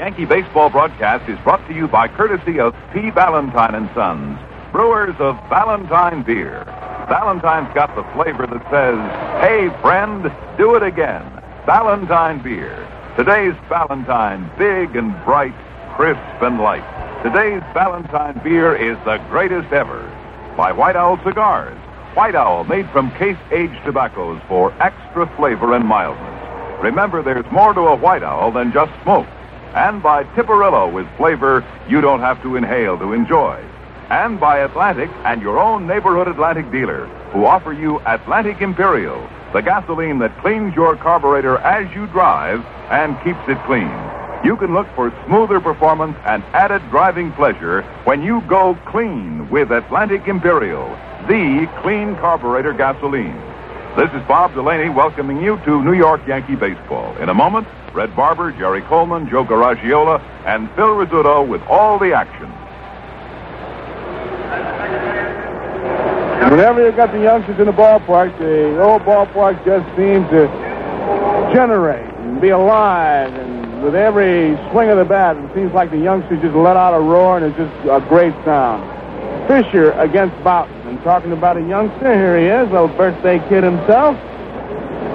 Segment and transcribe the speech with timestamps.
[0.00, 3.10] Yankee baseball broadcast is brought to you by courtesy of P.
[3.10, 4.38] Valentine and Sons,
[4.70, 6.62] brewers of Valentine beer.
[7.08, 8.96] Valentine's got the flavor that says,
[9.42, 11.24] "Hey friend, do it again."
[11.66, 12.78] Valentine beer.
[13.16, 15.52] Today's Valentine, big and bright,
[15.96, 16.84] crisp and light.
[17.24, 20.04] Today's Valentine beer is the greatest ever.
[20.56, 21.76] By White Owl Cigars.
[22.14, 26.40] White Owl made from case-aged tobaccos for extra flavor and mildness.
[26.80, 29.26] Remember, there's more to a White Owl than just smoke
[29.74, 33.62] and by Tiparillo with flavor you don't have to inhale to enjoy.
[34.10, 39.60] And by Atlantic and your own neighborhood Atlantic dealer, who offer you Atlantic Imperial, the
[39.60, 43.90] gasoline that cleans your carburetor as you drive and keeps it clean.
[44.44, 49.72] You can look for smoother performance and added driving pleasure when you go clean with
[49.72, 50.88] Atlantic Imperial,
[51.26, 53.47] the clean carburetor gasoline.
[53.98, 57.16] This is Bob Delaney welcoming you to New York Yankee Baseball.
[57.16, 62.12] In a moment, Red Barber, Jerry Coleman, Joe Garagiola, and Phil Rizzuto with all the
[62.12, 62.48] action.
[66.48, 70.46] Whenever you got the youngsters in the ballpark, the old ballpark just seems to
[71.52, 73.34] generate and be alive.
[73.34, 76.94] And with every swing of the bat, it seems like the youngsters just let out
[76.94, 78.97] a roar, and it's just a great sound.
[79.48, 80.76] Fischer against Bouton.
[80.86, 84.14] And talking about a youngster, here he is, little birthday kid himself.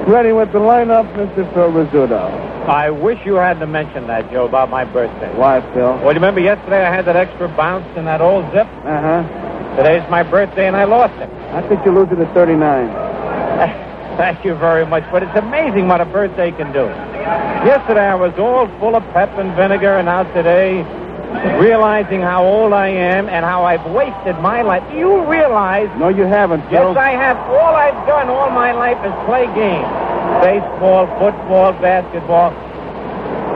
[0.10, 1.48] Ready with the lineup, Mr.
[1.54, 2.52] Phil Rizzuto.
[2.68, 5.32] I wish you hadn't mentioned that, Joe, about my birthday.
[5.38, 5.94] Why, Phil?
[6.00, 8.68] Well, you remember yesterday I had that extra bounce in that old zip?
[8.84, 9.78] Uh-huh.
[9.78, 11.30] Today's my birthday and I lost it.
[11.54, 12.90] I think you lose it at 39.
[14.18, 16.86] Thank you very much, but it's amazing what a birthday can do.
[17.66, 20.84] Yesterday I was all full of pep and vinegar, and now today,
[21.60, 24.84] realizing how old I am and how I've wasted my life.
[24.92, 25.90] Do you realize?
[25.98, 26.94] No, you haven't, Phil.
[26.94, 27.38] Yes, I have.
[27.38, 29.88] All I've done all my life is play games
[30.44, 32.52] baseball, football, basketball.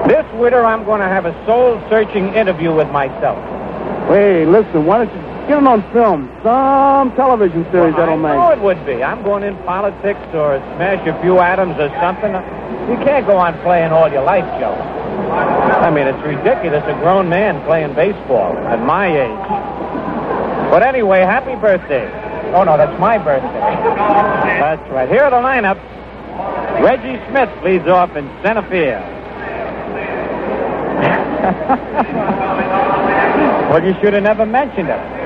[0.08, 3.38] This winter, I'm going to have a soul searching interview with myself.
[4.08, 6.30] Hey, listen, why don't you get it on film?
[6.44, 8.36] Some television series well, that'll I make.
[8.36, 9.02] know it would be.
[9.04, 12.32] I'm going in politics or smash a few atoms or something.
[12.92, 14.76] You can't go on playing all your life, Joe.
[14.76, 16.84] I mean, it's ridiculous.
[16.86, 19.48] A grown man playing baseball at my age.
[20.70, 22.06] But anyway, happy birthday.
[22.54, 23.48] Oh, no, that's my birthday.
[24.60, 25.10] That's right.
[25.10, 25.82] Here are the lineups.
[26.84, 29.02] Reggie Smith leads off in center field.
[33.72, 35.17] well, you should have never mentioned it.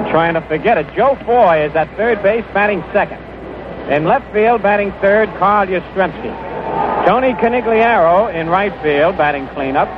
[0.00, 0.86] I'm trying to forget it.
[0.96, 3.20] Joe Foy is at third base, batting second.
[3.92, 7.04] In left field, batting third, Carl Yastrzemski.
[7.06, 9.88] Tony Conigliaro in right field, batting cleanup.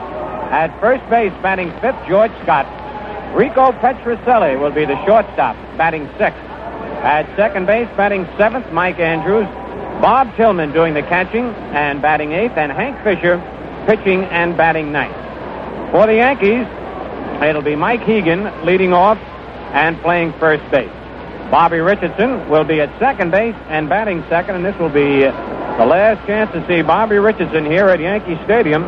[0.51, 2.67] At first base, batting fifth, George Scott.
[3.37, 6.43] Rico Petrocelli will be the shortstop, batting sixth.
[7.07, 9.47] At second base, batting seventh, Mike Andrews.
[10.03, 13.39] Bob Tillman doing the catching and batting eighth, and Hank Fischer
[13.87, 15.15] pitching and batting ninth.
[15.93, 16.67] For the Yankees,
[17.41, 19.17] it'll be Mike Hegan leading off
[19.73, 20.91] and playing first base.
[21.51, 25.87] Bobby Richardson will be at second base and batting second, and this will be the
[25.87, 28.85] last chance to see Bobby Richardson here at Yankee Stadium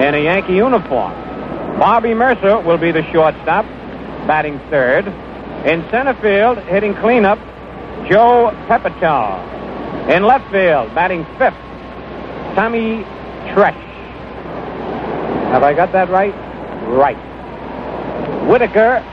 [0.00, 1.12] in a Yankee uniform.
[1.78, 3.64] Bobby Murcer will be the shortstop,
[4.26, 5.06] batting third.
[5.66, 7.38] In center field, hitting cleanup,
[8.10, 10.10] Joe Pepitone.
[10.10, 11.54] In left field, batting fifth,
[12.56, 13.04] Tommy
[13.54, 13.78] Tresh.
[15.52, 16.34] Have I got that right?
[16.88, 17.18] Right.
[18.48, 19.04] Whitaker,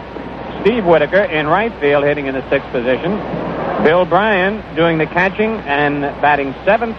[0.62, 3.18] Steve Whitaker in right field, hitting in the sixth position.
[3.84, 6.97] Bill Bryan doing the catching and batting seventh.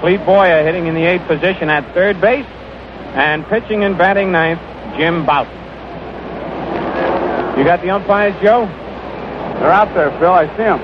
[0.00, 2.46] Clete Boyer hitting in the eighth position at third base.
[3.14, 4.60] And pitching and batting ninth,
[4.98, 5.54] Jim Bouton.
[7.56, 8.66] You got the umpires, Joe?
[8.66, 10.32] They're out there, Phil.
[10.32, 10.80] I see them.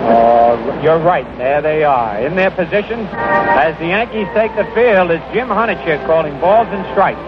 [0.00, 1.26] Oh, uh, you're right.
[1.36, 2.18] There they are.
[2.24, 6.86] In their positions, as the Yankees take the field, is Jim Honochick calling balls and
[6.92, 7.20] strikes.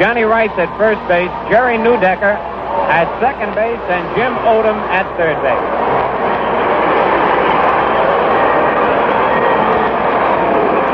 [0.00, 5.36] Johnny Rice at first base, Jerry Neudecker at second base, and Jim Odom at third
[5.42, 5.68] base.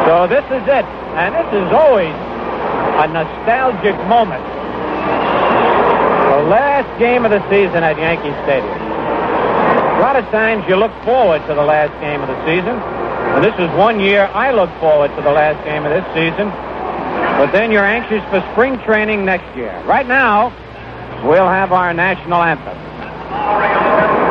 [0.07, 0.87] So this is it,
[1.17, 2.15] and this is always
[3.03, 4.45] a nostalgic moment.
[6.35, 8.79] The last game of the season at Yankee Stadium.
[9.95, 12.77] A lot of times you look forward to the last game of the season.
[13.35, 16.51] And this is one year I look forward to the last game of this season.
[17.39, 19.73] But then you're anxious for spring training next year.
[19.87, 20.53] Right now,
[21.25, 24.24] we'll have our national anthem.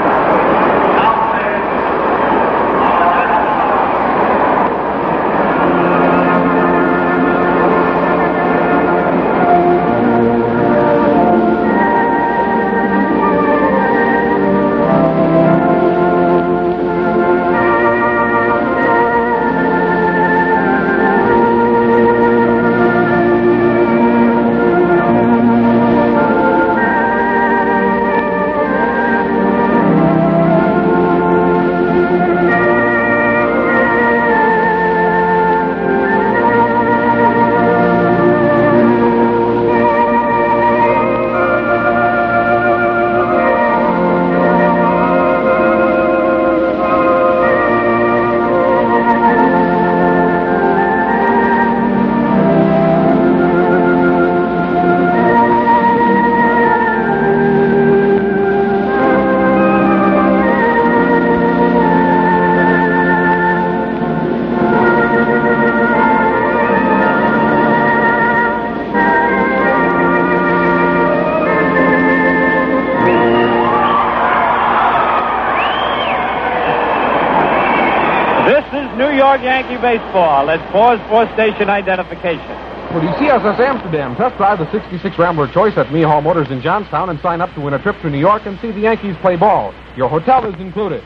[79.84, 80.46] Baseball.
[80.46, 82.56] Let's pause for station identification.
[82.94, 87.20] The CSS Amsterdam, test drive the 66 Rambler Choice at Mehall Motors in Johnstown and
[87.20, 89.74] sign up to win a trip to New York and see the Yankees play ball.
[89.98, 91.04] Your hotel is included.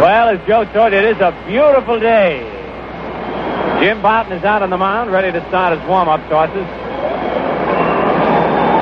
[0.00, 2.40] Well, as Joe told you, it is a beautiful day.
[3.80, 6.66] Jim Bouton is out on the mound, ready to start his warm-up tosses.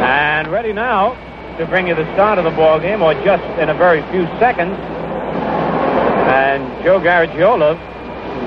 [0.05, 1.17] And ready now
[1.59, 4.27] to bring you the start of the ball game, or just in a very few
[4.39, 4.77] seconds.
[6.33, 7.77] And Joe Garagiola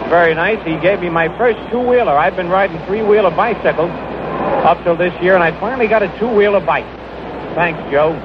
[0.10, 0.64] very nice.
[0.66, 2.12] He gave me my first two-wheeler.
[2.12, 3.90] I've been riding three-wheeler bicycles
[4.66, 6.86] up till this year, and I finally got a two-wheeler bike.
[7.56, 8.14] Thanks, Joe.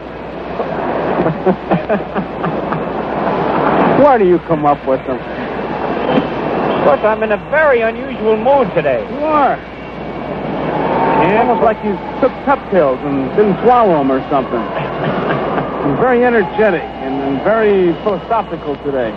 [4.02, 5.18] Why do you come up with them?
[5.18, 9.00] Of course, I'm in a very unusual mood today.
[9.00, 9.56] You are.
[11.20, 14.60] Yeah, Almost like you took pep pills and didn't swallow them or something.
[15.80, 19.12] I'm very energetic and, and very philosophical today.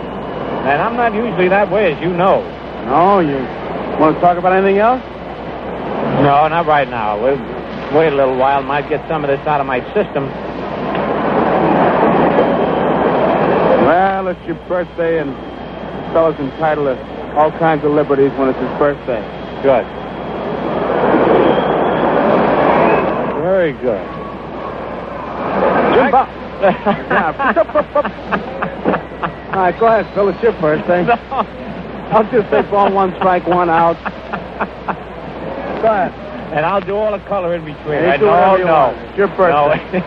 [0.64, 2.40] And I'm not usually that way, as you know.
[2.86, 3.36] No, you
[4.00, 5.02] want to talk about anything else?
[6.24, 7.22] No, not right now.
[7.22, 7.36] We'll
[7.94, 8.62] wait a little while.
[8.62, 10.24] Might get some of this out of my system.
[13.84, 15.34] Well, it's your birthday, and
[16.14, 19.20] fella's entitled to all kinds of liberties when it's his birthday.
[19.62, 19.84] Good.
[23.42, 24.00] Very good.
[25.94, 26.28] Jim Bob.
[29.64, 30.28] Right, go ahead, Phil.
[30.28, 31.06] It's your birthday.
[31.06, 31.14] No.
[32.12, 33.96] I'll just say ball one, strike one out.
[35.80, 36.12] Go ahead.
[36.52, 37.96] And I'll do all the color in between.
[37.96, 38.20] You right?
[38.20, 38.92] do no, you no.
[38.92, 38.98] want.
[39.08, 39.88] It's your birthday.
[39.88, 40.00] No.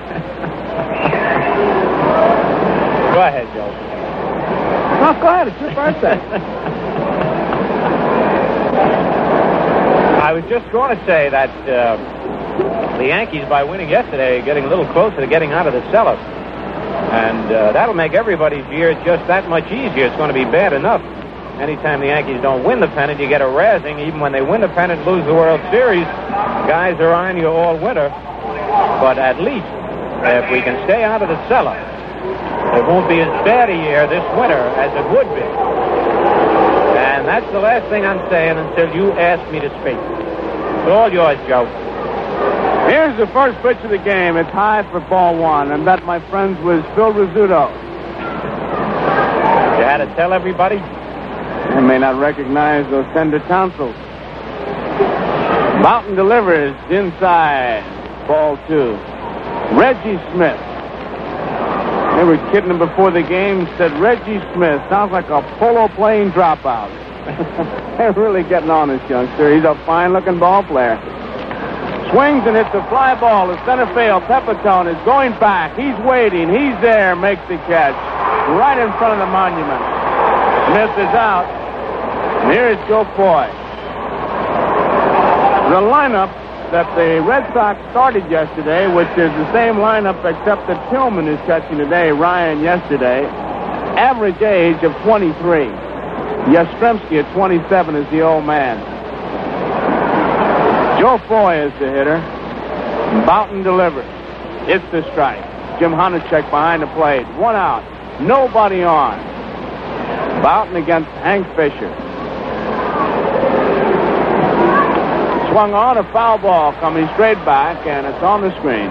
[3.18, 3.74] Go ahead, Joe.
[5.01, 5.48] No, go ahead.
[5.48, 6.19] It's your birthday.
[10.21, 11.98] I was just going to say that uh,
[13.00, 15.81] the Yankees, by winning yesterday, are getting a little closer to getting out of the
[15.92, 16.15] cellar.
[17.17, 20.05] And uh, that'll make everybody's year just that much easier.
[20.05, 21.01] It's going to be bad enough.
[21.57, 24.05] Anytime the Yankees don't win the pennant, you get a razzing.
[24.05, 26.05] Even when they win the pennant, lose the World Series,
[26.69, 28.09] guys are on you all winter.
[29.01, 29.65] But at least,
[30.29, 31.73] if we can stay out of the cellar,
[32.77, 35.41] it won't be as bad a year this winter as it would be.
[37.01, 39.97] And that's the last thing I'm saying until you ask me to speak.
[39.97, 41.65] It's all yours, Joe.
[42.88, 44.38] Here's the first pitch of the game.
[44.38, 47.68] It's high for ball one, and that, my friends, was Phil Rizzuto.
[49.78, 50.78] You had to tell everybody?
[50.78, 53.94] They may not recognize those tender tonsils.
[55.84, 57.84] Bouton delivers inside.
[58.25, 58.96] Ball two.
[59.75, 60.60] Reggie Smith.
[62.15, 63.67] They were kidding him before the game.
[63.77, 66.88] Said Reggie Smith sounds like a polo plane dropout.
[67.98, 69.53] They're really getting on this youngster.
[69.53, 70.96] He's a fine-looking ball player.
[72.11, 74.23] Swings and hits a fly ball to center field.
[74.31, 75.75] Pepitone is going back.
[75.75, 76.47] He's waiting.
[76.47, 77.15] He's there.
[77.15, 77.95] Makes the catch
[78.55, 79.81] right in front of the monument.
[80.71, 81.43] Smith is out.
[82.43, 83.51] And here is Joe Foy.
[85.67, 86.31] The lineup
[86.71, 91.39] that the Red Sox started yesterday, which is the same lineup except that Tillman is
[91.45, 93.25] catching today, Ryan yesterday.
[93.99, 95.67] Average age of 23.
[96.55, 98.97] Yastrzemski at 27 is the old man.
[101.00, 102.18] Joe Foy is the hitter.
[103.25, 104.06] Bouton delivers.
[104.68, 105.44] It's the strike.
[105.80, 107.25] Jim Honochick behind the plate.
[107.38, 107.86] One out.
[108.20, 109.18] Nobody on.
[110.42, 111.94] Bouton against Hank Fischer.
[115.51, 118.89] Swung on a foul ball coming straight back, and it's on the screen.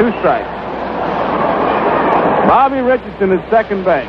[0.00, 0.48] Two strikes.
[2.48, 4.08] Bobby Richardson is second base.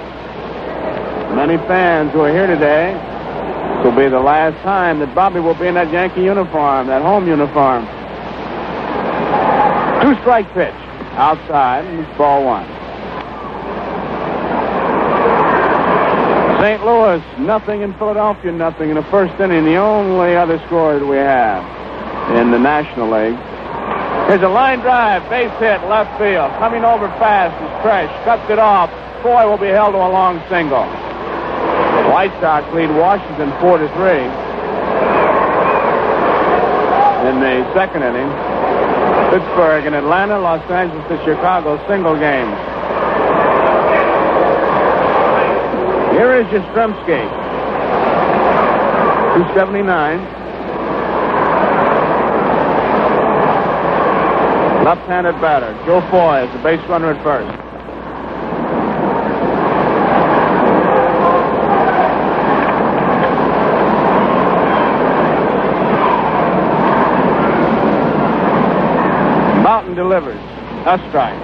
[1.36, 3.11] Many fans who are here today
[3.84, 7.28] will be the last time that Bobby will be in that Yankee uniform, that home
[7.28, 7.86] uniform.
[10.02, 10.74] Two strike pitch
[11.18, 12.66] outside, and it's ball one.
[16.62, 16.86] St.
[16.86, 19.66] Louis, nothing in Philadelphia, nothing in the first inning.
[19.66, 21.66] The only other score that we have
[22.38, 23.40] in the National League.
[24.30, 26.52] Here's a line drive, base hit, left field.
[26.62, 28.14] Coming over fast is Tresh.
[28.26, 28.92] Cuts it off.
[29.24, 30.86] Foy will be held to a long single.
[32.12, 34.12] White Sox lead Washington 4 to 3
[37.32, 38.28] in the second inning.
[39.32, 42.52] Pittsburgh and Atlanta, Los Angeles to Chicago, single game.
[46.12, 47.24] Here is Yastrzemski.
[49.56, 50.20] 279.
[54.84, 55.72] Left-handed batter.
[55.86, 57.71] Joe Foy is the base runner at first.
[70.84, 71.38] A strike.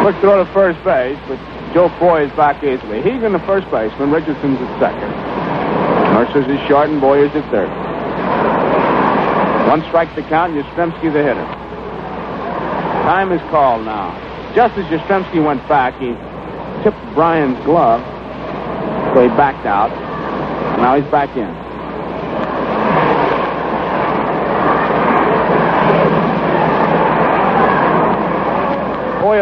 [0.00, 1.38] Quick throw to first base, but
[1.74, 3.02] Joe Foy is back easily.
[3.02, 4.10] He's in the first baseman.
[4.10, 5.10] Richardson's at second.
[6.14, 7.68] Murcer's at short, and Boyer's at third.
[9.68, 11.63] One strike to count, and Yastrzemski's the hitter.
[13.04, 14.16] Time is called now.
[14.54, 16.16] Just as Yastrzemski went back, he
[16.82, 18.00] tipped Bryan's glove,
[19.14, 19.90] so he backed out.
[20.78, 21.52] Now he's back in.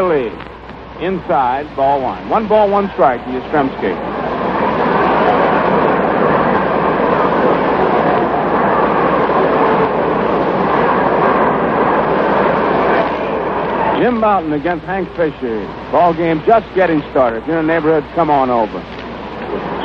[0.09, 0.35] Leads.
[1.01, 2.29] Inside, ball one.
[2.29, 4.22] One ball, one strike to Yastrzemski.
[14.03, 15.63] Jim Bouton against Hank Fischer.
[15.95, 17.39] Ball game just getting started.
[17.39, 18.83] If you're in the neighborhood, come on over.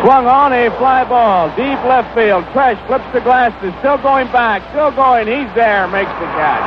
[0.02, 1.54] Swung on a fly ball.
[1.54, 2.42] Deep left field.
[2.50, 3.70] Tresh flips the glasses.
[3.78, 4.66] Still going back.
[4.74, 5.30] Still going.
[5.30, 5.86] He's there.
[5.94, 6.66] Makes the catch.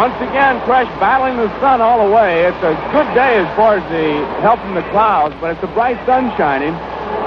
[0.00, 2.48] Once again, Tresh battling the sun all the way.
[2.48, 5.72] It's a good day as far as the help from the clouds, but it's a
[5.76, 6.72] bright sun shining.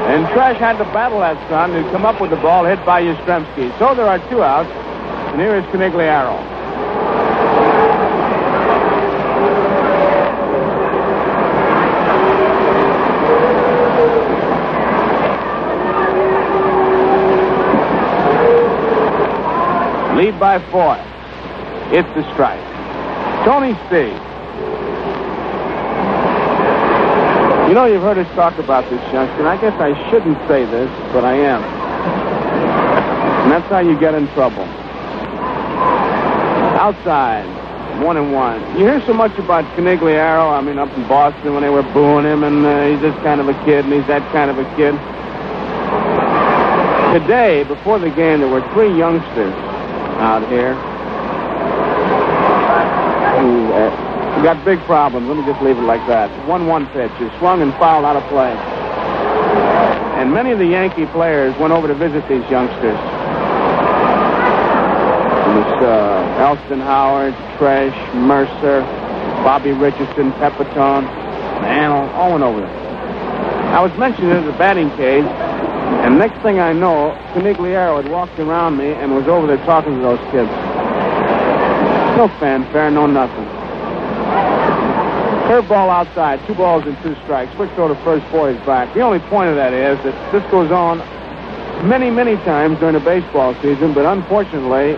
[0.10, 3.04] And Tresh had to battle that sun to come up with the ball hit by
[3.04, 3.78] Yastrzemski.
[3.78, 4.74] So there are two outs.
[5.30, 6.51] And here is Conigliaro.
[20.42, 20.98] By four.
[21.94, 22.66] It's the strike.
[23.46, 24.18] Tony Steve.
[27.70, 30.90] You know, you've heard us talk about this, youngster, I guess I shouldn't say this,
[31.14, 31.62] but I am.
[33.44, 34.64] And that's how you get in trouble.
[36.74, 37.46] Outside,
[38.04, 38.62] one and one.
[38.80, 42.26] You hear so much about Conigliaro, I mean, up in Boston when they were booing
[42.26, 44.66] him, and uh, he's this kind of a kid, and he's that kind of a
[44.76, 44.98] kid.
[47.14, 49.71] Today, before the game, there were three youngsters
[50.20, 50.74] out here
[53.42, 55.28] who uh, got big problems.
[55.28, 56.30] Let me just leave it like that.
[56.48, 58.54] 1 1 pitch is swung and fouled out of play.
[60.20, 63.00] And many of the Yankee players went over to visit these youngsters.
[65.42, 68.82] It was uh, Elston Howard, Tresh, Murcer,
[69.44, 71.04] Bobby Richardson, Pepitone,
[71.62, 72.70] man, all, went over there.
[73.74, 75.26] I was mentioning the batting cage,
[76.04, 79.96] and next thing I know, Conigliaro had walked around me and was over there talking
[79.96, 80.50] to those kids.
[82.18, 83.46] No fanfare, no nothing.
[85.48, 87.54] Curveball outside, two balls and two strikes.
[87.56, 88.94] Quick throw to first Foy is back.
[88.94, 91.00] The only point of that is that this goes on
[91.88, 94.96] many, many times during the baseball season, but unfortunately,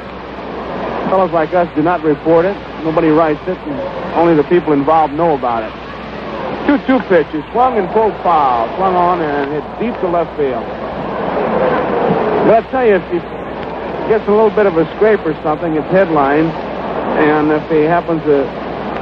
[1.10, 2.56] fellows like us do not report it.
[2.84, 3.80] Nobody writes it, and
[4.16, 5.83] only the people involved know about it.
[6.66, 8.68] 2-2 pitch is swung and pulled foul.
[8.78, 10.64] Swung on and hit deep to left field.
[12.48, 13.20] But I'll tell you, if he
[14.08, 16.52] gets a little bit of a scrape or something, it's headlines.
[17.20, 18.48] And if he happens to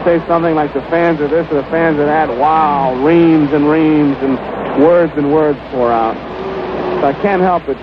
[0.04, 3.70] say something like the fans of this or the fans of that, wow, reams and
[3.70, 4.38] reams and
[4.82, 6.18] words and words pour out.
[7.02, 7.78] So I can't help but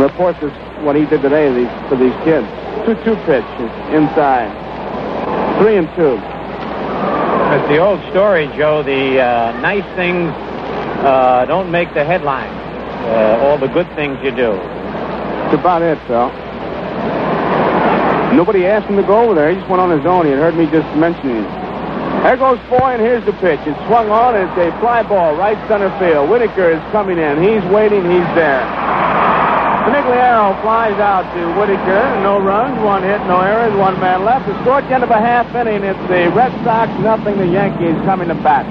[0.00, 2.46] report this, what he did today to these, these kids.
[2.86, 3.46] 2-2 pitch
[3.94, 4.50] inside.
[5.62, 6.18] Three and two.
[7.52, 8.82] It's the old story, Joe.
[8.82, 10.32] The uh, nice things
[11.04, 12.56] uh, don't make the headlines.
[13.04, 14.56] Uh, all the good things you do.
[14.56, 16.32] That's about it, Phil.
[18.34, 19.50] Nobody asked him to go over there.
[19.50, 20.24] He just went on his own.
[20.24, 21.50] He had heard me just mentioning it.
[22.24, 23.60] There goes Foy, and here's the pitch.
[23.68, 26.30] It's swung on, it's a fly ball, right center field.
[26.30, 27.36] Whitaker is coming in.
[27.42, 28.00] He's waiting.
[28.08, 28.64] He's there.
[29.82, 32.22] Conigliaro flies out to Whitaker.
[32.22, 34.46] No runs, one hit, no errors, one man left.
[34.46, 35.82] The the end of a half inning.
[35.82, 37.36] It's the Red Sox, nothing.
[37.36, 38.62] The Yankees coming to bat.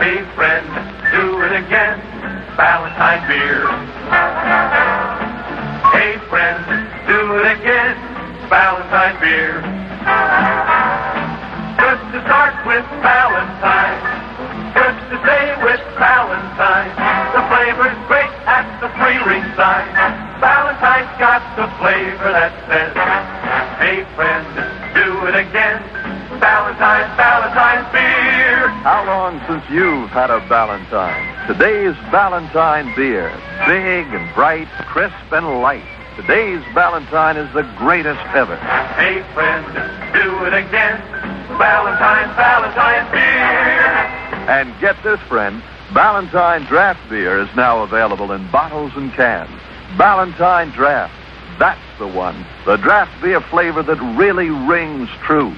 [0.00, 0.64] Hey, friend,
[1.12, 2.00] do it again.
[2.56, 3.68] Valentine beer.
[5.92, 6.64] Hey, friend,
[7.06, 7.96] do it again.
[8.48, 9.60] Valentine beer.
[11.76, 14.25] Good to start with Valentine.
[14.76, 16.92] Good to stay with Valentine.
[17.32, 19.88] The flavor's great at the free ring sign.
[20.36, 22.92] Valentine's got the flavor that says,
[23.80, 24.44] Hey, friend,
[24.92, 25.80] do it again.
[26.38, 28.68] Valentine, Valentine's beer.
[28.84, 31.24] How long since you've had a Valentine?
[31.48, 33.32] Today's Valentine beer.
[33.66, 35.88] Big and bright, crisp and light.
[36.16, 38.56] Today's Valentine is the greatest ever.
[39.00, 39.64] Hey, friend,
[40.12, 41.35] do it again.
[41.48, 44.26] Valentine, Valentine beer.
[44.48, 45.62] And get this, friend.
[45.92, 49.50] Valentine Draft Beer is now available in bottles and cans.
[49.96, 51.14] Valentine Draft.
[51.58, 52.44] That's the one.
[52.66, 55.54] The draft beer flavor that really rings true.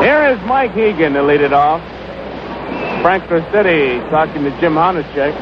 [0.00, 1.82] Here is Mike Hegan to lead it off.
[3.02, 5.32] Frank City talking to Jim Honochick.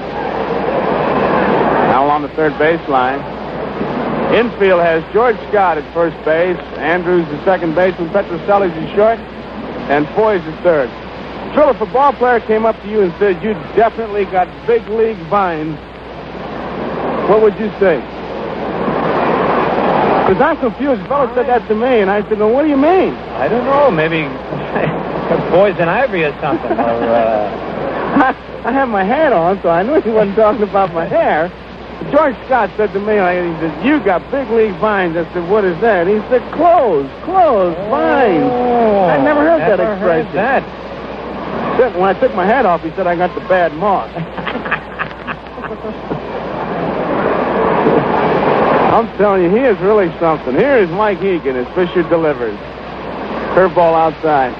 [1.90, 3.18] Now along the third baseline.
[4.32, 6.56] Infield has George Scott at first base.
[6.78, 8.10] Andrews the second baseman.
[8.10, 9.18] Petrocelli's in short.
[9.90, 10.88] And Foy's the third.
[11.54, 14.86] Trill, if a ball player came up to you and said you definitely got big
[14.90, 15.76] league vines,
[17.28, 17.98] what would you say?
[20.28, 21.02] Because I'm confused.
[21.08, 23.14] Fellow said that to me, and I said, well, what do you mean?
[23.34, 23.90] I don't know.
[23.90, 24.22] Maybe
[25.50, 26.72] poison ivy or something.
[26.72, 28.18] Or, uh...
[28.64, 31.50] I have my hat on, so I knew he wasn't talking about my hair.
[32.10, 35.16] George Scott said to me, like, he said, you got big league vines.
[35.16, 36.06] I said, what is that?
[36.06, 38.44] He said, clothes, clothes, vines.
[38.44, 40.36] Oh, I never heard that never heard expression.
[40.36, 40.62] that.
[41.96, 44.10] When I took my hat off, he said I got the bad moth.
[48.98, 50.56] I'm telling you, he is really something.
[50.56, 52.58] Here is Mike Hegan as Fischer delivers.
[53.54, 54.52] Curveball outside.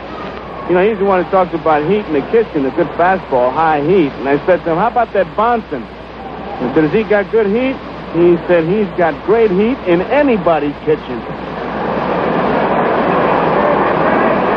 [0.69, 3.51] You know, he's the one who talks about heat in the kitchen, a good fastball,
[3.55, 4.13] high heat.
[4.21, 5.83] And I said to him, how about that Bonson?
[5.83, 7.75] I said, has he got good heat?
[8.13, 11.21] He said he's got great heat in anybody's kitchen.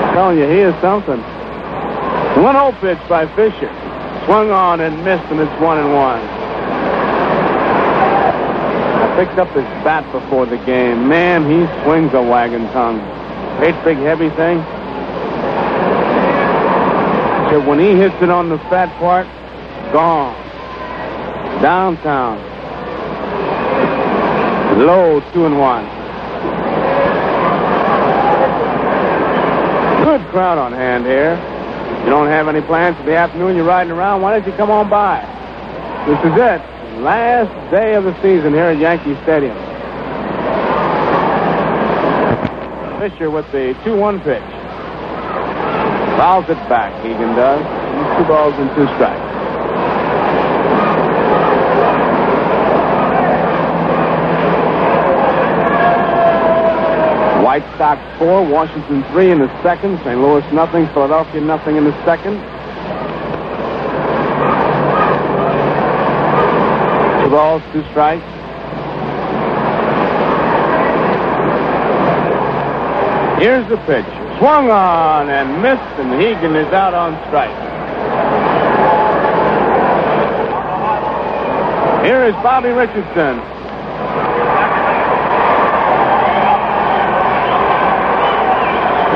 [0.04, 1.22] I'm telling you, he is something.
[2.44, 3.72] One old pitch by Fischer.
[4.26, 6.20] Swung on and missed, and it's one and one.
[9.00, 11.08] I picked up his bat before the game.
[11.08, 13.00] Man, he swings a wagon tongue.
[13.60, 14.62] Great big heavy thing.
[17.52, 19.28] So when he hits it on the fat part,
[19.92, 20.34] gone.
[21.62, 22.40] Downtown.
[24.80, 25.84] Low, two and one.
[30.06, 31.36] Good crowd on hand here.
[32.06, 34.72] You don't have any plans for the afternoon, you're riding around, why don't you come
[34.72, 35.20] on by?
[36.08, 37.02] This is it.
[37.02, 39.58] Last day of the season here at Yankee Stadium.
[42.98, 44.61] Fischer with the 2-1 pitch.
[46.22, 47.66] Fouls it back, Hegan does.
[48.16, 49.18] Two balls and two strikes.
[57.44, 60.22] White Sox four, Washington three in the second, St.
[60.22, 62.36] Louis nothing, Philadelphia nothing in the second.
[67.24, 68.41] Two balls, two strikes.
[73.42, 74.06] Here's the pitch.
[74.38, 77.50] Swung on and missed, and Hegan is out on strike.
[82.06, 83.40] Here is Bobby Richardson.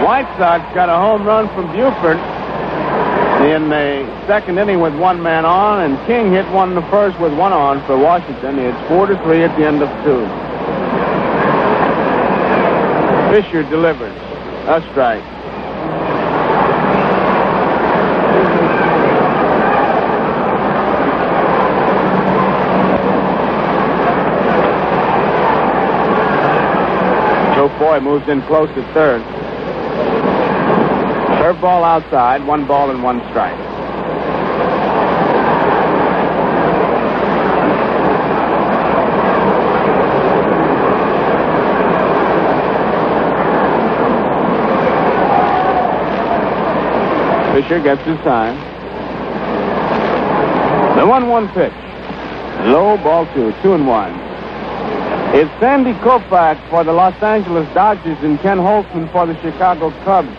[0.03, 2.17] White Sox got a home run from Buford
[3.45, 7.19] in the second inning with one man on, and King hit one in the first
[7.19, 8.57] with one on for Washington.
[8.57, 10.44] It's four to three at the end of two.
[13.31, 14.15] Fischer delivers.
[14.67, 15.23] A strike.
[27.55, 29.21] Joe Foy moves in close to third.
[31.41, 33.74] Curveball outside, one ball and one strike.
[47.65, 48.55] Fischer gets his time.
[50.97, 51.73] The 1 1 pitch.
[52.69, 54.13] Low ball two, two and one.
[55.33, 60.29] It's Sandy Koufax for the Los Angeles Dodgers and Ken Holtzman for the Chicago Cubs.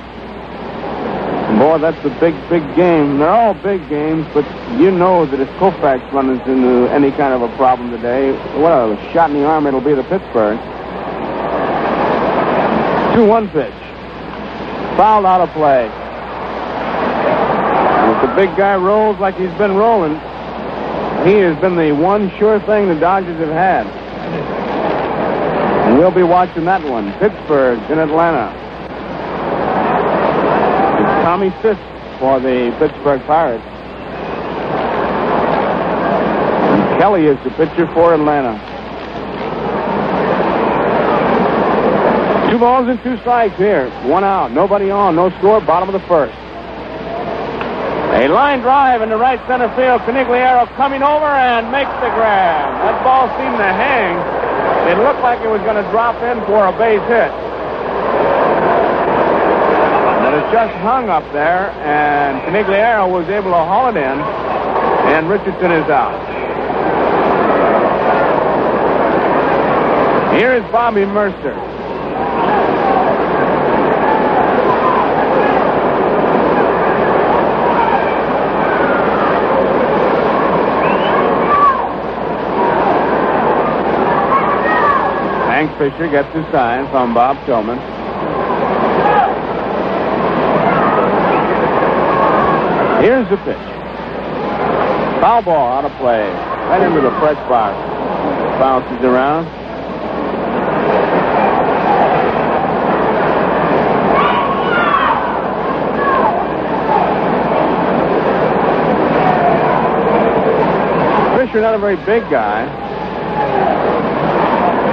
[1.59, 3.19] Boy, that's a big, big game.
[3.19, 4.45] They're all big games, but
[4.79, 8.97] you know that if Koufax runs into any kind of a problem today, what a
[9.13, 10.59] shot in the arm it'll be to Pittsburgh.
[13.19, 13.75] 2-1 pitch.
[14.97, 16.06] Fouled out of play.
[18.17, 20.15] If the big guy rolls like he's been rolling,
[21.27, 23.87] he has been the one sure thing the Dodgers have had.
[25.87, 27.13] And we'll be watching that one.
[27.19, 28.53] Pittsburgh in Atlanta.
[31.03, 33.65] It's Tommy Sisk for the Pittsburgh Pirates.
[36.73, 38.57] And Kelly is the pitcher for Atlanta.
[42.51, 43.91] Two balls and two strikes here.
[44.09, 44.53] One out.
[44.53, 45.17] Nobody on.
[45.17, 45.61] No score.
[45.61, 46.37] Bottom of the first.
[48.17, 50.01] A line drive into right center field.
[50.09, 52.73] Conigliaro coming over and makes the grab.
[52.81, 54.17] That ball seemed to hang.
[54.89, 57.29] It looked like it was going to drop in for a base hit.
[60.25, 64.19] But it just hung up there, and Conigliaro was able to haul it in,
[65.13, 66.17] and Richardson is out.
[70.35, 71.76] Here is Bobby Murcer.
[85.79, 87.77] Fischer gets his sign from Bob Tillman.
[93.05, 93.59] Here's the pitch.
[95.21, 96.31] Foul ball out of play.
[96.31, 97.77] Right into the press box.
[98.59, 99.45] Bounces around.
[111.37, 112.65] Fischer, not a very big guy.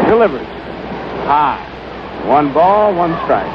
[0.09, 0.52] Delivers.
[1.25, 2.25] High.
[2.27, 3.47] One ball, one strike.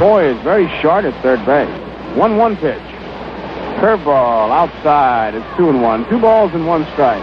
[0.00, 1.68] Foy is very short at third base.
[2.16, 2.78] 1 1 pitch.
[3.80, 5.34] Curveball outside.
[5.34, 6.08] It's 2 and 1.
[6.10, 7.22] Two balls and one strike.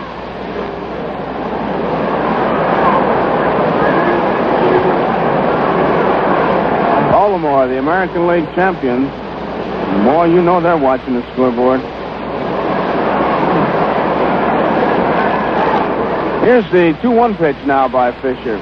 [7.11, 9.07] Baltimore, the American League champions.
[9.07, 11.79] The more you know they're watching the scoreboard.
[16.43, 18.59] Here's the 2 1 pitch now by Fischer.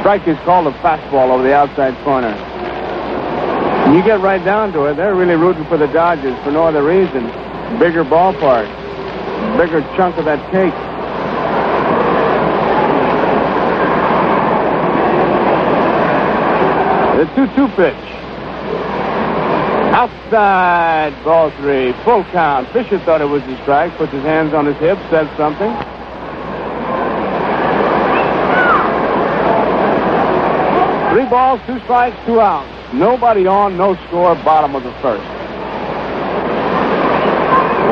[0.00, 2.32] Strike is called a fastball over the outside corner.
[3.84, 6.62] When you get right down to it, they're really rooting for the Dodgers for no
[6.62, 7.26] other reason.
[7.78, 8.64] Bigger ballpark,
[9.58, 10.72] bigger chunk of that cake.
[17.18, 18.23] The 2 2 pitch.
[20.04, 22.68] Outside, ball three, full count.
[22.74, 25.72] Fischer thought it was a strike, puts his hands on his hips, says something.
[31.10, 32.68] Three balls, two strikes, two outs.
[32.92, 35.24] Nobody on, no score, bottom of the first.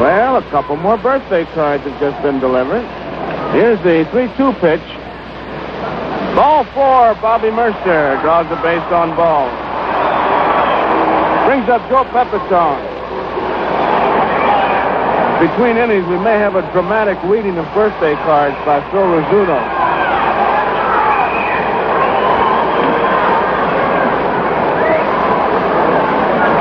[0.02, 2.84] Well, a couple more birthday cards have just been delivered.
[3.54, 4.84] Here's the 3 2 pitch.
[6.36, 9.61] Ball four, Bobby Murcer draws the base on ball.
[11.52, 12.80] Brings up Joe Pepitone.
[15.38, 19.60] Between innings, we may have a dramatic reading of birthday cards by Phil Rizzuto.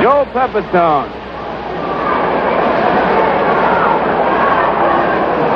[0.02, 1.10] Joe Pepitone.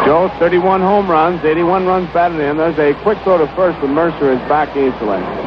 [0.06, 2.56] Joe, 31 home runs, 81 runs batted in.
[2.56, 5.45] There's a quick throw to first, but Murcer is back easily.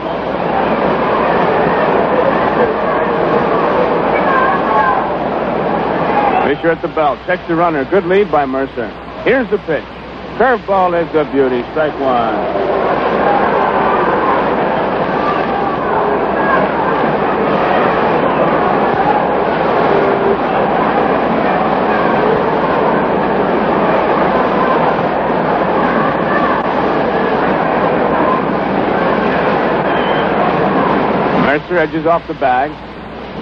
[6.49, 7.19] Fischer at the belt.
[7.27, 7.85] Checks the runner.
[7.85, 8.89] Good lead by Murcer.
[9.23, 9.83] Here's the pitch.
[10.39, 11.61] Curveball is a beauty.
[11.69, 12.33] Strike one.
[31.45, 32.71] Murcer edges off the bag.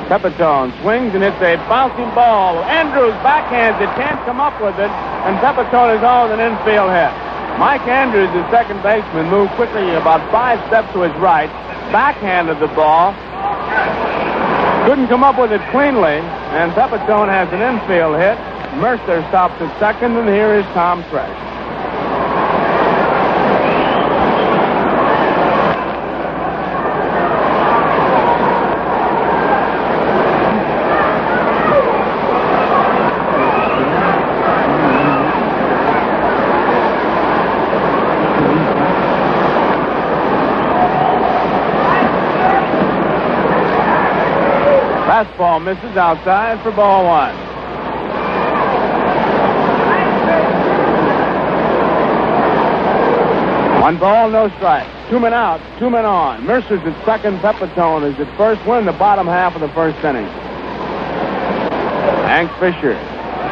[0.07, 2.63] Pepitone swings and it's a bouncing ball.
[2.63, 4.91] Andrews backhands it, can't come up with it,
[5.27, 7.11] and Pepitone is on an infield hit.
[7.59, 11.49] Mike Andrews, the second baseman, moved quickly about five steps to his right,
[11.91, 13.11] backhanded the ball,
[14.87, 16.23] couldn't come up with it cleanly,
[16.55, 18.37] and Pepitone has an infield hit.
[18.79, 21.46] Murcer stops at second, and here is Tom Tresh.
[45.17, 47.33] Fastball misses outside for ball one.
[53.81, 54.85] One ball, no strike.
[55.09, 56.45] Two men out, two men on.
[56.45, 58.63] Murcer's at second, Pepitone is at first.
[58.67, 60.27] We're in the bottom half of the first inning.
[62.27, 62.93] Hank Fischer,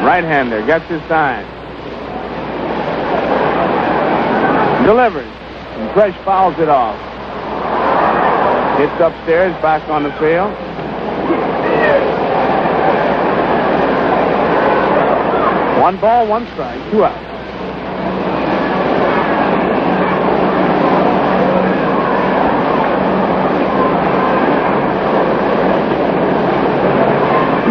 [0.06, 1.44] right-hander, gets his sign.
[4.84, 5.26] Delivers.
[5.26, 6.96] And Tresh fouls it off.
[8.78, 10.54] Hits upstairs, back on the field.
[15.86, 17.16] One ball, one strike, two outs.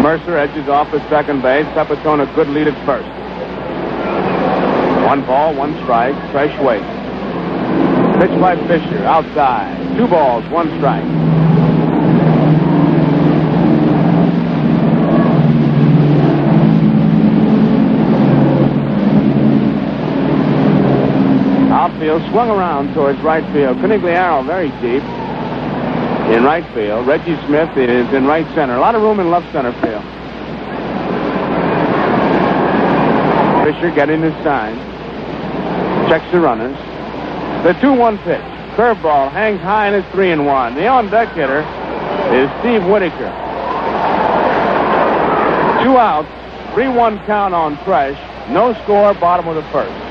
[0.00, 1.66] Murcer edges off at second base.
[1.74, 3.06] Pepitone a good lead at first.
[5.06, 6.14] One ball, one strike.
[6.32, 6.80] Tresh weight.
[8.18, 9.94] Pitch by Fischer, outside.
[9.98, 11.25] Two balls, one strike.
[22.06, 23.78] Outfield swung around towards right field.
[23.78, 25.02] Conigliaro very deep.
[26.30, 27.04] in right field.
[27.04, 28.76] Reggie Smith is in right center.
[28.76, 30.02] A lot of room in left center field.
[33.64, 34.76] Fischer getting his sign.
[36.08, 36.76] Checks the runners.
[37.64, 38.40] The 2-1 pitch.
[38.76, 40.74] Curveball hangs high and it's 3 and 1.
[40.76, 41.62] The on deck hitter
[42.30, 43.32] is Steve Whitaker.
[45.82, 46.28] Two outs,
[46.74, 48.16] 3 1 count on Tresh.
[48.50, 50.05] No score, bottom of the first.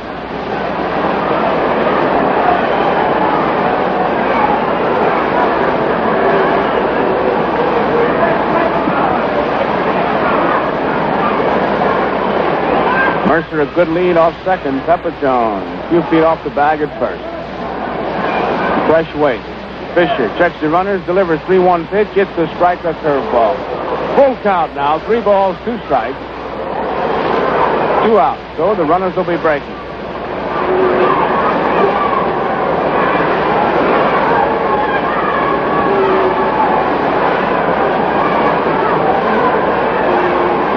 [13.35, 14.79] Murcer a good lead off second.
[14.87, 17.21] Pepitone a few feet off the bag at first.
[18.87, 19.43] Tresh weight.
[19.93, 23.57] Fischer checks the runners, delivers 3-1 pitch, hits the strike, a curveball.
[24.15, 26.17] Full count now, three balls, two strikes.
[28.07, 29.67] Two outs, so the runners will be breaking.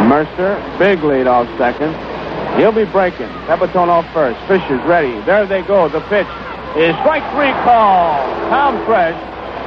[0.09, 2.18] Murcer, big lead off second.
[2.59, 3.31] He'll be breaking.
[3.47, 4.39] Pepitone off first.
[4.49, 5.15] Fischer's ready.
[5.23, 5.89] There they go.
[5.89, 6.27] The pitch
[6.75, 8.19] is strike three call.
[8.51, 9.15] Tom Tresh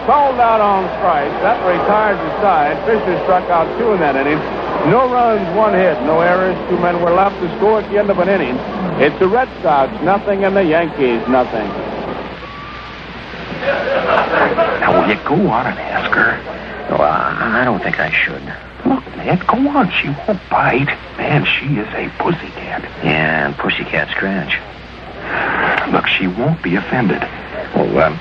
[0.06, 1.32] called out on strike.
[1.40, 2.76] That retires the side.
[2.86, 4.40] Fischer struck out two in that inning.
[4.92, 6.58] No runs, one hit, no errors.
[6.70, 8.58] Two men were left to score at the end of an inning.
[9.00, 11.68] It's the Red Sox nothing and the Yankees nothing.
[14.84, 16.61] Now, will you go on and ask her?
[16.92, 18.44] Well, I don't think I should.
[18.86, 19.92] Look, Ned, go on.
[19.92, 20.88] She won't bite.
[21.18, 22.82] Man, she is a pussycat.
[23.04, 24.60] Yeah, and Pussycat Scratch.
[25.92, 27.22] Look, she won't be offended.
[27.76, 28.18] Well, um,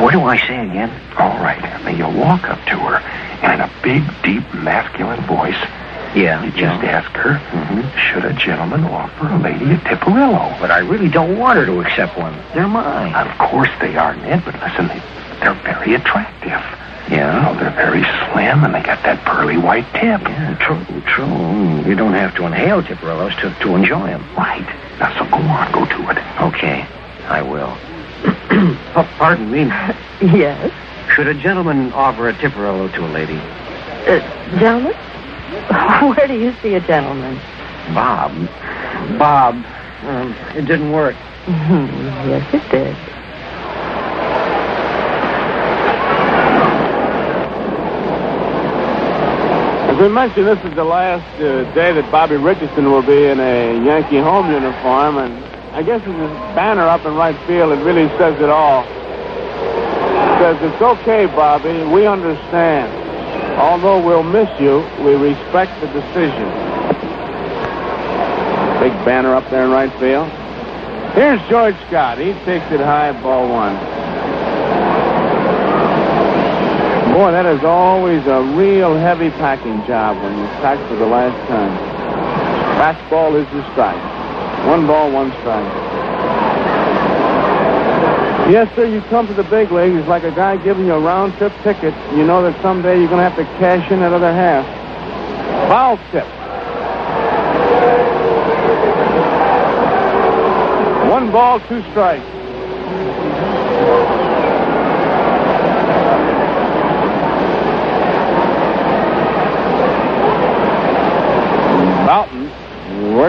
[0.00, 0.90] what do I say again?
[1.18, 1.60] All right.
[1.84, 2.96] Now, you walk up to her,
[3.42, 5.58] and in a big, deep, masculine voice,
[6.14, 6.74] Yeah, you yeah.
[6.76, 7.96] just ask her, Mhm.
[7.96, 10.54] should a gentleman offer a lady a Tiparillo?
[10.60, 12.34] But I really don't want her to accept one.
[12.54, 13.14] They're mine.
[13.14, 14.90] Of course they are, Ned, but listen,
[15.40, 16.60] they're very attractive.
[17.10, 17.40] You Yeah?
[17.42, 20.22] know, they're very slim, and they got that pearly white tip.
[20.22, 21.82] Yeah, true, true.
[21.84, 24.30] You don't have to inhale Tiparillos to, to enjoy them.
[24.36, 24.64] Right.
[25.00, 26.18] Now, so go on, go to it.
[26.40, 26.86] Okay,
[27.24, 27.80] I will.
[28.96, 29.66] oh, pardon me.
[30.22, 30.70] Yes?
[31.16, 33.38] Should a gentleman offer a Tiparillo to a lady?
[34.06, 34.20] Uh,
[34.60, 34.92] gentlemen?
[36.02, 37.40] Where do you see a gentleman?
[37.94, 38.36] Bob.
[39.18, 39.64] Bob.
[40.02, 41.16] Um, it didn't work.
[41.48, 43.19] yes, it did.
[50.00, 53.84] We mentioned, this is the last uh, day that Bobby Richardson will be in a
[53.84, 55.44] Yankee home uniform, and
[55.76, 58.80] I guess with this banner up in right field, it really says it all.
[58.80, 62.88] It says, it's okay, Bobby, we understand.
[63.60, 66.48] Although we'll miss you, we respect the decision.
[68.80, 70.32] Big banner up there in right field.
[71.12, 72.16] Here's George Scott.
[72.16, 73.99] He takes it high, ball one.
[77.10, 81.36] Boy, that is always a real heavy packing job when you pack for the last
[81.48, 81.76] time.
[82.78, 83.98] Fastball is the strike.
[84.68, 85.66] One ball, one strike.
[88.48, 89.96] Yes, sir, you come to the big leagues.
[89.96, 91.94] It's like a guy giving you a round trip ticket.
[92.14, 94.64] You know that someday you're going to have to cash in that other half.
[95.68, 96.26] Foul tip.
[101.10, 102.24] One ball, two strikes.
[112.30, 112.50] Bouton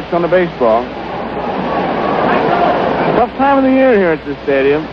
[0.01, 0.83] works on the baseball.
[3.15, 4.83] Tough time of the year here at the stadium.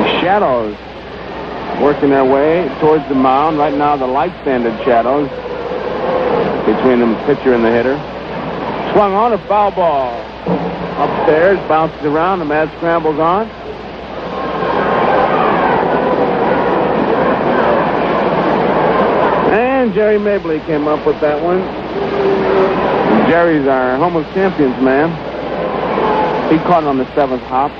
[0.00, 0.76] The shadows
[1.82, 3.58] working their way towards the mound.
[3.58, 5.28] Right now, the light standard shadows
[6.64, 7.96] between the pitcher and the hitter.
[8.92, 10.18] Swung on a foul ball.
[11.02, 12.38] Upstairs, bounces around.
[12.38, 13.48] The mad scrambles on.
[19.52, 21.60] And Jerry Mabley came up with that one.
[23.30, 25.06] Jerry's our home of champions man.
[26.50, 27.70] He caught it on the seventh hop.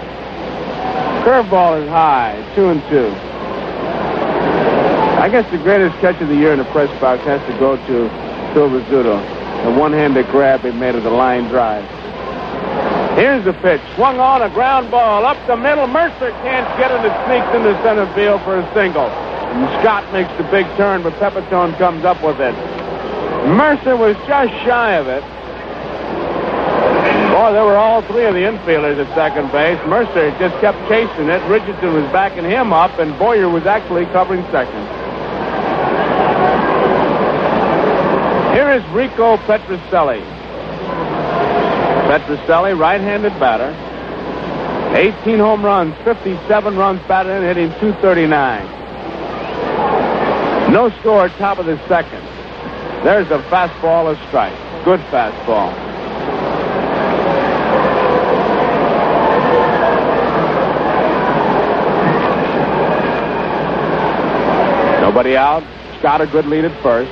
[1.26, 3.10] Curveball is high, two and two.
[5.18, 7.74] I guess the greatest catch of the year in the press box has to go
[7.74, 8.08] to
[8.54, 9.18] Phil Rizzuto.
[9.64, 11.82] The one-handed grab he made of the line drive.
[13.18, 13.82] Here's the pitch.
[13.96, 15.88] Swung on a ground ball up the middle.
[15.88, 17.04] Murcer can't get it.
[17.04, 19.10] It sneaks into center field for a single.
[19.10, 22.54] And Scott makes the big turn, but Pepitone comes up with it.
[23.50, 25.24] Murcer was just shy of it.
[27.40, 29.78] Boy, there were all three of the infielders at second base.
[29.86, 31.40] Murcer just kept chasing it.
[31.48, 34.84] Richardson was backing him up, and Boyer was actually covering second.
[38.52, 40.20] Here is Rico Petrocelli.
[42.12, 43.72] Petrocelli, right-handed batter.
[44.94, 48.66] 18 home runs, 57 runs batted in, hitting 239.
[50.74, 52.22] No score, at top of the second.
[53.02, 54.52] There's a fastball, a strike.
[54.84, 55.89] Good fastball.
[65.10, 65.64] Nobody out.
[65.98, 67.10] Scott a good lead at first.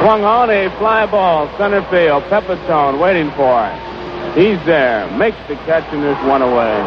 [0.00, 2.22] Swung on a fly ball, center field.
[2.32, 4.34] Pepitone waiting for it.
[4.34, 5.06] He's there.
[5.18, 6.80] Makes the catch and there's one away.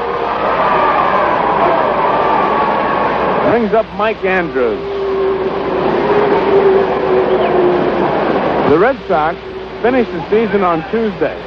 [3.51, 4.81] Brings up Mike Andrews.
[8.71, 9.37] The Red Sox
[9.83, 11.37] finished the season on Tuesday.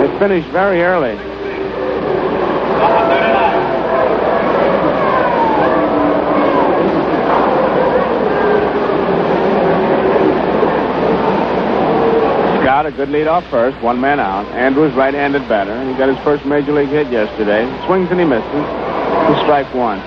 [0.00, 1.31] They finished very early.
[12.72, 14.46] Scott, a good lead off first, one man out.
[14.56, 15.76] Andrews, right-handed batter.
[15.84, 17.68] He got his first major league hit yesterday.
[17.84, 18.48] Swings and he misses.
[18.48, 20.00] To strike one.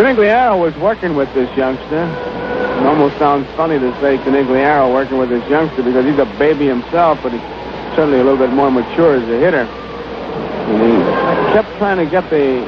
[0.00, 2.08] Conigliaro was working with this youngster.
[2.08, 6.66] It almost sounds funny to say Conigliaro working with this youngster because he's a baby
[6.66, 7.42] himself, but he's
[7.92, 9.68] certainly a little bit more mature as a hitter.
[9.68, 12.64] And he kept trying to get the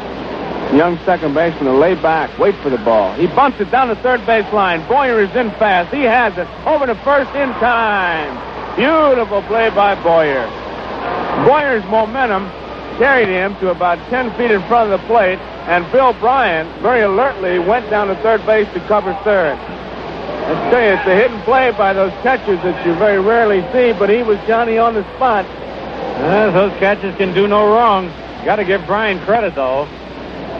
[0.76, 3.14] young second baseman to lay back, wait for the ball.
[3.14, 4.86] He bunts it down the third base line.
[4.86, 5.90] Boyer is in fast.
[5.90, 6.46] He has it.
[6.66, 8.49] Over to first in time.
[8.76, 10.46] Beautiful play by Boyer.
[11.46, 12.48] Boyer's momentum
[12.98, 17.00] carried him to about 10 feet in front of the plate, and Bill Bryan very
[17.02, 19.58] alertly went down to third base to cover third.
[19.58, 23.92] I tell you, it's a hidden play by those catchers that you very rarely see,
[23.92, 25.46] but he was Johnny on the spot.
[25.46, 28.08] Uh, those catches can do no wrong.
[28.44, 29.88] Got to give Bryan credit, though.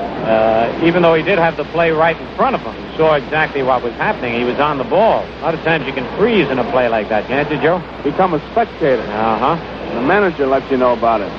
[0.01, 3.15] Uh, even though he did have the play right in front of him, he saw
[3.15, 4.35] exactly what was happening.
[4.35, 5.25] He was on the ball.
[5.25, 7.79] A lot of times you can freeze in a play like that, can't you, Joe?
[8.05, 9.03] Become a spectator.
[9.03, 9.95] Uh huh.
[9.95, 11.33] The manager lets you know about it.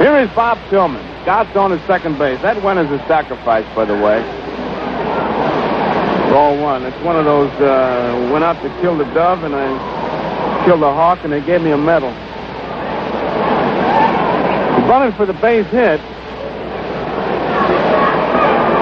[0.00, 1.04] Here is Bob Tillman.
[1.22, 2.40] Scott's on his second base.
[2.42, 4.22] That went as a sacrifice, by the way.
[6.32, 6.84] Ball one.
[6.84, 10.92] It's one of those, uh, went out to kill the dove, and I killed the
[10.92, 12.10] hawk, and they gave me a medal.
[14.88, 16.00] Bunted for the base hit.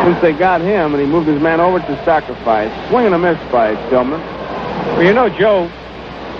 [0.04, 2.70] Since they got him, and he moved his man over to sacrifice.
[2.88, 4.20] Swing and a miss by Tillman.
[4.20, 5.64] Well, you know, Joe,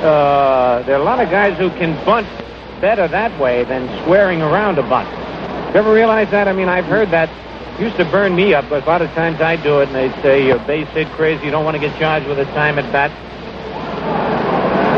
[0.01, 2.27] uh, there are a lot of guys who can bunt
[2.81, 5.09] better that way than squaring around a bunt.
[5.75, 6.49] You ever realize that?
[6.49, 7.29] I mean, I've heard that.
[7.79, 10.11] Used to burn me up, but a lot of times I do it, and they
[10.23, 11.45] say you're base hit crazy.
[11.45, 13.11] You don't want to get charged with a time at bat.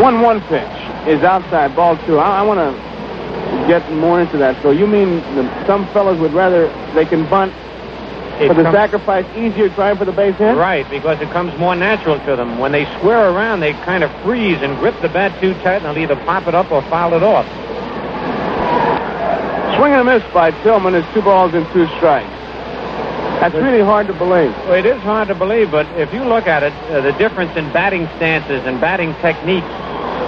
[0.00, 0.62] One one pitch
[1.06, 2.18] is outside ball two.
[2.18, 4.60] I, I want to get more into that.
[4.62, 7.71] So you mean the, some fellas would rather they can bunt It
[8.48, 10.56] for the sacrifice easier trying for the base hit?
[10.56, 12.58] Right, because it comes more natural to them.
[12.58, 15.84] When they square around, they kind of freeze and grip the bat too tight, and
[15.84, 17.46] they'll either pop it up or foul it off.
[19.76, 22.28] Swing and a miss by Tillman is two balls and two strikes.
[23.40, 24.54] That's really hard to believe.
[24.68, 27.56] Well, it is hard to believe, but if you look at it, uh, the difference
[27.56, 29.66] in batting stances and batting techniques,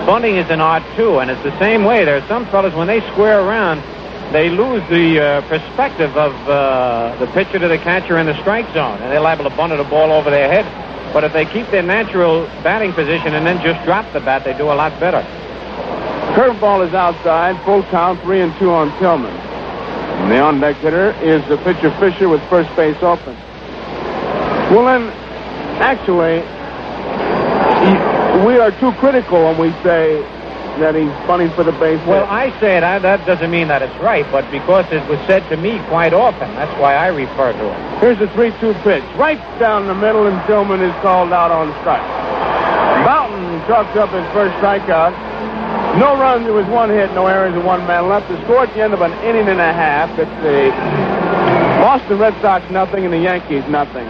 [0.05, 2.05] bunting is an art too, and it's the same way.
[2.05, 3.85] There are some fellas when they square around,
[4.33, 8.67] they lose the uh, perspective of uh, the pitcher to the catcher in the strike
[8.75, 10.65] zone, and they're liable to bunt the ball over their head.
[11.13, 14.57] But if they keep their natural batting position and then just drop the bat, they
[14.57, 15.23] do a lot better.
[16.35, 17.63] Curveball is outside.
[17.65, 19.31] Full count, three and two on Tillman.
[19.31, 23.35] And the on deck hitter is the pitcher Fischer with first base open.
[24.75, 25.11] Well, then,
[25.79, 26.43] actually,
[28.45, 30.19] we are too critical when we say
[30.81, 32.09] that he's bunting for the base hit.
[32.09, 35.19] Well, I say it, I, that doesn't mean that it's right, but because it was
[35.27, 38.01] said to me quite often, that's why I refer to it.
[38.01, 39.05] Here's the 3 2 pitch.
[39.17, 42.03] Right down the middle, and Tillman is called out on strike.
[43.05, 45.13] Mountain chalks up his first strikeout.
[45.99, 48.29] No runs, there was one hit, no errors, and one man left.
[48.29, 50.11] The score at the end of an inning and a half.
[50.19, 50.71] It's the
[51.79, 54.07] Boston Red Sox nothing and the Yankees nothing.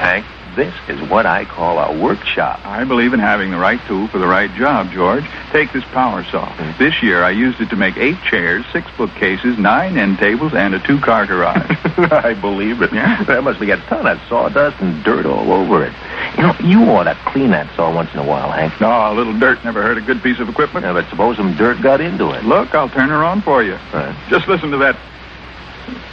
[0.00, 0.24] Hank,
[0.56, 2.60] this is what I call a workshop.
[2.64, 5.24] I believe in having the right tool for the right job, George.
[5.52, 6.50] Take this power saw.
[6.52, 6.78] Hmm.
[6.78, 10.74] This year I used it to make eight chairs, six bookcases, nine end tables, and
[10.74, 11.70] a two car garage.
[12.12, 12.92] I believe it.
[12.92, 13.22] Yeah?
[13.24, 15.92] There must be a ton of sawdust and dirt all over it.
[16.36, 18.80] You know, you ought to clean that saw once in a while, Hank.
[18.80, 20.84] no, a little dirt never hurt a good piece of equipment.
[20.84, 22.44] Yeah, but suppose some dirt got into it.
[22.44, 23.78] Look, I'll turn her on for you.
[23.92, 24.14] Right.
[24.28, 24.96] Just listen to that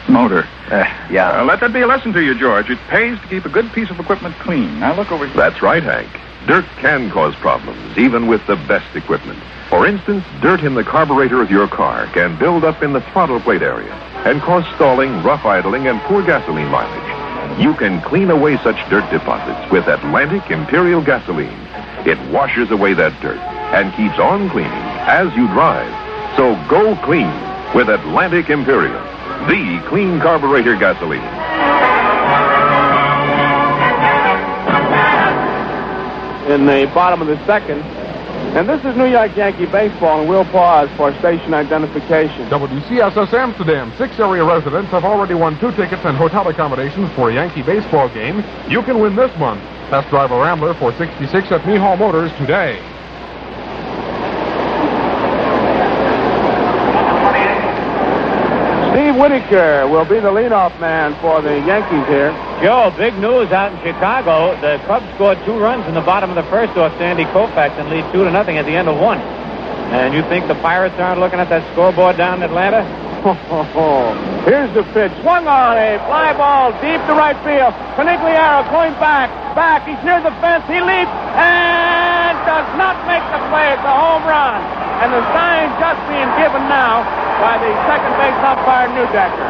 [0.10, 0.48] motor.
[0.70, 1.42] Uh, yeah.
[1.42, 2.70] Uh, let that be a lesson to you, George.
[2.70, 4.80] It pays to keep a good piece of equipment clean.
[4.80, 5.36] Now look over here.
[5.36, 6.10] That's right, Hank.
[6.48, 9.40] Dirt can cause problems, even with the best equipment.
[9.70, 13.40] For instance, dirt in the carburetor of your car can build up in the throttle
[13.42, 13.94] plate area
[14.26, 17.60] and cause stalling, rough idling, and poor gasoline mileage.
[17.60, 21.60] You can clean away such dirt deposits with Atlantic Imperial Gasoline.
[22.06, 23.40] It washes away that dirt
[23.74, 25.92] and keeps on cleaning as you drive.
[26.38, 27.34] So go clean
[27.74, 29.02] with Atlantic Imperial,
[29.48, 31.48] the clean carburetor gasoline.
[36.50, 37.82] in the bottom of the second.
[38.56, 42.50] And this is New York Yankee baseball, and we'll pause for station identification.
[42.50, 43.94] WCSS Amsterdam.
[43.98, 48.08] Six area residents have already won two tickets and hotel accommodations for a Yankee baseball
[48.10, 48.44] game.
[48.70, 49.62] You can win this month.
[49.90, 52.97] Test drive a Rambler for 66 at Mehall Motors today.
[59.18, 62.30] Whitaker will be the leadoff man for the Yankees here.
[62.62, 64.54] Joe, big news out in Chicago.
[64.62, 67.90] The Cubs scored two runs in the bottom of the first off Sandy Koufax and
[67.90, 69.18] lead two to nothing at the end of one.
[69.18, 73.07] And you think the Pirates aren't looking at that scoreboard down in Atlanta?
[74.46, 75.12] Here's the pitch.
[75.26, 77.74] Swung on a fly ball deep to right field.
[77.98, 79.90] Conigliaro going back, back.
[79.90, 80.62] He's near the fence.
[80.70, 83.74] He leaps and does not make the play.
[83.74, 84.62] It's a home run.
[85.02, 87.02] And the sign just being given now
[87.42, 89.50] by the second base umpire, Neudecker.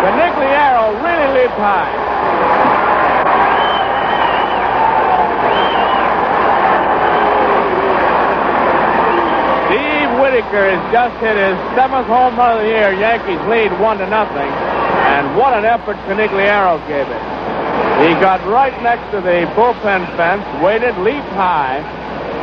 [0.00, 1.92] Conigliaro really leaped high.
[9.66, 12.90] Steve Whitaker has just hit his seventh home run of the year.
[12.98, 14.50] Yankees lead one to nothing.
[15.14, 17.22] And what an effort Conigliaro gave it.
[18.02, 21.78] He got right next to the bullpen fence, waited, leaped high,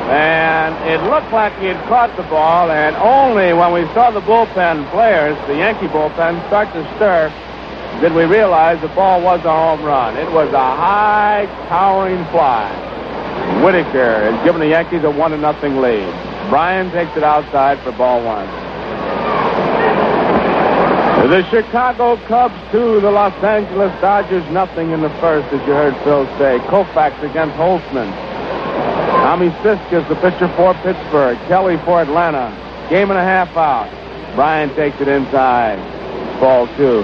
[0.08, 2.72] and it looked like he had caught the ball.
[2.72, 7.28] And only when we saw the bullpen players, the Yankee bullpen, start to stir,
[8.00, 10.16] did we realize the ball was a home run.
[10.16, 12.72] It was a high, towering fly.
[13.62, 16.33] Whitaker has given the Yankees a one to nothing lead.
[16.50, 18.48] Bryan takes it outside for ball one.
[21.30, 25.96] The Chicago Cubs two, the Los Angeles Dodgers nothing in the first, as you heard
[26.04, 26.60] Phil say.
[26.68, 28.12] Koufax against Holtzman.
[29.24, 31.38] Tommie Sisk is the pitcher for Pittsburgh.
[31.48, 32.52] Kelly for Atlanta.
[32.90, 33.90] Game and a half out.
[34.36, 35.80] Bryan takes it inside.
[36.42, 37.04] Ball two.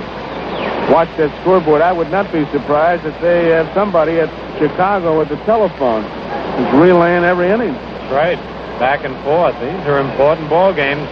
[0.92, 1.82] Watch that scoreboard.
[1.82, 4.30] I would not be surprised if they have somebody at
[4.60, 7.74] Chicago with the telephone who's relaying every inning.
[8.12, 8.38] Right.
[8.80, 9.55] Back and forth.
[9.59, 11.03] These are important ball games.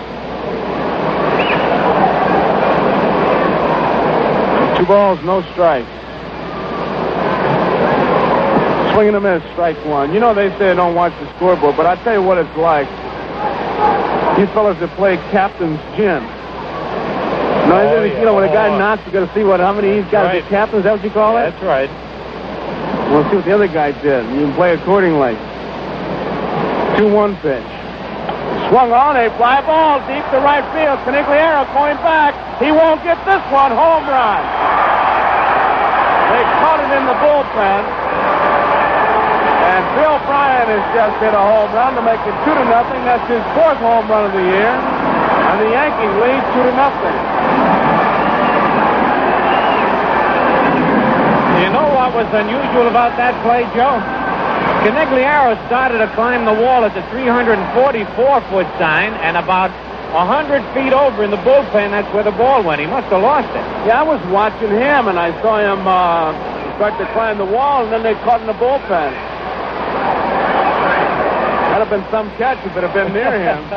[4.78, 5.90] Two balls, no strikes.
[8.94, 10.14] Swing and a miss, strike one.
[10.14, 12.88] You know they say don't watch the scoreboard, but I tell you what it's like.
[14.38, 16.24] These fellas that play captain's gin.
[17.68, 20.00] No, Oh, you know when a guy knocks, you got to see what how many
[20.02, 20.50] he's got as Right.
[20.50, 20.80] captain.
[20.80, 21.52] Is that what you call it?
[21.52, 21.90] That's right.
[23.12, 24.24] We'll see what the other guy did.
[24.30, 25.36] You can play accordingly.
[26.98, 27.62] Two-one pitch.
[28.74, 30.98] Swung on a fly ball deep to right field.
[31.06, 32.34] Conigliaro going back.
[32.58, 33.70] He won't get this one.
[33.70, 34.42] Home run.
[36.34, 37.82] They caught it in the bullpen.
[39.62, 43.06] And Bill Bryan has just hit a home run to make it two to nothing.
[43.06, 44.74] That's his fourth home run of the year.
[44.74, 47.18] And the Yankees lead two to nothing.
[51.62, 54.17] You know what was unusual about that play, Joe?
[54.88, 59.72] Conigliaro started to climb the wall at the 344-foot sign, and about
[60.14, 62.80] 100 feet over in the bullpen, that's where the ball went.
[62.80, 63.66] He must have lost it.
[63.88, 66.32] Yeah, I was watching him, and I saw him uh,
[66.78, 69.12] start to climb the wall, and then they caught in the bullpen.
[71.78, 73.60] That'd have been some catch if it had been near him.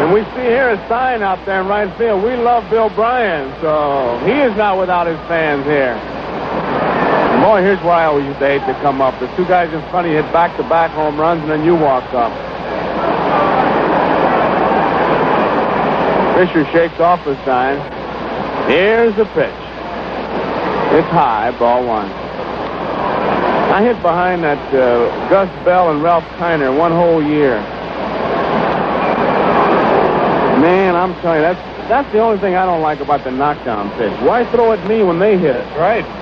[0.00, 2.22] and we see here a sign out there in right field.
[2.22, 5.98] We love Bill Bryan, so he is not without his fans here.
[7.50, 9.18] Boy, here's why I always used to hate to come up.
[9.18, 12.04] The two guys in front of you hit back-to-back home runs, and then you walk
[12.14, 12.30] up.
[16.38, 17.74] Fischer shakes off the sign.
[18.70, 19.50] Here's the pitch.
[20.94, 22.06] It's high, ball one.
[22.06, 27.60] I hit behind that uh, Gus Bell and Ralph Kiner one whole year.
[30.62, 33.90] Man, I'm telling you, that's that's the only thing I don't like about the knockdown
[33.98, 34.12] pitch.
[34.20, 35.66] Why throw at me when they hit it?
[35.76, 36.19] Right.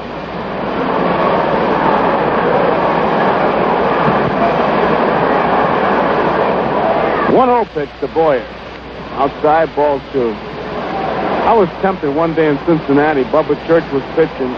[7.38, 8.42] One zero pitch to Boyer.
[9.14, 10.34] Outside, ball two.
[11.46, 13.22] I was tempted one day in Cincinnati.
[13.30, 14.50] Bubba Church was pitching.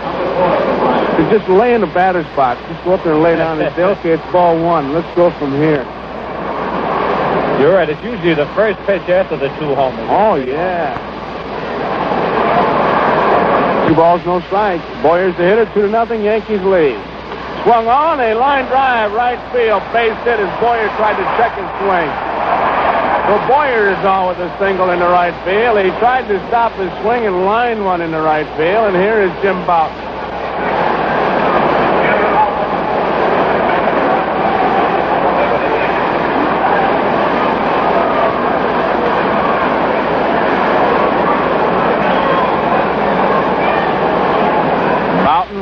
[1.20, 2.58] To just lay in the batter's box.
[2.72, 4.94] Just go up there and lay down and say, okay, it's ball one.
[4.94, 5.84] Let's go from here.
[7.60, 7.84] You're right.
[7.86, 10.08] It's usually the first pitch after the two homers.
[10.08, 10.96] Oh, yeah.
[13.88, 14.82] Two balls, no strikes.
[15.02, 16.24] Boyer's the hitter, two to nothing.
[16.24, 16.96] Yankees lead.
[17.62, 19.82] Swung on a line drive, right field.
[19.92, 22.29] Base hit as Boyer tried to check his swing.
[23.30, 25.78] So Boyer is on with a single in the right field.
[25.78, 29.22] He tried to stop his swing and line one in the right field, and here
[29.22, 30.10] is Jim Bouton.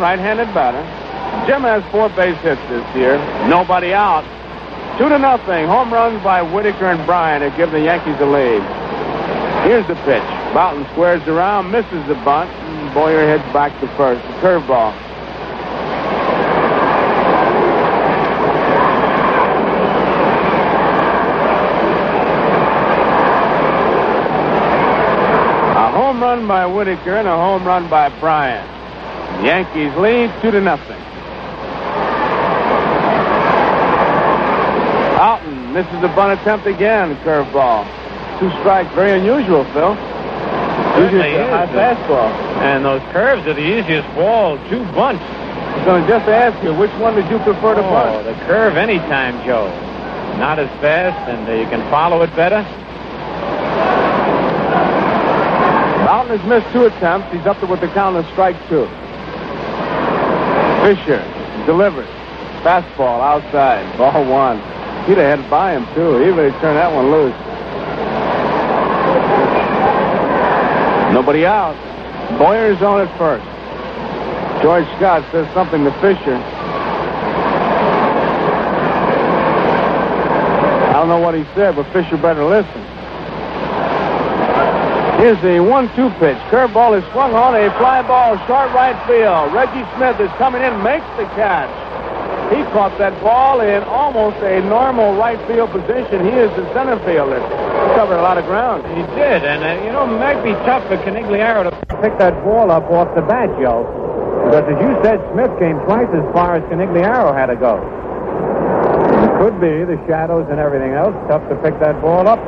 [0.01, 0.81] right-handed batter.
[1.47, 3.19] Jim has four base hits this year.
[3.47, 4.25] Nobody out.
[4.99, 5.68] Two to nothing.
[5.68, 8.61] Home runs by Whitaker and Bryan have given the Yankees the lead.
[9.62, 10.24] Here's the pitch.
[10.53, 12.51] Bouton squares around, misses the bunt.
[12.51, 14.20] and Boyer heads back to first.
[14.26, 14.92] The curveball.
[25.76, 28.66] A home run by Whitaker and a home run by Bryan.
[29.44, 31.01] Yankees lead two to nothing.
[35.79, 37.14] Misses the bunt attempt again.
[37.22, 37.87] Curveball.
[38.41, 38.93] Two strikes.
[38.97, 39.95] Very unusual, Phil.
[40.99, 41.70] Usually a high is.
[41.70, 42.31] fastball.
[42.66, 44.59] And those curves are the easiest ball.
[44.68, 45.22] Two bunts.
[45.22, 48.24] I was going to just ask you, which one did you prefer to Oh, bunt?
[48.26, 49.68] the curve anytime, Joe.
[50.43, 52.62] Not as fast, and uh, you can follow it better.
[56.05, 57.31] Mountain has missed two attempts.
[57.33, 58.87] He's up there with the count of strike two.
[60.83, 61.22] Fischer
[61.66, 62.09] delivers.
[62.66, 63.87] Fastball outside.
[63.97, 64.59] Ball one.
[65.09, 66.20] He'd have had by him, too.
[66.20, 67.32] He would have turned that one loose.
[71.14, 71.72] Nobody out.
[72.38, 73.46] Boyer's on at first.
[74.62, 76.36] George Scott says something to Fischer.
[80.84, 82.84] I don't know what he said, but Fischer better listen.
[85.16, 86.36] Here's the one-two pitch.
[86.52, 89.54] Curveball is swung on a fly ball, short right field.
[89.54, 91.88] Reggie Smith is coming in, makes the catch.
[92.49, 96.24] He caught that ball in almost a normal right field position.
[96.24, 97.44] He is the center fielder.
[97.44, 98.88] He covered a lot of ground.
[98.88, 102.32] He did, and uh, you know, it might be tough for Conigliaro to pick that
[102.44, 103.84] ball up off the bat, Joe.
[104.49, 107.76] Because as you said, Smith came twice as far as Conigliaro had to go.
[107.76, 111.12] It could be the shadows and everything else.
[111.28, 112.40] Tough to pick that ball up.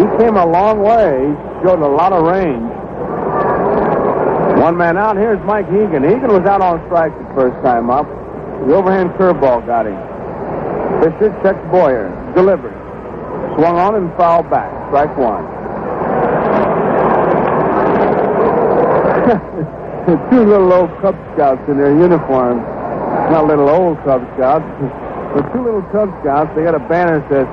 [0.00, 1.12] He came a long way.
[1.28, 2.72] He showed a lot of range.
[4.64, 5.16] One man out.
[5.16, 6.08] Here's Mike Hegan.
[6.08, 8.21] Hegan was out on strike the first time up.
[8.66, 9.98] The overhand curveball got him.
[11.02, 12.10] Fischer checks Boyer.
[12.34, 12.78] Delivers.
[13.56, 14.70] Swung on and fouled back.
[14.88, 15.44] Strike one.
[20.30, 22.62] Two little old Cub Scouts in their uniforms.
[23.30, 24.64] Not little old Cub Scouts,
[25.34, 26.50] but two little Cub Scouts.
[26.56, 27.46] They got a banner that says,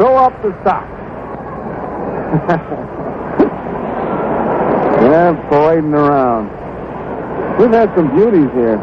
[0.00, 0.88] "Throw up the sock."
[5.04, 6.48] yeah, parading around.
[7.58, 8.78] We've had some beauties here.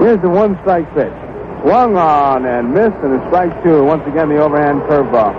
[0.00, 1.12] Here's the one strike pitch.
[1.62, 3.82] Swung on and missed, and a strike two.
[3.82, 5.34] Once again, the overhand curveball.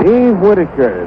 [0.00, 1.06] Steve Whitaker.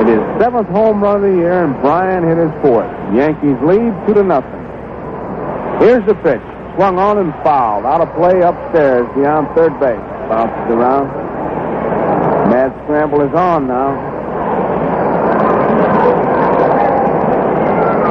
[0.00, 2.90] It is seventh home run of the year, and Bryan hit his fourth.
[3.14, 4.64] Yankees lead two to nothing.
[5.78, 6.42] Here's the pitch.
[6.74, 7.84] Swung on and fouled.
[7.84, 10.19] Out of play upstairs beyond third base.
[10.30, 11.10] Bounces around.
[12.50, 13.90] Mad scramble is on now.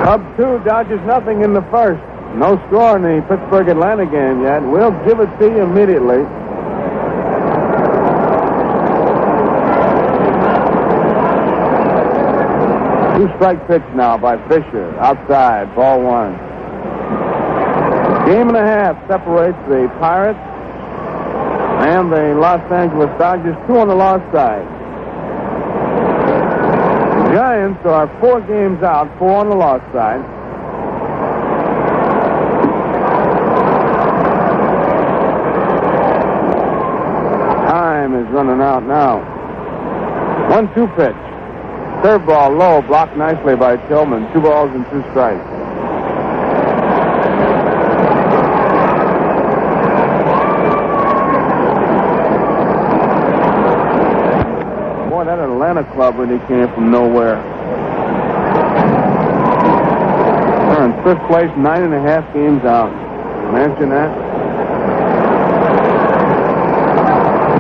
[0.03, 2.03] Cubs two, Dodgers nothing in the first.
[2.35, 4.59] No score in the Pittsburgh Atlanta game yet.
[4.59, 6.27] We'll give it to you immediately.
[13.15, 14.93] Two strike pitch now by Fischer.
[14.99, 16.33] Outside, ball one.
[18.27, 20.48] Game and a half separates the Pirates
[21.79, 24.65] and the Los Angeles Dodgers, two on the lost side.
[27.25, 30.19] The Giants are four games out, four on the lost side.
[37.69, 39.19] Time is running out now.
[40.49, 41.15] One two pitch.
[42.01, 44.33] Curveball low, blocked nicely by Tillman.
[44.33, 45.43] Two balls and two strikes.
[55.09, 55.25] Boy,
[55.79, 57.41] Atlanta club really came from nowhere.
[60.69, 62.91] They're in fifth place, nine and a half games out.
[63.49, 64.09] Imagine that.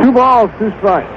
[0.01, 1.07] Two balls, two strikes.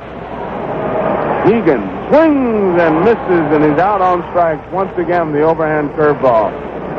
[1.47, 5.33] Hegan swings and misses, and he's out on strikes once again.
[5.33, 6.53] The overhand curveball.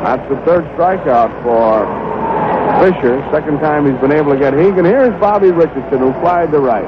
[0.04, 1.86] That's the third strikeout for
[2.80, 3.26] Fischer.
[3.32, 4.84] Second time he's been able to get Hegan.
[4.84, 6.84] Here's Bobby Richardson, who flied to right.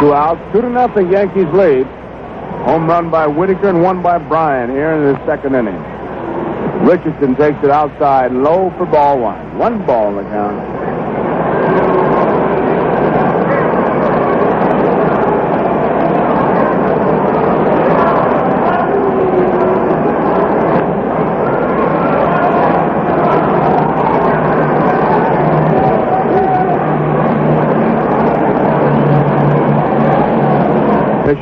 [0.00, 1.12] Two outs, two to nothing.
[1.12, 1.86] Yankees lead.
[2.64, 5.76] Home run by Whitaker and one by Bryan here in the second inning.
[6.84, 9.58] Richardson takes it outside, low for ball one.
[9.58, 10.95] One ball in the count.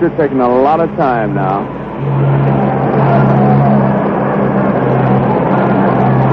[0.05, 1.65] Fischer taking a lot of time now.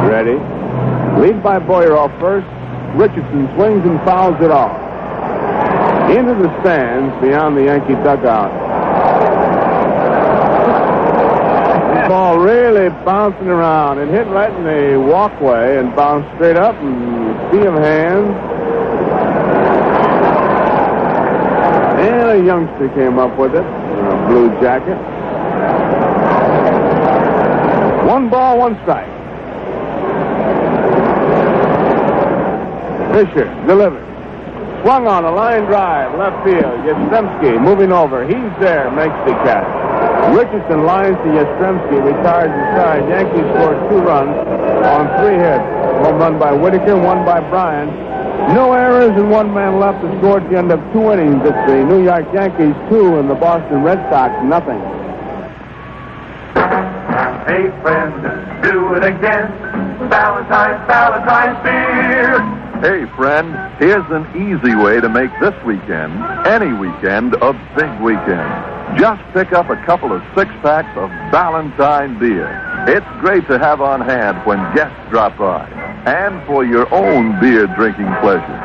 [0.07, 0.37] Ready.
[1.21, 2.47] Lead by Boyer off first.
[2.97, 4.75] Richardson swings and fouls it off.
[6.09, 8.51] Into the stands beyond the Yankee dugout.
[12.09, 13.99] Ball really bouncing around.
[13.99, 18.50] and hit right in the walkway and bounced straight up and sea of hands.
[22.01, 24.97] And a youngster came up with it, in a blue jacket.
[28.07, 29.07] One ball, one strike.
[33.13, 34.07] Fischer delivers.
[34.81, 36.81] Swung on a line drive, left field.
[36.89, 38.25] Yastrzemski moving over.
[38.25, 39.67] He's there, makes the catch.
[40.35, 43.07] Richardson lines to Yastrzemski, retires inside.
[43.09, 44.33] Yankees scored two runs
[44.89, 45.63] on three hits.
[46.01, 48.10] One run by Whitaker, one by Bryan.
[48.49, 51.41] No errors and one man left to score at the end of two innings.
[51.45, 54.79] It's the New York Yankees two and the Boston Red Sox nothing.
[57.47, 59.47] Hey, friend, do it again.
[60.09, 62.61] Valentine's, Valentine's beer.
[62.81, 66.11] Hey, friend, here's an easy way to make this weekend,
[66.47, 68.97] any weekend, a big weekend.
[68.97, 72.49] Just pick up a couple of six packs of Valentine beer.
[72.87, 75.69] It's great to have on hand when guests drop by,
[76.05, 78.59] and for your own beer drinking pleasure.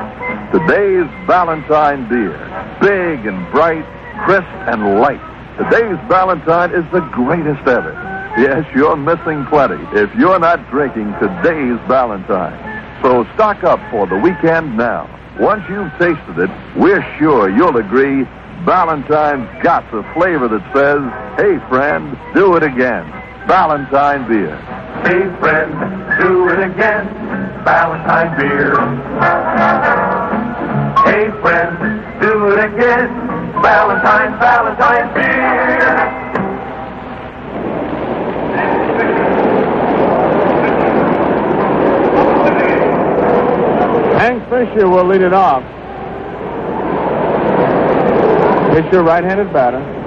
[0.52, 2.38] Today's Valentine beer,
[2.80, 3.84] big and bright,
[4.24, 5.20] crisp and light.
[5.58, 7.92] Today's Valentine is the greatest ever.
[8.38, 12.56] Yes, you're missing plenty if you're not drinking today's Valentine.
[13.02, 15.08] So stock up for the weekend now.
[15.38, 18.24] Once you've tasted it, we're sure you'll agree
[18.64, 21.04] Valentine's got the flavor that says,
[21.36, 23.04] hey, friend, do it again.
[23.46, 24.56] Valentine beer.
[25.04, 26.05] Hey, friend,
[26.58, 27.06] it again.
[27.64, 28.74] Valentine beer.
[31.04, 33.08] Hey, friend, do it again.
[33.62, 36.22] Valentine, Valentine beer.
[44.18, 45.62] Hank Fischer will lead it off.
[48.74, 50.05] Fischer, right-handed batter.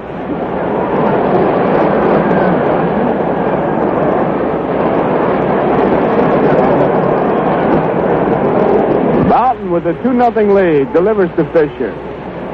[9.69, 11.93] With a 2 nothing lead delivers to Fischer.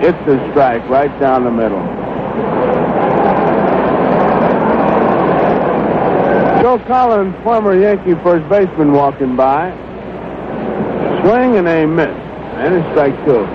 [0.01, 1.79] It's a strike right down the middle.
[6.61, 9.71] Joe Collins, former Yankee first baseman, walking by.
[11.21, 12.09] Swing and a miss.
[12.57, 13.45] And a strike two.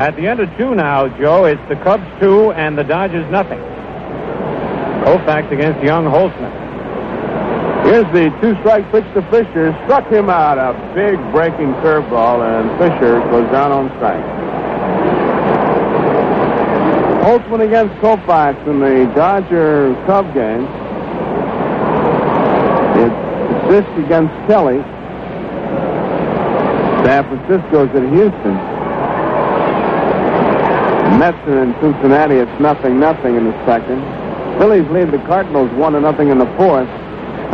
[0.00, 3.73] At the end of two now, Joe, it's the Cubs two and the Dodgers nothing.
[5.04, 6.64] Koufax against young Holtzman.
[7.84, 9.76] Here's the two-strike pitch to Fischer.
[9.84, 10.56] Struck him out.
[10.56, 14.24] A big breaking curveball, and Fischer goes down on strike.
[17.20, 20.64] Holtzman against Koufax in the Dodger Cub game.
[22.96, 23.20] It's
[23.68, 24.80] Sisk against Kelly.
[27.04, 28.54] San Francisco's at Houston.
[31.18, 32.36] Mets are in Cincinnati.
[32.36, 34.23] It's nothing, nothing in the second.
[34.58, 36.88] Phillies lead the Cardinals one to nothing in the fourth.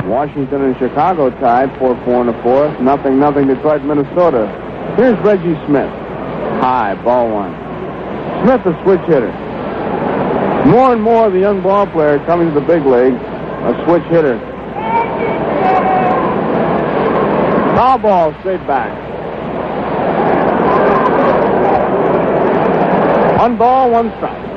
[0.07, 2.79] Washington and Chicago tied four four in the fourth.
[2.81, 3.49] Nothing, nothing.
[3.49, 4.47] Detroit, Minnesota.
[4.97, 5.91] Here's Reggie Smith.
[6.61, 7.53] High ball one.
[8.45, 9.33] Smith a switch hitter.
[10.67, 14.05] More and more of the young ball player coming to the big league, a switch
[14.11, 14.39] hitter.
[17.77, 18.93] Foul ball straight back.
[23.41, 24.50] One ball, one strike.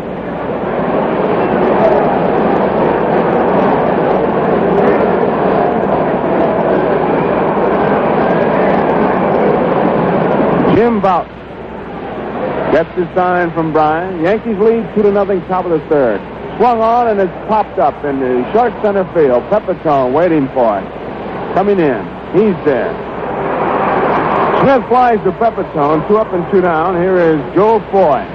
[10.75, 11.29] Jim Bouton
[12.73, 14.23] gets his sign from Bryan.
[14.23, 16.19] Yankees lead two to nothing, top of the third.
[16.57, 19.43] Swung on and it's popped up in the short center field.
[19.53, 20.85] Pepitone waiting for it.
[21.53, 22.01] Coming in.
[22.33, 22.89] He's there.
[24.61, 26.07] Smith flies to Pepitone.
[26.07, 26.95] Two up and two down.
[26.95, 28.25] Here is Joe Foy.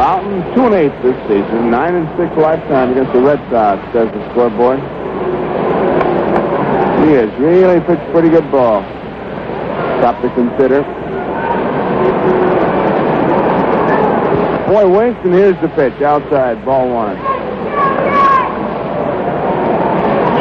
[0.00, 1.70] Bouton two and eight this season.
[1.70, 4.80] Nine and six lifetime against the Red Sox, says the scoreboard.
[7.06, 8.82] He has really pitched pretty good ball.
[10.02, 10.82] Stop to consider.
[14.66, 17.16] Boy winks, and here's the pitch outside, ball one.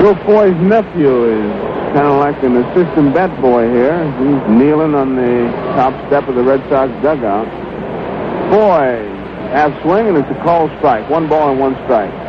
[0.01, 1.51] Joe Foy's nephew is
[1.93, 4.01] kind of like an assistant bat boy here.
[4.17, 5.45] He's kneeling on the
[5.77, 7.45] top step of the Red Sox dugout.
[8.49, 9.05] Foy
[9.53, 11.07] half swing, and it's a call strike.
[11.11, 12.24] One ball and one strike.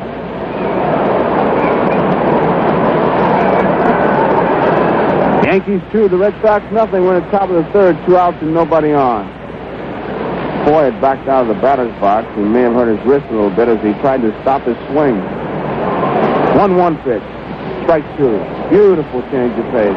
[5.45, 7.05] Yankees two, the Red Sox nothing.
[7.05, 9.26] We're at the top of the third, two outs and nobody on.
[10.66, 12.26] Foy had backed out of the batter's box.
[12.34, 14.76] He may have hurt his wrist a little bit as he tried to stop his
[14.91, 15.14] swing.
[16.59, 17.22] 1-1 pitch.
[17.84, 18.43] Strike two.
[18.68, 19.95] Beautiful change of pace.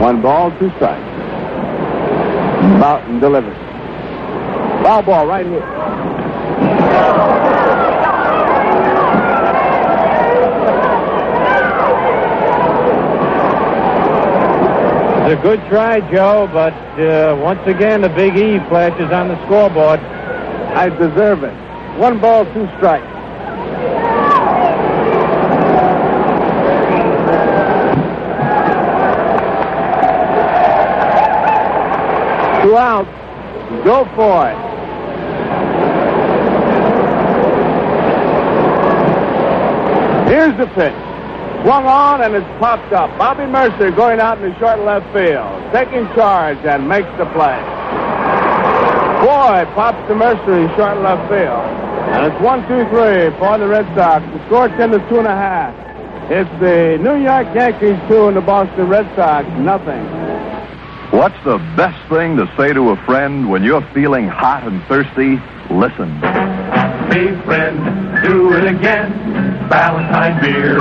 [0.00, 1.04] One ball, two strikes.
[2.80, 3.56] Bouton delivers.
[4.82, 7.47] Foul ball right here.
[15.28, 20.00] A good try, Joe, but uh, once again, the big E flashes on the scoreboard.
[20.00, 21.52] I deserve it.
[21.98, 23.04] One ball, two strikes.
[32.62, 33.10] Two outs.
[33.84, 34.56] Go for it.
[40.30, 41.07] Here's the pitch.
[41.62, 43.10] Swung on and it's popped up.
[43.18, 47.58] Bobby Murcer going out in the short left field, taking charge and makes the play.
[49.18, 51.66] Boy, pops to Murcer in short left field.
[52.14, 54.24] And it's one, two, three for the Red Sox.
[54.32, 55.74] The score ten to two and a half.
[56.30, 60.04] It's the New York Yankees two and the Boston Red Sox nothing.
[61.10, 65.40] What's the best thing to say to a friend when you're feeling hot and thirsty?
[65.74, 66.20] Listen.
[67.10, 69.47] Hey, friend, do it again.
[69.68, 70.80] Valentine beer.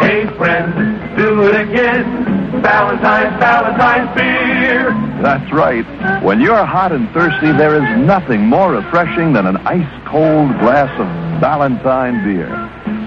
[0.00, 2.30] Hey, friend, do it again.
[2.62, 4.90] Valentine's, Valentine's beer.
[5.22, 5.84] That's right.
[6.22, 10.90] When you're hot and thirsty, there is nothing more refreshing than an ice cold glass
[11.00, 11.06] of
[11.40, 12.48] Valentine beer.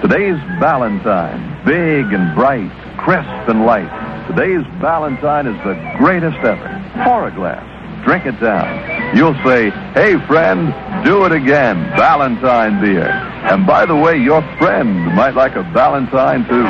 [0.01, 3.91] Today's Valentine, big and bright, crisp and light.
[4.27, 7.03] Today's Valentine is the greatest ever.
[7.03, 7.72] Pour a glass.
[8.03, 9.15] Drink it down.
[9.15, 10.73] You'll say, hey, friend,
[11.05, 11.77] do it again.
[11.95, 13.07] Valentine beer.
[13.07, 16.67] And by the way, your friend might like a Valentine, too.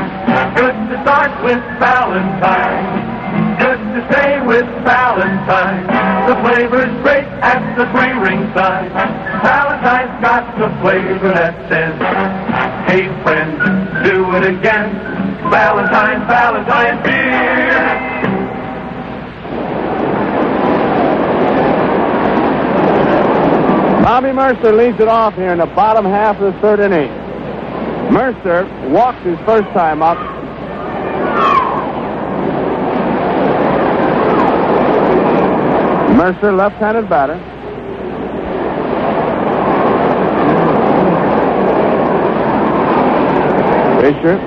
[0.57, 3.13] Good to start with Valentine.
[3.57, 5.85] Good to stay with Valentine.
[6.29, 8.89] The flavor's great at the three ring sign.
[9.41, 11.93] Valentine's got the flavor that says,
[12.89, 13.57] Hey friend,
[14.05, 14.89] do it again.
[15.49, 17.92] Valentine, Valentine beer.
[24.13, 27.09] Bobby Murcer leads it off here in the bottom half of the third inning.
[28.13, 30.19] Murcer walks his first time up.
[36.15, 37.39] Murcer, left-handed batter.
[43.99, 44.37] Fischer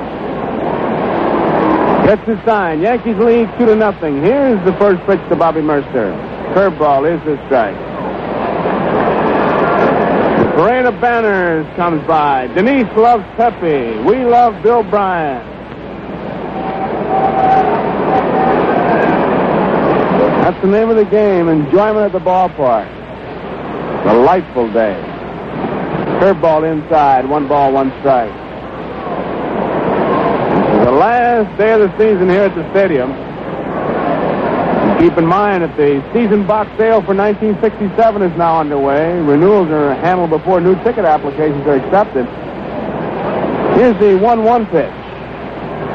[2.06, 2.82] gets his sign.
[2.82, 4.22] Yankees lead two to nothing.
[4.22, 6.12] Here's the first pitch to Bobby Murcer.
[6.54, 7.85] Curveball is the strike.
[10.56, 12.46] Parade of banners comes by.
[12.54, 13.98] Denise loves Pepe.
[14.08, 15.46] We love Bill Bryan.
[20.40, 21.50] That's the name of the game.
[21.50, 22.88] Enjoyment at the ballpark.
[24.04, 24.96] Delightful day.
[26.20, 27.28] Curveball inside.
[27.28, 28.32] One ball, one strike.
[30.86, 33.25] The last day of the season here at the stadium.
[34.98, 39.12] Keep in mind that the season box sale for 1967 is now underway.
[39.20, 42.24] Renewals are handled before new ticket applications are accepted.
[43.76, 44.88] Here's the 1-1 pitch.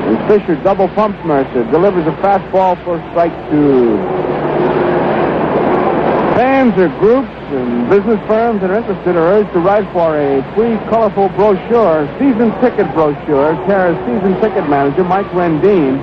[0.05, 3.97] And Fischer double pumps Murcer, delivers a fastball for strike two.
[6.37, 10.45] Fans or groups and business firms that are interested are urged to write for a
[10.53, 15.97] free, colorful brochure, season ticket brochure, of season ticket manager Mike Rendine,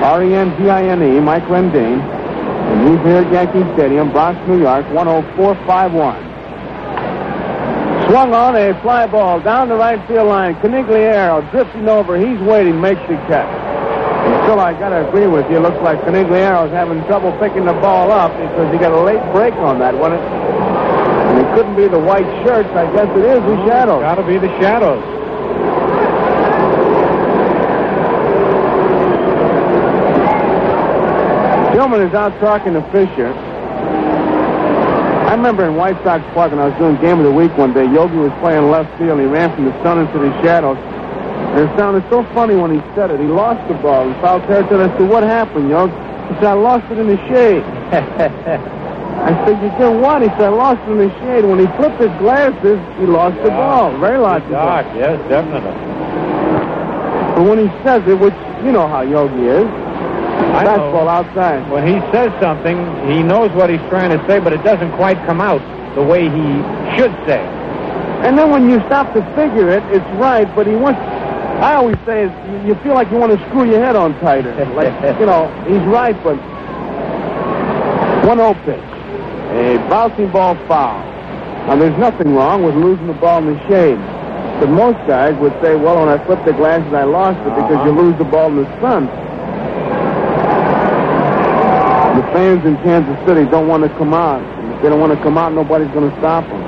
[0.00, 2.21] R-E-N-D-I-N-E, Mike Rendine.
[2.82, 6.18] He's here at Yankee Stadium, Bronx, New York, 10451.
[8.10, 10.56] Swung on a fly ball down the right field line.
[10.56, 12.18] Conigliaro drifting over.
[12.18, 13.46] He's waiting, makes the catch.
[14.42, 15.60] Still, I got to agree with you.
[15.60, 19.54] Looks like Conigliaro's having trouble picking the ball up because he got a late break
[19.62, 20.12] on that one.
[20.12, 22.68] And it couldn't be the white shirts.
[22.74, 24.02] I guess it is the shadows.
[24.02, 25.21] Got to be the shadows.
[31.82, 33.34] Tillman is out talking to Fischer.
[35.26, 37.74] I remember in White Sox Park when I was doing Game of the Week one
[37.74, 39.18] day, Yogi was playing left field.
[39.18, 40.78] He ran from the sun into the shadows.
[40.78, 43.18] And it sounded so funny when he said it.
[43.18, 44.86] He lost the ball in foul territory.
[44.86, 45.90] I said, what happened, Yogi?
[46.30, 47.66] He said, I lost it in the shade.
[49.26, 50.22] I said, you did what?
[50.22, 51.42] He said, I lost it in the shade.
[51.42, 53.90] When he flipped his glasses, he lost the ball.
[53.98, 54.54] Very logical.
[54.54, 55.74] Dark, yes, definitely.
[57.34, 59.66] But when he says it, which you know how Yogi is,
[60.52, 61.08] I know.
[61.08, 61.70] outside.
[61.70, 62.76] When he says something,
[63.08, 65.60] he knows what he's trying to say, but it doesn't quite come out
[65.94, 66.48] the way he
[66.96, 67.40] should say.
[68.22, 71.00] And then when you stop to figure it, it's right, but he wants.
[71.62, 72.32] I always say is
[72.66, 74.52] you, feel like you want to screw your head on tighter.
[74.74, 76.36] Like, you know, he's right, but
[78.24, 78.78] 1-0 pitch.
[78.78, 81.00] A bouncing ball foul.
[81.66, 83.98] Now, there's nothing wrong with losing the ball in the shade.
[84.58, 87.78] But most guys would say, well, when I flipped the glasses, I lost it because
[87.78, 87.90] uh-huh.
[87.90, 89.06] you lose the ball in the sun.
[92.16, 94.40] The fans in Kansas City don't want to come out.
[94.76, 96.62] If they don't want to come out, nobody's going to stop them.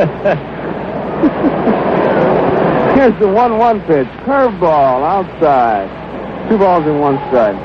[2.96, 4.06] Here's the 1-1 pitch.
[4.24, 5.88] Curveball outside.
[6.50, 7.56] Two balls in one strike.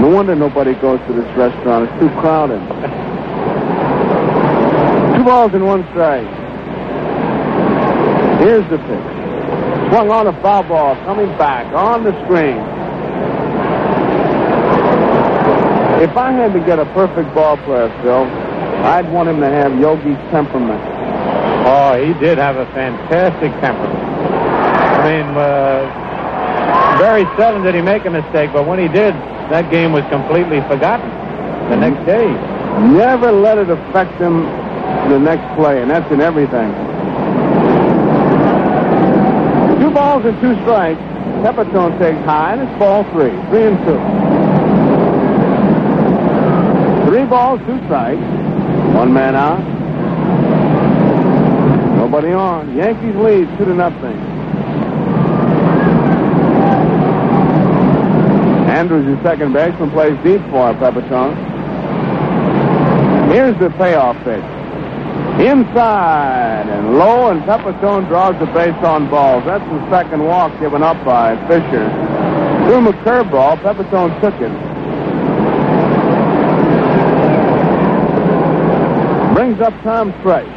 [0.00, 1.90] No wonder nobody goes to this restaurant.
[1.90, 2.60] It's too crowded.
[5.26, 6.22] Balls in one strike.
[8.38, 9.90] Here's the pitch.
[9.90, 12.62] Swung on a foul ball, coming back on the screen.
[15.98, 18.22] If I had to get a perfect ball player, Phil,
[18.86, 20.80] I'd want him to have Yogi's temperament.
[21.66, 23.98] Oh, he did have a fantastic temperament.
[23.98, 29.12] I mean, uh, very seldom did he make a mistake, but when he did,
[29.50, 31.10] that game was completely forgotten
[31.68, 32.30] the next day.
[32.94, 34.65] Never let it affect him
[35.10, 36.72] the next play, and that's in everything.
[39.80, 41.00] Two balls and two strikes.
[41.44, 43.30] Pepitone takes high, and it's ball three.
[43.50, 44.00] Three and two.
[47.08, 48.20] Three balls, two strikes.
[48.94, 49.62] One man out.
[51.96, 52.76] Nobody on.
[52.76, 54.16] Yankees lead two to nothing.
[58.68, 61.36] Andrews, your second baseman, plays deep for Pepitone.
[63.32, 64.55] Here's the payoff pitch.
[65.40, 69.44] Inside and low, and Pepitone draws the base on balls.
[69.44, 71.90] That's the second walk given up by Fischer.
[72.64, 73.60] Threw him a curveball.
[73.62, 74.50] Pepitone took it.
[79.34, 80.50] Brings up Tom Tresh.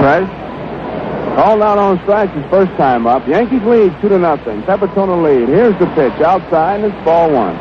[0.00, 0.42] Tresh.
[1.52, 3.28] Called out on strikes his first time up.
[3.28, 4.62] Yankees lead two to nothing.
[4.62, 5.50] Pepitone lead.
[5.50, 7.54] Here's the pitch outside, and it's ball one.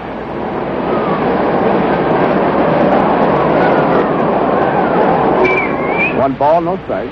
[6.17, 7.11] One ball, no strikes.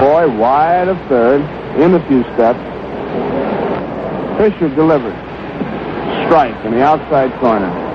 [0.00, 1.40] Boy wide of third,
[1.80, 2.58] in a few steps.
[4.38, 5.14] Fischer delivers.
[6.26, 7.87] Strike in the outside corner.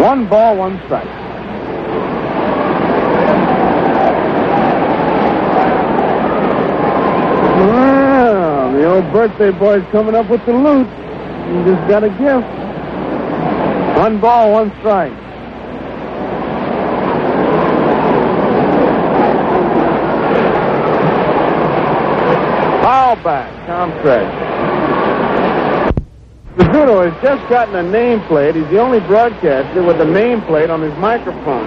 [0.00, 1.04] One ball, one strike.
[7.58, 10.88] Well, the old birthday boy's coming up with the loot.
[11.52, 12.48] You just got a gift.
[13.98, 15.12] One ball, one strike.
[22.82, 24.49] Foul back, Tom Tresh.
[26.60, 28.54] Rizzuto has just gotten a nameplate.
[28.54, 31.66] He's the only broadcaster with a nameplate on his microphone.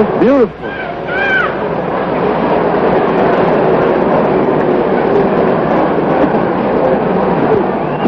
[0.00, 0.68] It's beautiful.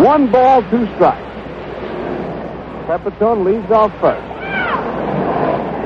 [0.04, 1.22] One ball, two strikes.
[2.88, 4.26] Pepitone leads off first.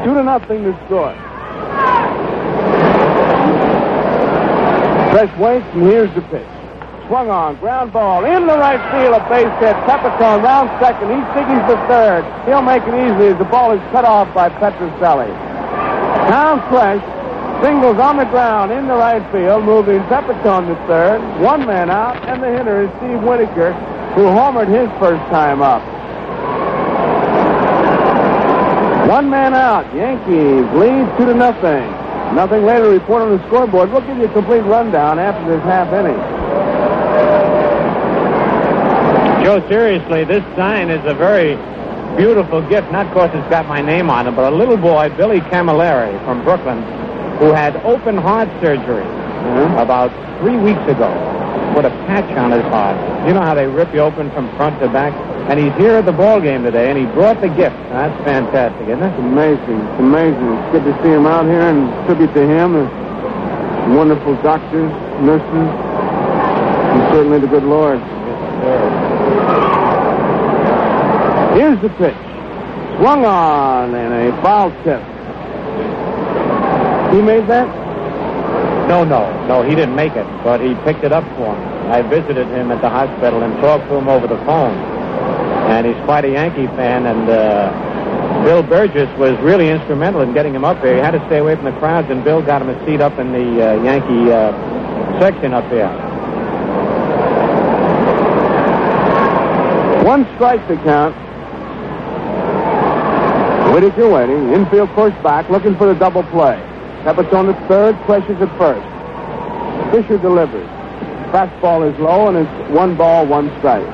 [0.03, 1.13] Two to nothing to score.
[5.13, 6.64] Tresh waits, and here's the pitch.
[7.09, 9.77] Swung on, ground ball, in the right field, a base hit.
[9.85, 11.13] Pepitone round second.
[11.13, 12.25] He's digging for third.
[12.49, 15.29] He'll make it easy as the ball is cut off by Petrocelli.
[16.33, 17.05] Now Tresh
[17.63, 21.21] singles on the ground in the right field, moving Pepitone to third.
[21.43, 23.75] One man out, and the hitter is Steve Whitaker,
[24.17, 25.85] who homered his first time up.
[29.09, 29.85] One man out.
[29.95, 31.85] Yankees lead two to nothing.
[32.35, 33.93] Nothing later to report on the scoreboard.
[33.93, 36.44] We'll give you a complete rundown after this half inning.
[39.45, 41.53] Joe, seriously, this sign is a very
[42.17, 42.91] beautiful gift.
[42.91, 46.43] Not because it's got my name on it, but a little boy, Billy Camilleri from
[46.43, 46.81] Brooklyn,
[47.37, 49.77] who had open heart surgery mm-hmm.
[49.77, 50.09] about
[50.41, 51.13] three weeks ago.
[51.77, 52.97] put a patch on his heart.
[53.29, 55.13] You know how they rip you open from front to back?
[55.53, 57.77] And he's here at the ball game today, and he brought the gift.
[57.93, 59.13] That's fantastic, isn't it?
[59.13, 59.77] It's amazing.
[59.77, 60.49] It's amazing.
[60.57, 62.73] It's good to see him out here and tribute to him.
[62.73, 64.89] The wonderful doctors,
[65.21, 68.01] nurses, and certainly the good Lord.
[71.57, 72.17] Here's the pitch.
[72.99, 75.03] Swung on and a foul tip.
[77.15, 77.69] He made that?
[78.89, 81.65] No, no, no, he didn't make it, but he picked it up for me.
[81.91, 84.77] I visited him at the hospital and talked to him over the phone.
[85.71, 90.55] And he's quite a Yankee fan, and uh, Bill Burgess was really instrumental in getting
[90.55, 90.97] him up there.
[90.97, 93.19] He had to stay away from the crowds, and Bill got him a seat up
[93.19, 94.53] in the uh, Yankee uh,
[95.19, 95.89] section up there.
[100.05, 101.17] One strike to count.
[103.73, 104.53] Whitaker waiting.
[104.53, 106.57] Infield course back, looking for the double play.
[107.05, 108.85] Pepitone at third, Precious at first.
[109.93, 110.69] Fischer delivers.
[111.33, 113.87] Fastball is low, and it's one ball, one strike.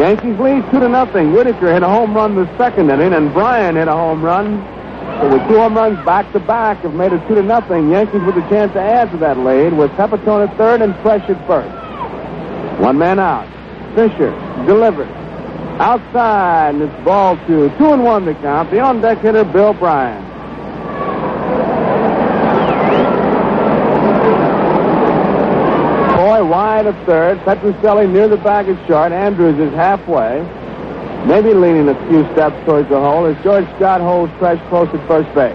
[0.00, 1.32] Yankees lead two to nothing.
[1.32, 4.81] Whitaker hit a home run the second inning, and Bryan hit a home run.
[5.20, 7.90] So with two home runs back to back have made it two to nothing.
[7.90, 11.28] Yankees with a chance to add to that lead with Pepitone at third and Tresh
[11.28, 12.80] at first.
[12.80, 13.46] One man out.
[13.94, 14.30] Fischer
[14.66, 15.10] delivers.
[15.78, 17.68] Outside, and it's ball two.
[17.78, 18.70] Two and one to count.
[18.70, 20.22] The on deck hitter, Bill Bryan.
[26.16, 27.38] Boy wide of third.
[27.40, 29.12] Petrocelli near the bag is short.
[29.12, 30.40] Andrews is halfway.
[31.26, 35.06] Maybe leaning a few steps towards the hole as George Scott holds Tresh close at
[35.06, 35.54] first base.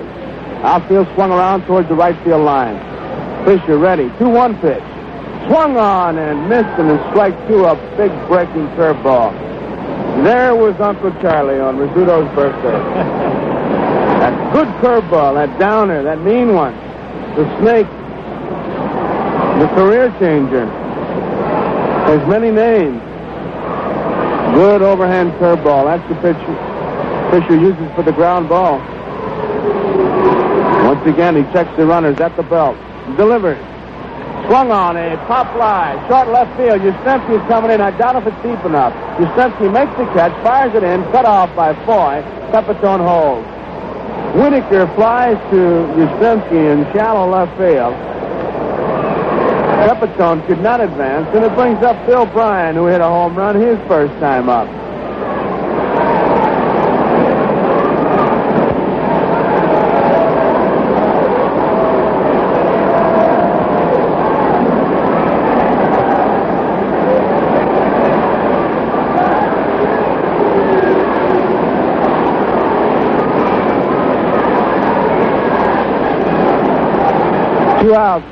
[0.63, 2.79] Outfield swung around towards the right field line.
[3.45, 4.07] Fischer ready.
[4.17, 4.83] 2-1 pitch.
[5.47, 9.31] Swung on and missed and a strike two, a big breaking curveball.
[10.23, 12.71] There was Uncle Charlie on Rizzuto's birthday.
[14.19, 16.73] that good curveball, that downer, that mean one.
[17.35, 17.87] The snake.
[19.59, 20.65] The career changer.
[22.07, 23.01] There's many names.
[24.57, 25.85] Good overhand curveball.
[25.85, 26.41] That's the pitch
[27.29, 28.79] Fischer uses for the ground ball.
[30.83, 32.75] Once again, he checks the runners at the belt.
[33.17, 33.61] Delivers.
[34.47, 35.93] Swung on a pop fly.
[36.09, 36.81] Short left field.
[36.81, 37.81] Yastrzemski is coming in.
[37.81, 38.97] I doubt if it's deep enough.
[39.21, 42.25] Yastrzemski makes the catch, fires it in, cut off by Foy.
[42.49, 43.45] Pepitone holds.
[44.41, 47.93] Whitaker flies to Yastrzemski in shallow left field.
[49.77, 53.55] Pepitone could not advance, and it brings up Bill Bryan, who hit a home run
[53.59, 54.67] his first time up.
[77.81, 78.25] Two outs.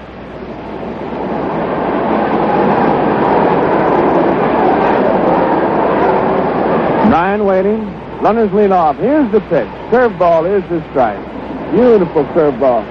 [7.09, 7.79] Bryan waiting.
[8.25, 8.95] Runners lead off.
[8.97, 9.67] Here's the pitch.
[9.93, 11.21] Curveball is the strike.
[11.73, 12.81] Beautiful curveball.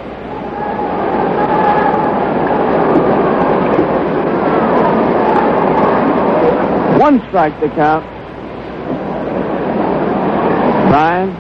[7.00, 8.04] One strike to count.
[10.90, 11.30] Bryan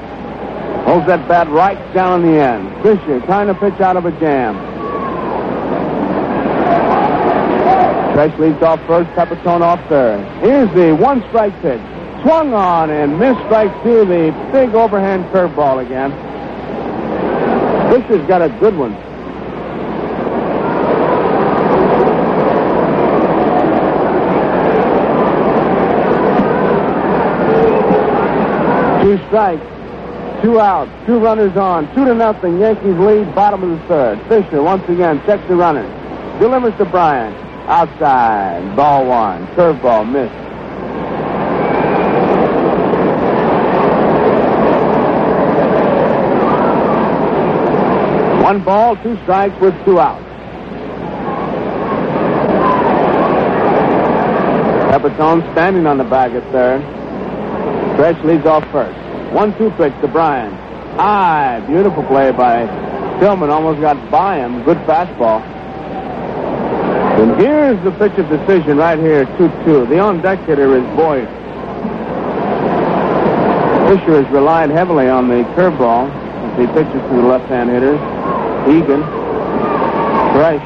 [0.86, 2.82] holds that bat right down the end.
[2.82, 4.56] Fischer trying to pitch out of a jam.
[8.16, 10.18] Tresh leads off first, Pepitone off third.
[10.40, 11.93] Here's the one strike pitch.
[12.24, 16.10] Swung on and missed strike two, the big overhand curveball again.
[17.92, 18.94] Fischer's got a good one.
[29.02, 32.58] Two strikes, two outs, two runners on, two to nothing.
[32.58, 34.18] Yankees lead, bottom of the third.
[34.30, 35.90] Fischer once again checks the runners,
[36.40, 37.34] delivers to Bryan.
[37.68, 40.43] Outside, ball one, curveball missed.
[48.54, 50.22] One ball, two strikes with two outs.
[54.94, 56.80] Pepitone standing on the bag at third.
[57.98, 58.96] Tresh leads off first.
[59.34, 60.52] One-two pitch to Bryan.
[60.94, 62.66] High, beautiful play by
[63.18, 63.50] Tillman.
[63.50, 64.62] Almost got by him.
[64.62, 65.42] Good fastball.
[67.18, 69.88] And here's the pitch of decision right here, 2-2.
[69.88, 71.26] The on-deck hitter is Boyd.
[73.90, 77.98] Fischer has relied heavily on the curveball as he pitches to the left-hand hitters.
[78.66, 79.02] Hegan,
[80.34, 80.64] Tresh,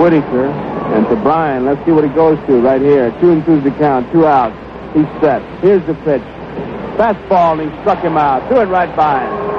[0.00, 1.64] Whitaker, and to Bryan.
[1.64, 3.10] Let's see what he goes to right here.
[3.20, 4.10] Two and two's the count.
[4.12, 4.56] Two outs.
[4.94, 5.42] He's set.
[5.60, 6.22] Here's the pitch.
[6.96, 8.48] Fastball, and he struck him out.
[8.48, 9.57] Threw it right by him.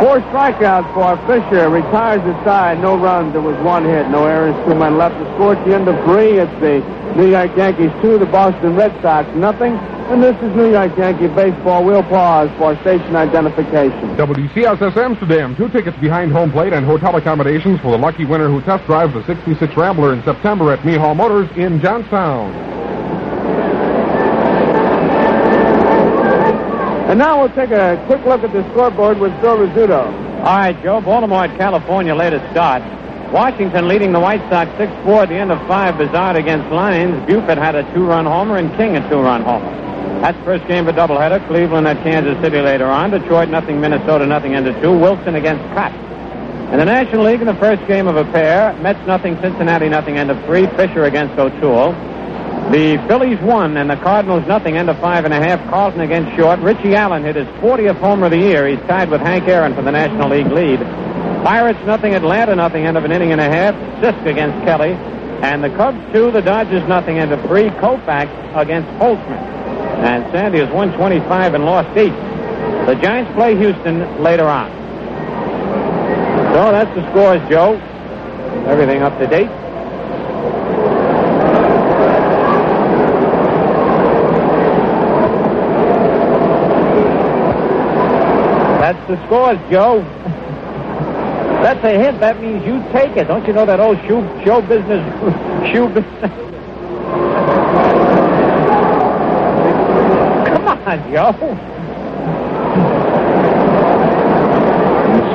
[0.00, 1.68] Four strikeouts for Fischer.
[1.68, 2.80] Retires the side.
[2.80, 3.34] No runs.
[3.34, 4.08] There was one hit.
[4.08, 4.56] No errors.
[4.64, 6.40] Two men left to score at the end of three.
[6.40, 6.80] It's the
[7.20, 9.76] New York Yankees two, the Boston Red Sox nothing.
[10.08, 11.84] And this is New York Yankee baseball.
[11.84, 14.16] We'll pause for station identification.
[14.16, 18.62] WCSS Amsterdam, two tickets behind home plate and hotel accommodations for the lucky winner who
[18.62, 22.50] test drives the 66 Rambler in September at Mehall Motors in Johnstown.
[27.10, 30.06] And now we'll take a quick look at the scoreboard with Phil Rizzuto.
[30.06, 31.00] All right, Joe.
[31.00, 32.84] Baltimore at California late a start.
[33.32, 35.98] Washington leading the White Sox 6-4 at the end of five.
[35.98, 37.26] Buzhardt against Lyons.
[37.26, 40.20] Buford had a two-run homer and King a two-run homer.
[40.20, 41.44] That's first game of a doubleheader.
[41.48, 43.10] Cleveland at Kansas City later on.
[43.10, 43.80] Detroit nothing.
[43.80, 44.96] Minnesota nothing into two.
[44.96, 45.92] Wilson against Pratt.
[46.70, 49.34] In the National League in the first game of a pair, Mets nothing.
[49.40, 50.16] Cincinnati nothing.
[50.16, 50.68] End of three.
[50.76, 51.92] Fisher against O'Toole.
[52.68, 54.76] The Phillies won and the Cardinals nothing.
[54.76, 55.58] End of five and a half.
[55.70, 56.60] Carlton against Short.
[56.60, 58.68] Richie Allen hit his 40th homer of the year.
[58.68, 60.78] He's tied with Hank Aaron for the National League lead.
[61.42, 62.14] Pirates nothing.
[62.14, 62.86] Atlanta nothing.
[62.86, 63.74] End of an inning and a half.
[64.00, 64.92] Sisk against Kelly.
[65.42, 66.30] And the Cubs two.
[66.30, 67.18] The Dodgers nothing.
[67.18, 67.70] End of three.
[67.70, 69.40] Koufax against Holtzman.
[70.04, 72.14] And Sandy has won 25 and lost eight.
[72.86, 74.70] The Giants play Houston later on.
[76.54, 77.74] So that's the scores, Joe.
[78.66, 79.50] Everything up to date.
[88.80, 90.02] That's the scores, Joe.
[91.62, 92.20] That's a hint.
[92.20, 93.24] That means you take it.
[93.28, 95.02] Don't you know that old shoe show business
[95.72, 96.30] shoe business?
[100.46, 101.32] Come on, Joe.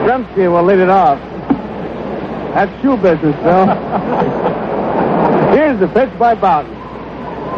[0.02, 1.20] Stremski will lead it off.
[2.54, 3.66] That's shoe business, Phil.
[5.54, 6.72] Here's the pitch by Bouton.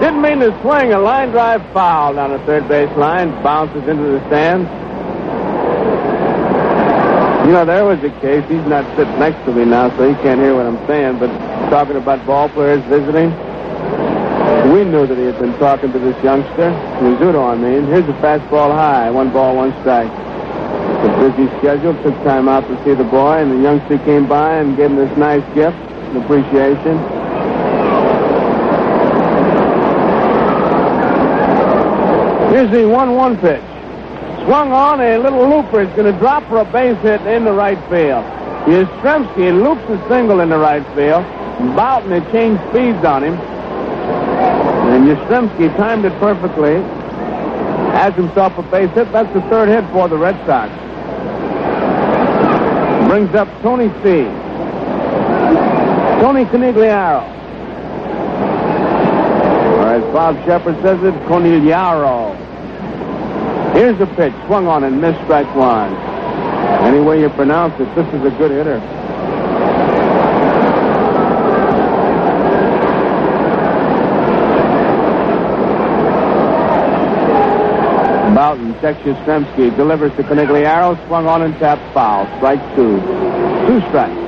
[0.02, 3.32] Didn't mean to swing a line drive foul down the third base line.
[3.44, 4.68] Bounces into the stands.
[7.48, 8.44] You know, there was a case.
[8.50, 11.32] He's not sitting next to me now, so he can't hear what I'm saying, but
[11.70, 13.32] talking about ball players visiting.
[14.74, 17.86] We knew that he had been talking to this youngster, Rizzuto, I mean.
[17.88, 20.12] Here's a fastball high, one ball, one strike.
[20.12, 24.58] A busy schedule, took time out to see the boy, and the youngster came by
[24.58, 25.78] and gave him this nice gift,
[26.12, 27.00] an appreciation.
[32.52, 33.77] Here's the 1-1 pitch.
[34.48, 35.82] Swung on, a little looper.
[35.82, 38.24] It's going to drop for a base hit in the right field.
[38.64, 41.26] Yastrzemski loops a single in the right field.
[41.76, 43.34] Bouton had changed speeds on him.
[43.34, 46.76] And Yastrzemski timed it perfectly.
[47.92, 49.12] Has himself a base hit.
[49.12, 50.72] That's the third hit for the Red Sox.
[53.10, 54.24] Brings up Tony C.
[56.24, 57.22] Tony Conigliaro.
[59.76, 62.48] Or as Bob Sheppard says it, Conigliaro.
[63.78, 64.34] Here's the pitch.
[64.48, 65.96] Swung on and missed strike one.
[66.84, 68.80] Any way you pronounce it, this is a good hitter.
[78.34, 82.26] Bouton, checks Yastrzemski, delivers to Conigliaro, swung on and tapped foul.
[82.38, 83.00] Strike two.
[83.68, 84.27] Two strikes.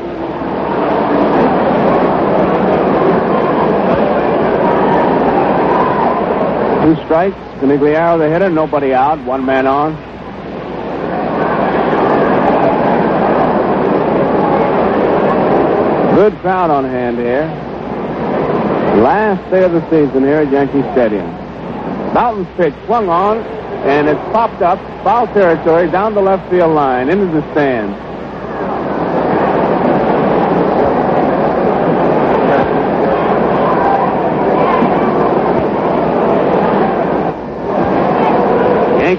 [6.90, 7.38] Two strikes.
[7.62, 9.94] Conigliaro the hitter, nobody out, one man on.
[16.16, 17.44] Good crowd on hand here.
[19.04, 21.30] Last day of the season here at Yankee Stadium.
[22.12, 27.10] Bouton's pitch swung on, and it's popped up, foul territory, down the left field line,
[27.10, 28.09] into the stands.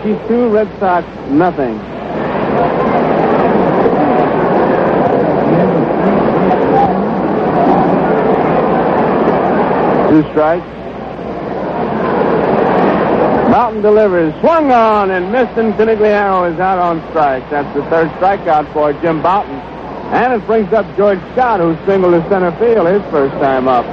[0.02, 1.78] Yankees two, Red Sox nothing.
[10.09, 10.64] Two strikes.
[13.51, 17.48] Bouton delivers, swung on and missed, and Conigliaro is out on strike.
[17.51, 19.55] That's the third strikeout for Jim Bouton.
[20.14, 23.85] And it brings up George Scott, who singled to center field his first time up.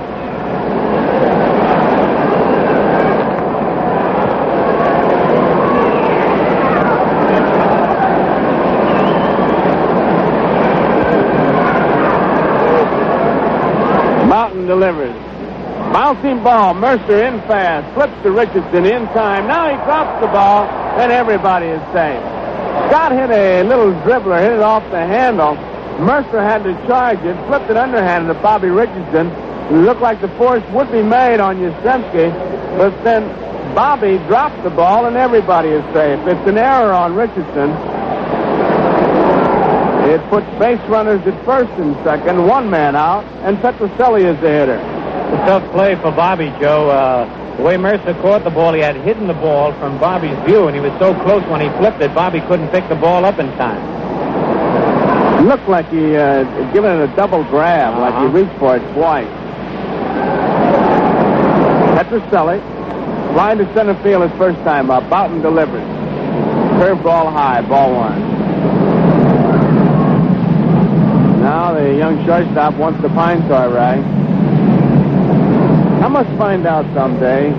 [14.29, 15.15] Bouton delivers.
[16.07, 16.73] Bouncing ball.
[16.73, 17.84] Murcer in fast.
[17.93, 19.45] Flips to Richardson in time.
[19.45, 20.63] Now he drops the ball,
[20.95, 22.23] and everybody is safe.
[22.88, 25.55] Scott hit a little dribbler, hit it off the handle.
[25.99, 29.27] Murcer had to charge it, flipped it underhanded to Bobby Richardson.
[29.67, 32.31] It looked like the force would be made on Yastrzemski,
[32.77, 33.27] but then
[33.75, 36.25] Bobby dropped the ball, and everybody is safe.
[36.25, 37.75] It's an error on Richardson.
[40.07, 44.47] It puts base runners at first and second, one man out, and Petrocelli is the
[44.47, 44.97] hitter.
[45.27, 46.89] A tough play for Bobby, Joe.
[46.89, 50.67] Uh, the way Murcer caught the ball, he had hidden the ball from Bobby's view,
[50.67, 53.39] and he was so close when he flipped it, Bobby couldn't pick the ball up
[53.39, 53.97] in time.
[55.47, 58.93] Looked like he uh, had given it a double grab, like he reached for it
[58.93, 59.27] twice.
[61.97, 62.61] Petrocelli,
[63.35, 65.83] line to center field his first time up, Bouton delivers.
[66.79, 68.21] Curve ball high, ball one.
[71.41, 74.16] Now the young shortstop wants the pine tar rag.
[76.07, 77.51] I must find out someday.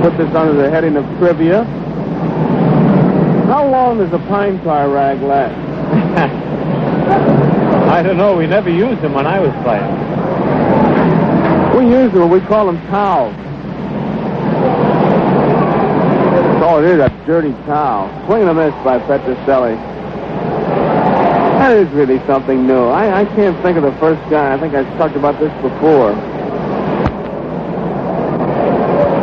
[0.00, 1.64] Put this under the heading of trivia.
[3.50, 5.58] How long does a pine tar rag last?
[7.90, 8.36] I don't know.
[8.36, 9.90] We never used them when I was playing.
[11.76, 12.30] We use them.
[12.30, 13.34] We call them towels.
[16.30, 18.08] That's all it is, a dirty towel.
[18.26, 19.74] Swing and a miss by Petrocelli.
[21.58, 22.84] That is really something new.
[22.84, 24.54] I, I can't think of the first guy.
[24.54, 26.14] I think I've talked about this before.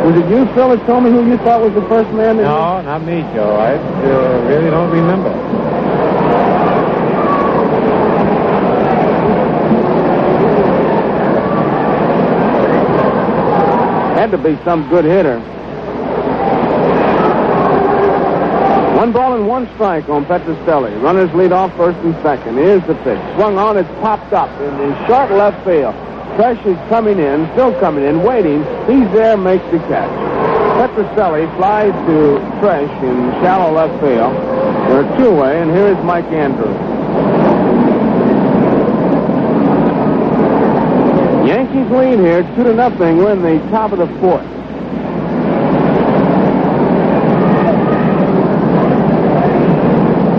[0.02, 2.36] Was it you, Phil, that told me who you thought was the first man?
[2.36, 3.54] That No, not me, Joe.
[3.54, 5.30] I uh, really don't remember.
[14.18, 15.38] Had to be some good hitter.
[18.96, 21.00] One ball and one strike on Petrocelli.
[21.00, 22.56] Runners lead off first and second.
[22.56, 23.20] Here's the pitch.
[23.36, 25.94] Swung on, it's popped up in the short left field.
[26.36, 28.60] Tresh is coming in, still coming in, waiting.
[28.88, 30.10] He's there, makes the catch.
[30.80, 34.34] Petrocelli flies to Tresh in shallow left field.
[34.88, 36.74] They're two-way, and here is Mike Andrews.
[41.46, 43.18] Yankees lead here, two to nothing.
[43.18, 44.46] We're in the top of the fourth.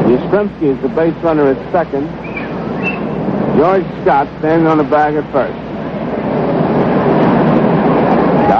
[0.10, 2.08] Yastrzemski is the base runner at second.
[3.58, 5.73] George Scott standing on the bag at first.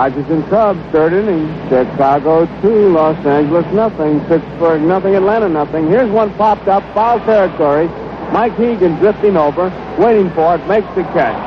[0.04, 1.48] Dodgers and Cubs, third inning.
[1.70, 5.88] Chicago two, Los Angeles nothing, Pittsburgh nothing, Atlanta nothing.
[5.88, 7.88] Here's one popped up, foul territory.
[8.34, 11.40] Mike Hegan drifting over, waiting for it, makes the catch.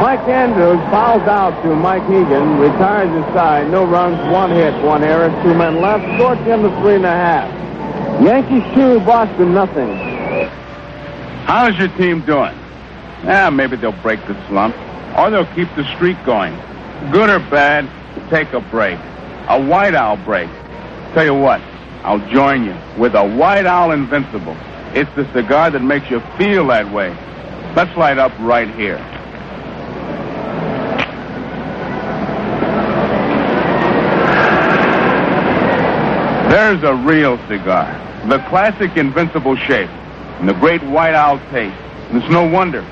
[0.00, 5.02] Mike Andrews fouls out to Mike Hegan, retires his side, no runs, one hit, one
[5.02, 7.50] error, two men left, score him to three and a half.
[8.22, 9.96] Yankees two, Boston nothing.
[11.44, 12.54] How's your team doing?
[13.24, 14.76] Yeah, maybe they'll break the slump,
[15.18, 16.56] or they'll keep the streak going.
[17.08, 17.88] Good or bad,
[18.30, 18.98] take a break.
[19.48, 20.48] A White Owl break.
[21.14, 21.60] Tell you what,
[22.04, 24.56] I'll join you with a White Owl Invincible.
[24.94, 27.08] It's the cigar that makes you feel that way.
[27.74, 28.98] Let's light up right here.
[36.50, 37.86] There's a real cigar.
[38.28, 39.88] The classic Invincible shape
[40.38, 41.74] and the great White Owl taste.
[42.10, 42.82] And it's no wonder.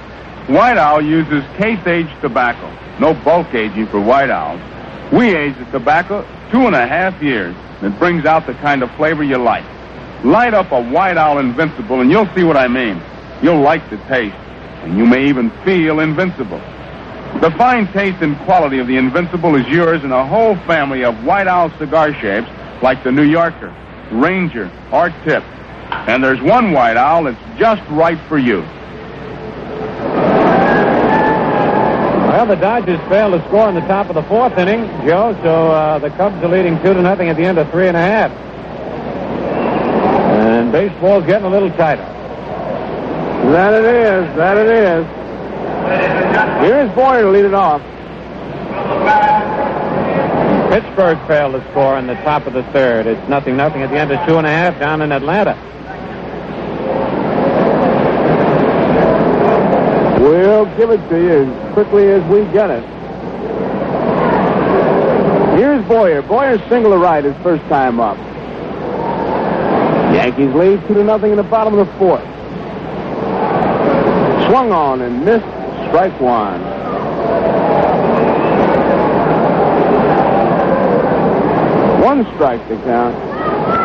[0.46, 2.66] White Owl uses case-aged tobacco.
[3.00, 4.60] No bulk aging for White Owls.
[5.12, 7.54] We age the tobacco two and a half years.
[7.80, 9.64] And it brings out the kind of flavor you like.
[10.24, 13.00] Light up a White Owl Invincible and you'll see what I mean.
[13.40, 14.36] You'll like the taste.
[14.82, 16.60] And you may even feel invincible.
[17.40, 21.24] The fine taste and quality of the Invincible is yours in a whole family of
[21.24, 22.48] White Owl cigar shapes
[22.82, 23.72] like the New Yorker,
[24.10, 25.44] Ranger, or Tip.
[26.08, 28.64] And there's one White Owl that's just right for you.
[32.38, 35.72] Well, the Dodgers failed to score in the top of the fourth inning, Joe, so
[35.72, 38.00] uh, the Cubs are leading two to nothing at the end of three and a
[38.00, 38.30] half.
[40.38, 42.04] And baseball's getting a little tighter.
[43.50, 45.04] That it is, that it is.
[46.62, 47.82] Here's Boyer to lead it off.
[50.70, 53.08] Pittsburgh failed to score in the top of the third.
[53.08, 55.56] It's nothing nothing at the end of two and a half down in Atlanta.
[60.38, 62.84] We'll give it to you as quickly as we get it.
[65.58, 66.22] Here's Boyer.
[66.22, 68.16] Boyer single to right his first time up.
[70.14, 72.22] Yankees lead two to nothing in the bottom of the fourth.
[74.46, 75.44] Swung on and missed.
[75.88, 76.62] Strike one.
[82.00, 83.77] One strike to count.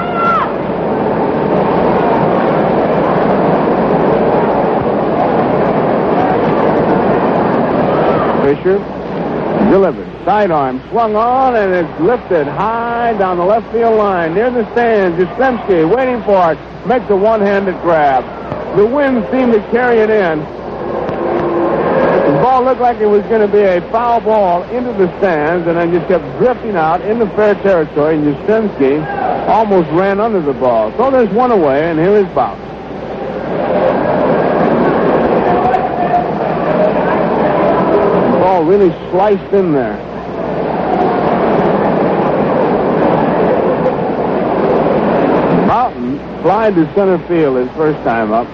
[8.43, 8.77] Fischer
[9.71, 10.09] delivered.
[10.25, 15.17] Sidearm swung on and it's lifted high down the left field line near the stands.
[15.17, 16.59] Yastrzemski waiting for it.
[16.85, 18.23] Makes a one-handed grab.
[18.77, 20.39] The wind seemed to carry it in.
[20.39, 25.65] The ball looked like it was going to be a foul ball into the stands
[25.67, 28.15] and then just kept drifting out into fair territory.
[28.15, 30.91] And Yastrzemski almost ran under the ball.
[30.97, 32.59] So there's one away and here is Bob.
[38.53, 39.97] ball really sliced in there.
[45.67, 48.47] Bouton flied to center field his first time up.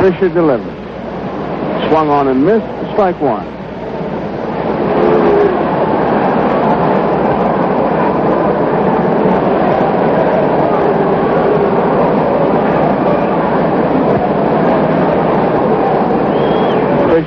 [0.00, 0.66] Fischer delivered.
[1.88, 2.66] Swung on and missed.
[2.92, 3.57] Strike one.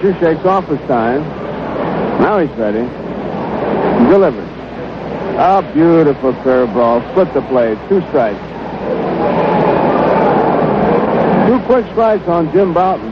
[0.01, 1.21] Fischer shakes off his time.
[2.21, 2.79] Now he's ready.
[4.09, 4.49] Delivers.
[5.37, 7.07] A beautiful curveball.
[7.11, 7.77] Split the plate.
[7.87, 8.39] Two strikes.
[11.47, 13.11] Two quick strikes on Jim Bouton.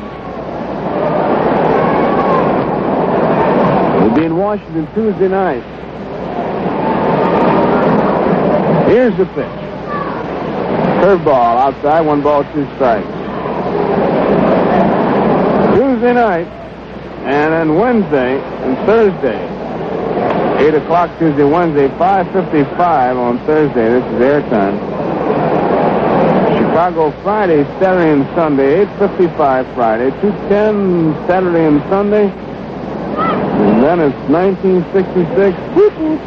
[4.02, 5.62] He'll be in Washington Tuesday night.
[8.88, 9.46] Here's the pitch.
[11.04, 13.06] Curveball outside, one ball, two strikes.
[15.78, 16.59] Tuesday night,
[17.30, 19.38] and then Wednesday and Thursday.
[20.66, 23.88] 8 o'clock Tuesday, Wednesday, 5.55 on Thursday.
[23.88, 24.80] This is airtime.
[26.58, 32.30] Chicago Friday, Saturday and Sunday, 8.55 Friday, 2.10 Saturday and Sunday.
[32.30, 35.56] And then it's 1966.
[35.76, 36.20] Whoop, whoop.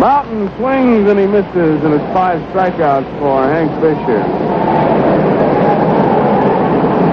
[0.00, 4.24] Bouton swings and he misses, and it's five strikeouts for Hank Fischer.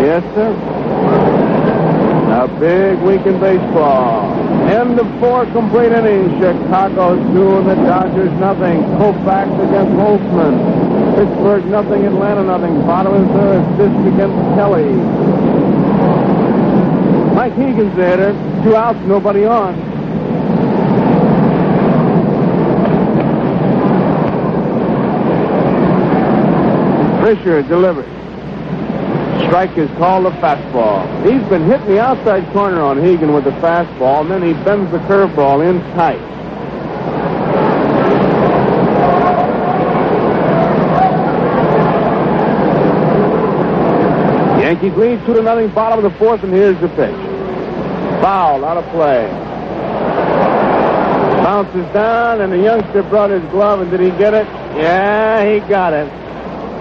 [0.02, 0.77] Yes, sir.
[2.38, 4.32] A big week in baseball.
[4.70, 6.30] End of four complete innings.
[6.40, 8.84] Chicago two and the Dodgers nothing.
[9.00, 11.16] Koufax against Holtzman.
[11.16, 12.06] Pittsburgh nothing.
[12.06, 12.80] Atlanta nothing.
[12.86, 13.64] Bottom of third.
[13.80, 14.86] Sisk against Kelly.
[17.34, 18.34] Mike Hegan's hitter.
[18.64, 19.74] Two outs, nobody on.
[27.26, 28.27] Fischer delivers.
[29.46, 31.06] Strike is called a fastball.
[31.24, 34.92] He's been hitting the outside corner on Hegan with the fastball, and then he bends
[34.92, 36.22] the curveball in tight.
[44.60, 47.16] Yankees lead two to nothing, bottom of the fourth, and here's the pitch.
[48.22, 49.28] Foul, out of play.
[51.42, 54.46] Bounces down, and the youngster brought his glove, and did he get it?
[54.76, 56.27] Yeah, he got it.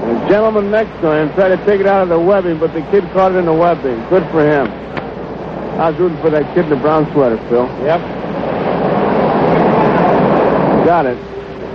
[0.03, 2.83] The gentleman next to him tried to take it out of the webbing, but the
[2.91, 3.99] kid caught it in the webbing.
[4.09, 4.69] Good for him.
[5.81, 7.67] I was rooting for that kid in the brown sweater, Phil.
[7.85, 8.01] Yep.
[10.87, 11.19] Got it.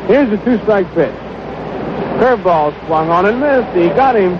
[0.07, 1.13] Here's the two-strike pitch.
[2.21, 3.75] Curveball swung on and missed.
[3.75, 4.37] He got him.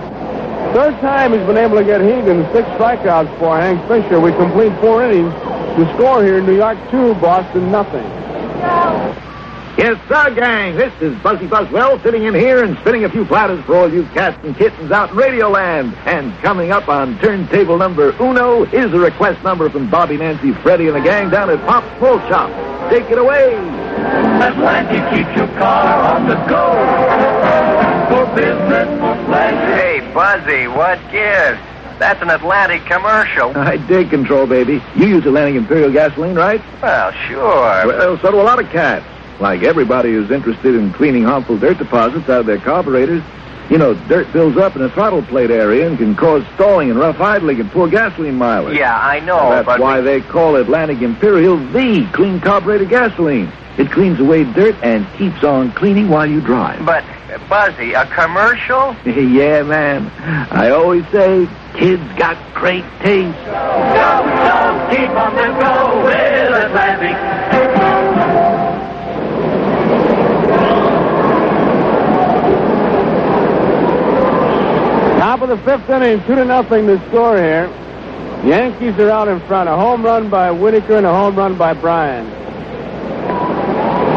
[0.72, 2.50] Third time he's been able to get Hegan.
[2.52, 4.18] Six strikeouts for Hank Fischer.
[4.20, 5.32] We complete four innings.
[5.76, 8.04] The score here, New York two, Boston nothing.
[9.78, 10.76] Yes, sir, gang.
[10.76, 14.04] This is Buzzy Buzzwell sitting in here and spinning a few platters for all you
[14.12, 15.96] cats and kittens out in Radioland.
[16.04, 20.88] And coming up on turntable number uno is a request number from Bobby, Nancy, Freddie,
[20.88, 22.50] and the gang down at Pop's Full Shop.
[22.90, 23.54] Take it away.
[23.56, 26.68] Atlantic keeps your car on the go.
[28.12, 29.74] For business, for pleasure.
[29.74, 31.58] Hey, Buzzy, what gives?
[31.98, 33.52] That's an Atlantic commercial.
[33.56, 34.82] I dig control, baby.
[34.94, 36.60] You use Atlantic Imperial gasoline, right?
[36.82, 37.86] Well, sure.
[37.86, 39.06] Well, so do a lot of cats.
[39.42, 43.24] Like everybody who's interested in cleaning harmful dirt deposits out of their carburetors.
[43.70, 46.98] You know, dirt builds up in the throttle plate area and can cause stalling and
[46.98, 48.78] rough idling and poor gasoline mileage.
[48.78, 53.50] Yeah, I know, That's but why they call Atlantic Imperial the clean carburetor gasoline.
[53.78, 56.86] It cleans away dirt and keeps on cleaning while you drive.
[56.86, 57.04] But,
[57.48, 58.94] Buzzy, a commercial?
[59.04, 60.06] yeah, man.
[60.52, 63.38] I always say, kids got great taste.
[63.46, 67.71] Go, go, keep on the go with Atlantic.
[75.22, 77.70] Top of the fifth inning, two to nothing to score here.
[78.44, 79.68] Yankees are out in front.
[79.68, 82.26] A home run by Whitaker and a home run by Bryan.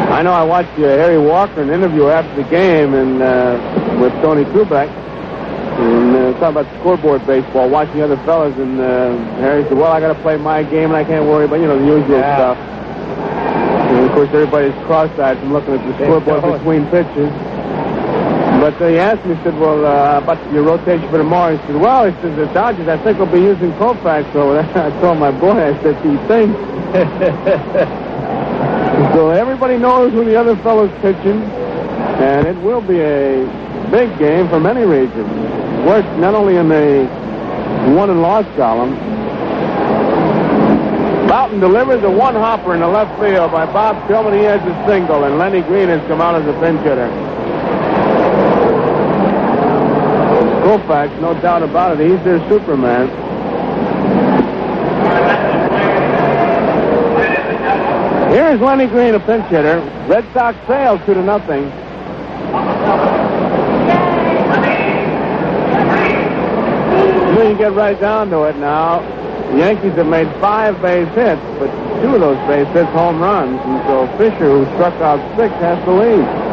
[0.09, 3.99] I know I watched uh, Harry Walker in an interview after the game and uh,
[4.01, 9.61] with Tony Kubek and uh, talking about scoreboard baseball, watching other fellas, and uh, Harry
[9.65, 11.77] said, "Well, I got to play my game and I can't worry about you know
[11.77, 12.35] the usual Yeah.
[12.35, 17.29] stuff." And of course, everybody's cross-eyed from looking at the scoreboard between pitches.
[18.59, 21.57] But uh, he asked me, said, well, uh, about your rotation for tomorrow.
[21.57, 24.77] He said, well, he said, the Dodgers, I think, will be using Koufax over there.
[24.87, 26.57] I told my boy, I said, he thinks.
[29.13, 31.41] so everybody knows who the other fellow's pitching,
[32.23, 33.45] and it will be a
[33.91, 35.27] big game for many reasons.
[35.85, 37.05] Works not only in the
[37.93, 38.95] won and lost column.
[41.27, 44.33] Bouton delivers a one hopper in the left field by Bob Tillman.
[44.33, 47.34] He has a single, and Lenny Green has come out as a pinch hitter.
[50.65, 52.09] Koufax, no doubt about it.
[52.09, 53.07] He's their Superman.
[58.31, 59.79] Here's Lenny Green, a pinch hitter.
[60.09, 61.69] Red Sox trail two to nothing.
[67.35, 69.01] When you get right down to it now,
[69.51, 71.69] the Yankees have made five base hits, but
[72.01, 75.77] two of those base hits home runs, and so Fischer, who struck out six, has
[75.85, 76.44] to lead.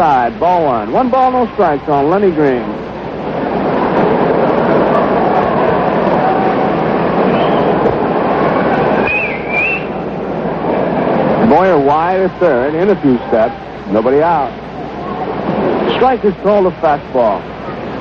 [0.00, 0.92] Outside, ball one.
[0.92, 2.64] One ball, no strikes on Lenny Green.
[11.50, 13.54] Boyer wide at third, in a few steps.
[13.92, 14.50] Nobody out.
[15.96, 17.42] Strike is called a fastball.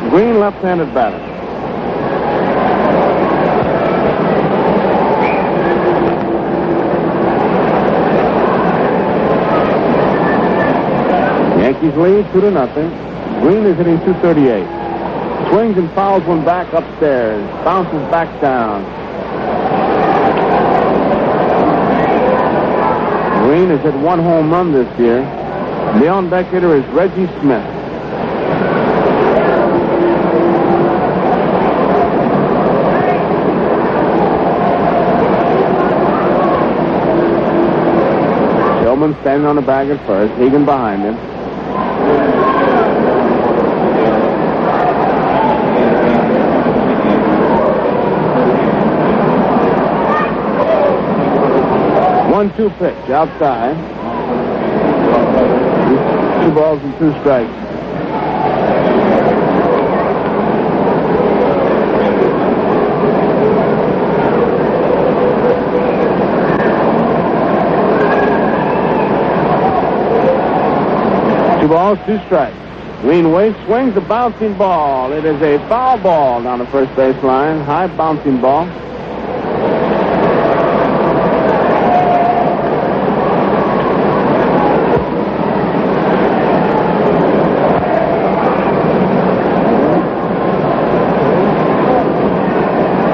[0.10, 1.29] Green left-handed batter.
[11.70, 12.90] Yankees lead two to nothing.
[13.42, 15.52] Green is hitting 238.
[15.52, 17.46] Swings and fouls one back upstairs.
[17.64, 18.82] Bounces back down.
[23.46, 25.22] Green has hit one home run this year.
[26.00, 27.76] The on-deck hitter is Reggie Smith.
[39.22, 40.34] Standing on the bag at first.
[40.36, 41.39] Hegan behind him.
[52.40, 53.76] One-two pitch outside.
[56.42, 57.52] Two balls and two strikes.
[71.60, 72.56] Two balls, two strikes.
[73.02, 75.12] Green waist swings a bouncing ball.
[75.12, 77.60] It is a foul ball down the first base line.
[77.66, 78.66] High bouncing ball.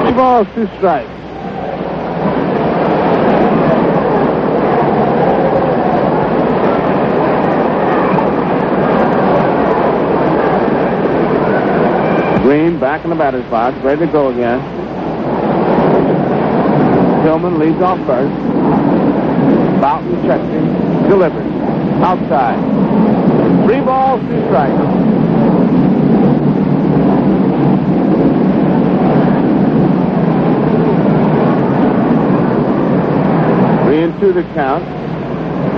[0.06, 1.06] Two balls.
[12.42, 14.60] Green back in the batter's box, ready to go again.
[17.24, 18.32] Tillman leads off first.
[19.80, 21.46] Bouton checks him, delivers.
[22.02, 22.58] Outside.
[23.66, 25.95] Three balls, two strikes.
[33.96, 34.84] Three and two to count.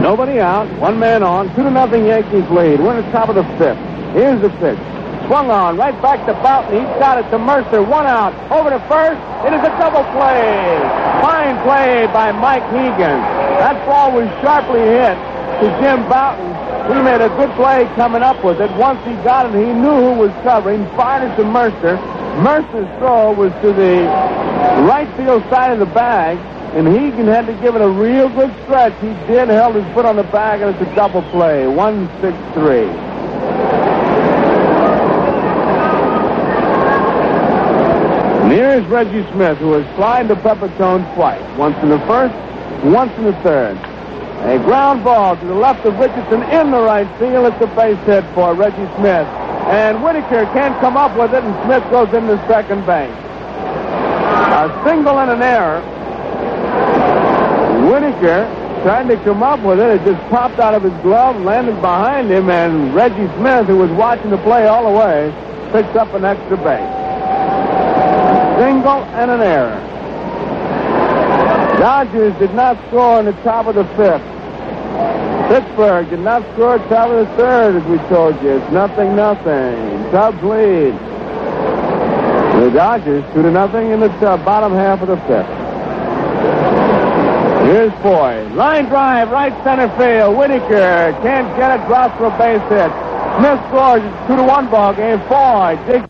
[0.02, 0.66] Nobody out.
[0.80, 1.54] One man on.
[1.54, 2.80] Two to nothing Yankees lead.
[2.80, 3.78] We're at the top of the fifth.
[4.10, 4.82] Here's the pitch.
[5.30, 6.82] Swung on, right back to Bouton.
[6.82, 7.78] He's got it to Murcer.
[7.78, 8.34] One out.
[8.50, 9.22] Over to first.
[9.46, 10.50] It is a double play.
[11.22, 13.22] Fine play by Mike Hegan.
[13.62, 15.14] That ball was sharply hit
[15.62, 16.50] to Jim Bouton.
[16.90, 18.70] He made a good play coming up with it.
[18.74, 20.82] Once he got it, he knew who was covering.
[20.98, 21.94] Fired it to Murcer.
[22.42, 24.02] Murcer's throw was to the
[24.90, 26.34] right field side of the bag.
[26.76, 28.92] And Hegan had to give it a real good stretch.
[29.00, 31.66] He did, held his foot on the bag, and it's a double play.
[31.66, 32.86] One, six, three.
[38.44, 41.42] And here is Reggie Smith, who has flied to Pepitone twice.
[41.58, 42.34] Once in the first,
[42.84, 43.76] once in the third.
[44.46, 47.52] A ground ball to the left of Richardson in the right field.
[47.52, 49.26] It's a base hit for Reggie Smith.
[49.68, 53.10] And Whitaker can't come up with it, and Smith goes into second base.
[53.10, 55.82] A single and an error.
[57.88, 58.44] Whitaker
[58.82, 60.00] tried to come up with it.
[60.00, 63.90] It just popped out of his glove, landed behind him, and Reggie Smith, who was
[63.92, 65.32] watching the play all the way,
[65.72, 66.94] picks up an extra base.
[68.58, 69.80] Single and an error.
[71.78, 74.22] Dodgers did not score in the top of the fifth.
[75.48, 78.58] Pittsburgh did not score top of the third, as we told you.
[78.58, 80.10] It's nothing, nothing.
[80.10, 80.92] Cubs lead.
[82.60, 85.67] The Dodgers two to nothing in the uh, bottom half of the fifth.
[87.68, 88.52] Here's Boyd.
[88.52, 90.38] Line drive, right center field.
[90.38, 91.86] Whitaker can't get it.
[91.86, 92.88] Drops for a base hit.
[93.36, 94.00] Smith scores.
[94.00, 95.20] It's two to one ball game.
[95.28, 96.08] Boyd digs.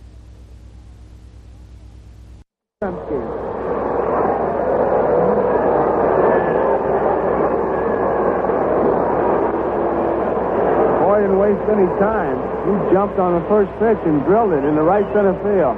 [11.03, 12.39] Boy didn't waste any time.
[12.71, 15.75] He jumped on the first pitch and drilled it in the right center field.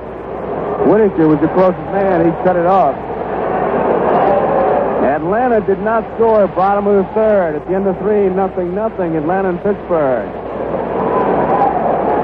[0.92, 2.26] Whitaker was the closest man.
[2.26, 3.09] He cut it off.
[5.20, 7.54] At Atlanta did not score bottom of the third.
[7.54, 9.16] At the end of three, nothing, nothing.
[9.16, 10.26] Atlanta and Pittsburgh.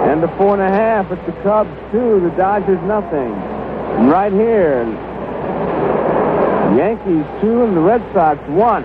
[0.09, 1.13] End of four and a half.
[1.13, 3.35] It's the Cubs two, the Dodgers nothing.
[4.01, 4.89] And right here,
[6.73, 8.85] Yankees two and the Red Sox one.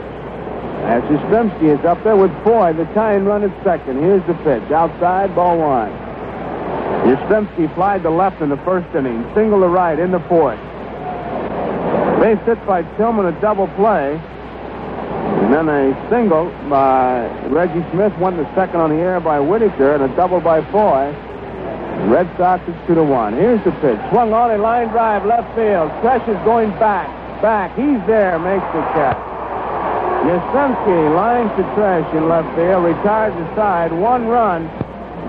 [0.92, 3.98] As Yastrzemski is up there with Foy, the tying run at second.
[3.98, 4.70] Here's the pitch.
[4.72, 5.90] Outside, ball one.
[7.08, 9.24] Yastrzemski flied to left in the first inning.
[9.34, 10.60] Single to right in the fourth.
[12.22, 14.14] Base hit by Tillman, a double play.
[14.14, 19.96] And then a single by Reggie Smith, one to second on the air by Whitaker,
[19.96, 21.10] and a double by Foy.
[22.14, 23.34] Red Sox is two to one.
[23.34, 23.98] Here's the pitch.
[24.12, 25.90] Swung on a line drive, left field.
[26.06, 27.10] Tresh is going back.
[27.42, 27.74] Back.
[27.74, 29.18] He's there, makes the catch.
[30.22, 34.70] Yastrzemski lines to Tresh in left field, retires the side, one run.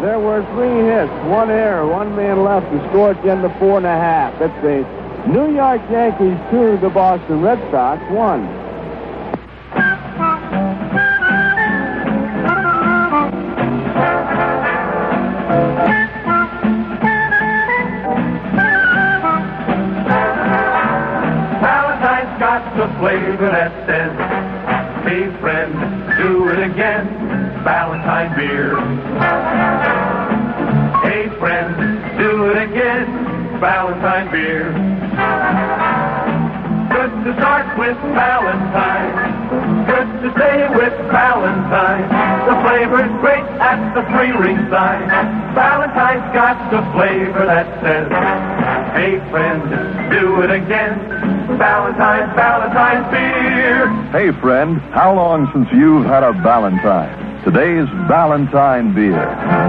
[0.02, 3.58] There were three hits, one error, one man left to score at the end of
[3.58, 4.38] four and a half.
[4.42, 8.42] It's the New York Yankees two, the Boston Red Sox one.
[21.62, 22.76] Valentine's got
[26.18, 27.06] do it again.
[27.62, 28.76] Valentine beer.
[31.04, 33.60] Hey friend, do it again.
[33.60, 34.81] Valentine beer.
[37.78, 39.86] With Valentine.
[39.86, 42.04] Good to stay with Valentine.
[42.46, 45.08] The flavor's great at the three ring sign.
[45.54, 48.06] Valentine's got the flavor that says,
[48.94, 49.62] Hey friend,
[50.12, 51.22] do it again.
[51.58, 53.88] Valentine's, Valentine's beer.
[54.12, 57.42] Hey, friend, how long since you've had a Valentine?
[57.44, 59.18] Today's Valentine beer.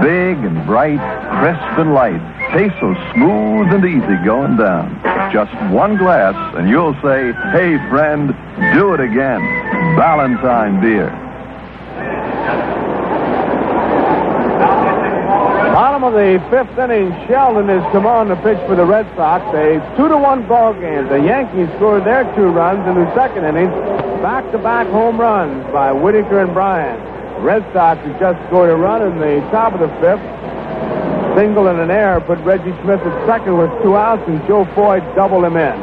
[0.02, 1.00] Big and bright,
[1.40, 2.20] crisp and light.
[2.52, 4.94] Tastes so smooth and easy going down.
[5.34, 8.28] Just one glass, and you'll say, Hey, friend,
[8.72, 9.42] do it again.
[9.98, 11.10] Valentine beer.
[15.74, 19.42] Bottom of the fifth inning, Sheldon is come on to pitch for the Red Sox.
[19.58, 21.08] A two to one ball game.
[21.08, 23.70] The Yankees scored their two runs in the second inning.
[24.22, 26.94] Back to back home runs by Whitaker and Bryan.
[27.42, 30.22] Red Sox has just scored a run in the top of the fifth.
[31.36, 35.00] Single and an error put Reggie Smith at second with two outs, and Joe Foy
[35.14, 35.76] doubled him in.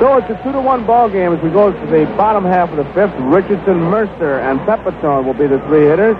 [0.00, 2.70] So it's a two to one ball game as we go to the bottom half
[2.70, 3.14] of the fifth.
[3.20, 6.16] Richardson, Murcer, and Pepitone will be the three hitters.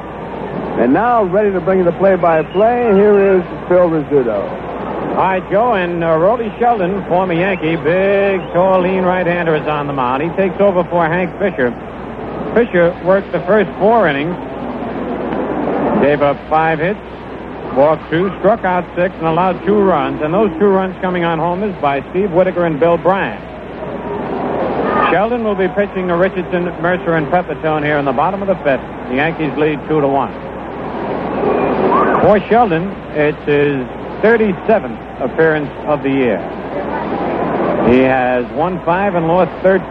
[0.79, 4.39] And now, ready to bring you the play-by-play, here is Phil Rizzuto.
[5.13, 9.93] All right, Joe, and uh, Sheldon, former Yankee, big, tall, lean right-hander is on the
[9.93, 10.23] mound.
[10.23, 11.71] He takes over for Hank Fischer.
[12.55, 14.37] Fischer worked the first four innings,
[16.03, 17.01] gave up five hits,
[17.77, 20.21] walked two, struck out six, and allowed two runs.
[20.23, 23.41] And those two runs coming on homers by Steve Whitaker and Bill Bryan.
[25.13, 28.57] Sheldon will be pitching to Richardson, Murcer, and Pepitone here in the bottom of the
[28.65, 28.81] fifth.
[29.09, 30.33] The Yankees lead two to one.
[32.23, 33.85] For Sheldon, it's his
[34.25, 36.41] 37th appearance of the year.
[37.91, 39.83] He has won five and lost 13.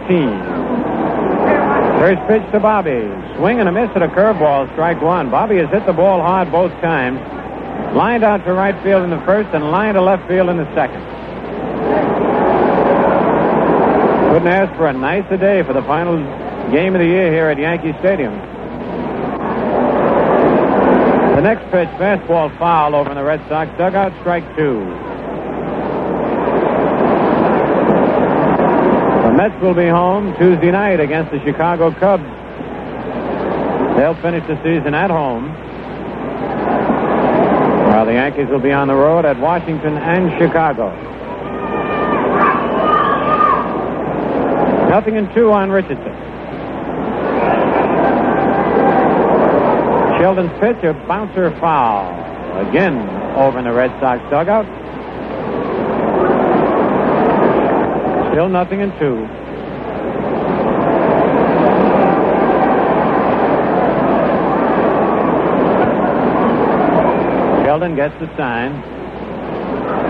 [2.00, 3.06] First pitch to Bobby.
[3.36, 5.30] Swing and a miss at a curveball, strike one.
[5.30, 7.20] Bobby has hit the ball hard both times.
[7.94, 10.74] Lined out to right field in the first and lined to left field in the
[10.74, 11.02] second.
[14.32, 16.16] Couldn't ask for a nicer day for the final
[16.72, 18.32] game of the year here at Yankee Stadium.
[21.36, 24.80] The next pitch, fastball foul over in the Red Sox dugout, strike two.
[29.26, 32.24] The Mets will be home Tuesday night against the Chicago Cubs.
[33.98, 35.50] They'll finish the season at home.
[37.92, 40.88] While the Yankees will be on the road at Washington and Chicago.
[44.88, 46.14] Nothing in two on Richardson.
[50.18, 52.08] Sheldon's pitch, a bouncer foul.
[52.66, 52.96] Again
[53.36, 54.64] over in the Red Sox dugout.
[58.32, 59.28] Still nothing in two.
[67.82, 68.70] Sheldon gets the sign.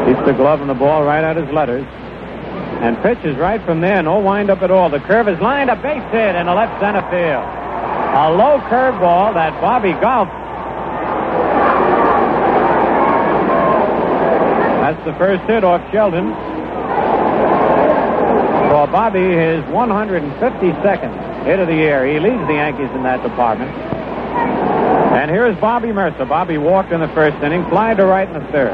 [0.04, 1.86] Keeps the glove and the ball right at his letters.
[2.84, 4.02] And pitches right from there.
[4.02, 4.90] No windup at all.
[4.90, 7.48] The curve is lined a base hit in the left center field.
[8.12, 10.28] A low curveball that Bobby Golf.
[14.84, 16.28] That's the first hit off Sheldon.
[18.68, 22.04] For Bobby, his 152nd hit of the year.
[22.04, 23.72] He leads the Yankees in that department.
[25.12, 26.24] And here's Bobby Murcer.
[26.24, 28.72] Bobby walked in the first inning, fly to right in the third.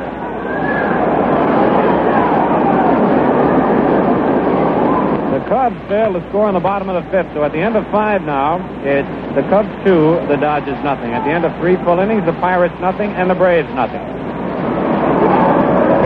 [5.34, 7.34] The Cubs failed to score in the bottom of the fifth.
[7.34, 11.10] So at the end of five now, it's the Cubs two, the Dodgers nothing.
[11.10, 14.00] At the end of three full innings, the Pirates nothing and the Braves nothing.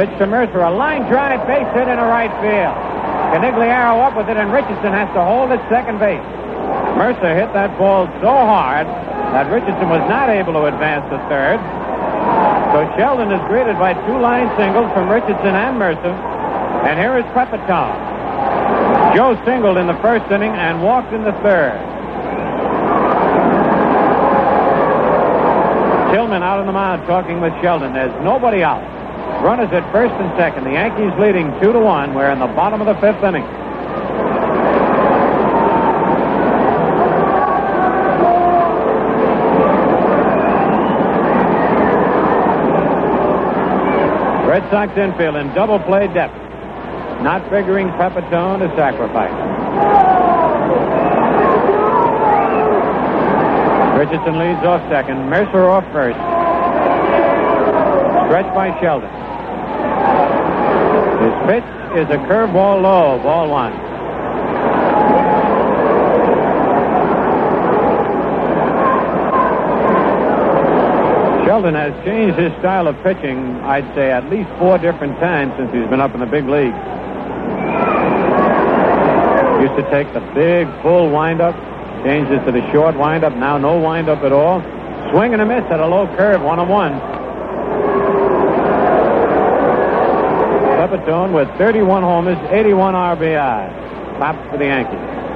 [0.00, 2.76] Pitch to Murcer, a line drive base hit into right field.
[3.36, 6.24] Conigliaro up with it, and Richardson has to hold at second base.
[6.96, 8.86] Murcer hit that ball so hard
[9.32, 11.58] that Richardson was not able to advance to third.
[12.72, 16.14] So Sheldon is greeted by two line singles from Richardson and Murcer.
[16.88, 18.12] And here is Pepitone.
[19.14, 21.76] Joe singled in the first inning and walked in the third.
[26.12, 27.94] Tillman out on the mound talking with Sheldon.
[27.94, 28.84] There's nobody out.
[29.42, 30.64] Runners at first and second.
[30.64, 32.14] The Yankees leading two to one.
[32.14, 33.44] We're in the bottom of the fifth inning.
[44.72, 46.32] Sox infield in double play depth
[47.20, 49.30] not figuring Pepitone to sacrifice.
[53.98, 55.28] Richardson leads off second.
[55.28, 56.16] Murcer off first.
[58.26, 59.12] Stretched by Sheldon.
[61.20, 61.68] His pitch
[62.00, 63.91] is a curveball low, ball one.
[71.52, 75.70] Sheldon has changed his style of pitching, I'd say, at least four different times since
[75.70, 76.72] he's been up in the big league.
[79.60, 81.54] Used to take the big, full windup,
[82.08, 84.62] changed it to the short windup, now no windup at all.
[85.12, 86.92] Swing and a miss at a low curve, one on one.
[90.80, 94.18] Pepitone with 31 homers, 81 RBI.
[94.18, 95.31] Tops for the Yankees.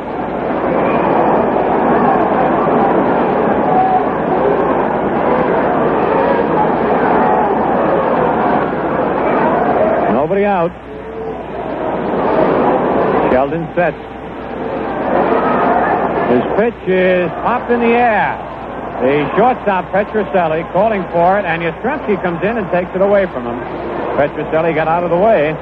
[10.36, 10.70] Nobody out.
[13.32, 13.96] Sheldon sets.
[16.28, 18.36] His pitch is popped in the air.
[19.00, 23.46] The shortstop, Petrocelli, calling for it, and Yastrzemski comes in and takes it away from
[23.46, 23.58] him.
[24.20, 25.56] Petrocelli got out of the way.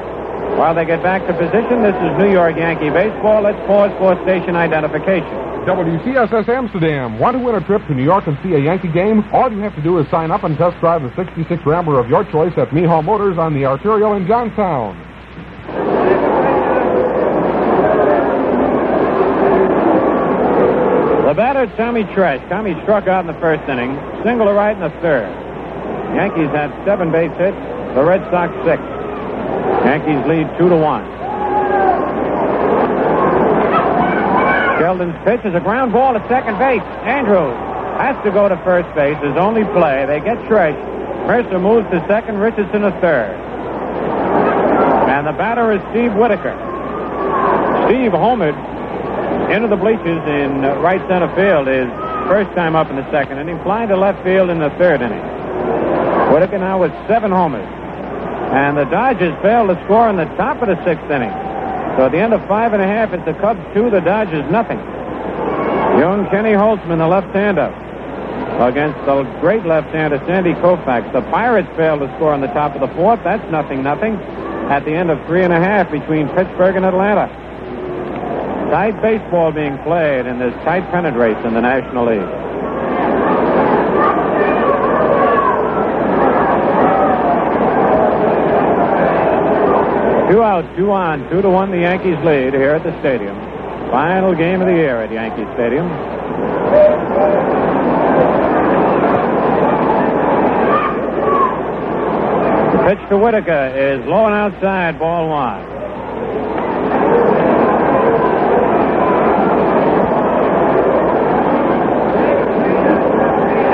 [0.58, 3.42] While they get back to position, this is New York Yankee baseball.
[3.42, 5.26] Let's pause for station identification.
[5.64, 7.18] WCSS Amsterdam.
[7.18, 9.24] Want to win a trip to New York and see a Yankee game?
[9.32, 12.08] All you have to do is sign up and test drive the 66 Rambler of
[12.08, 14.94] your choice at Mihal Motors on the Arterial in Johnstown.
[21.24, 22.46] The batter, Tommy Tresh.
[22.48, 25.26] Tommy struck out in the first inning, single to right in the third.
[26.14, 27.56] Yankees had seven base hits,
[27.96, 28.78] the Red Sox six.
[29.84, 31.04] Yankees lead two to one.
[34.80, 36.82] Sheldon's pitch is a ground ball at second base.
[37.04, 37.56] Andrews
[38.00, 39.16] has to go to first base.
[39.22, 40.04] His only play.
[40.06, 40.76] They get Tresh.
[41.28, 42.38] Murcer moves to second.
[42.38, 43.36] Richardson to third.
[45.08, 46.56] And the batter is Steve Whitaker.
[47.86, 48.56] Steve homered
[49.52, 51.88] into the bleachers in right center field is
[52.26, 55.22] first time up in the second inning, flying to left field in the third inning.
[56.32, 57.68] Whitaker now with seven homers.
[58.54, 61.34] And the Dodgers failed to score in the top of the sixth inning.
[61.98, 64.48] So at the end of five and a half, it's the Cubs two, the Dodgers
[64.50, 64.78] nothing.
[65.98, 67.70] Young Kenny Holtzman, the left-hander,
[68.62, 71.12] against the great left-hander Sandy Koufax.
[71.12, 73.20] The Pirates failed to score on the top of the fourth.
[73.24, 74.14] That's nothing, nothing.
[74.70, 77.26] At the end of three and a half between Pittsburgh and Atlanta.
[78.70, 82.53] Tight baseball being played in this tight pennant race in the National League.
[90.30, 91.70] Two out, two on, two to one.
[91.70, 93.36] The Yankees lead here at the stadium.
[93.90, 95.86] Final game of the year at Yankee Stadium.
[102.72, 105.60] The pitch to Whitaker is low and outside, ball one.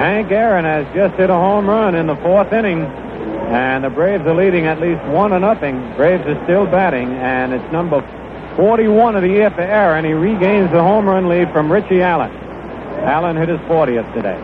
[0.00, 2.82] Hank Aaron has just hit a home run in the fourth inning,
[3.50, 5.74] and the Braves are leading at least one to nothing.
[5.96, 8.00] Braves are still batting, and it's number
[8.56, 10.04] 41 of the year for Aaron.
[10.04, 12.30] He regains the home run lead from Richie Allen.
[13.02, 14.38] Allen hit his 40th today.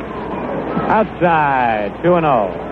[0.88, 2.62] Outside, 2 and 0.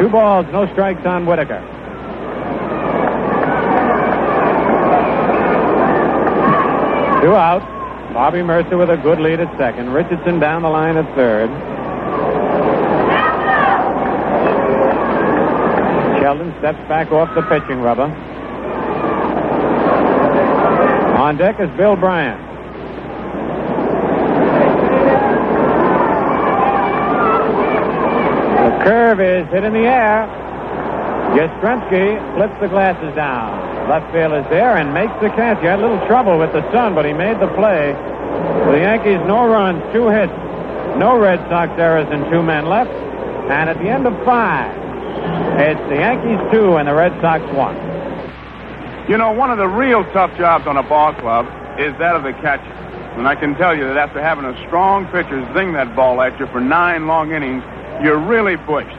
[0.00, 1.79] Two balls, no strikes on Whitaker.
[7.20, 7.60] Two out.
[8.14, 9.92] Bobby Murcer with a good lead at second.
[9.92, 11.50] Richardson down the line at third.
[16.20, 18.04] Sheldon steps back off the pitching rubber.
[21.18, 22.38] On deck is Bill Bryan.
[28.56, 30.49] The curve is hit in the air.
[31.36, 33.88] Yastrzemski flips the glasses down.
[33.88, 35.60] Left field is there and makes the catch.
[35.60, 37.92] He had a little trouble with the sun, but he made the play.
[38.70, 40.32] The Yankees, no runs, two hits,
[40.98, 42.90] no Red Sox errors, and two men left.
[43.50, 44.70] And at the end of five,
[45.58, 47.76] it's the Yankees two and the Red Sox one.
[49.08, 51.46] You know, one of the real tough jobs on a ball club
[51.78, 52.74] is that of the catcher.
[53.18, 56.38] And I can tell you that after having a strong pitcher zing that ball at
[56.38, 57.62] you for nine long innings,
[58.02, 58.96] you're really pushed.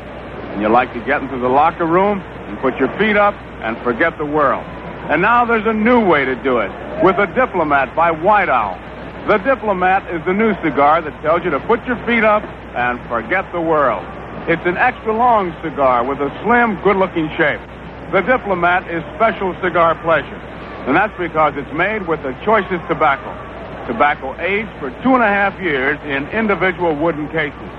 [0.52, 3.34] And you like to get into the locker room and put your feet up
[3.64, 4.64] and forget the world.
[5.10, 6.72] And now there's a new way to do it
[7.03, 8.78] with a Diplomat by White Owl.
[9.28, 12.44] The Diplomat is the new cigar that tells you to put your feet up
[12.76, 14.06] and forget the world.
[14.49, 17.61] It's an extra long cigar with a slim, good looking shape.
[18.11, 20.41] The Diplomat is special cigar pleasure.
[20.88, 23.30] And that's because it's made with the choicest tobacco.
[23.86, 27.72] Tobacco aged for two and a half years in individual wooden cases.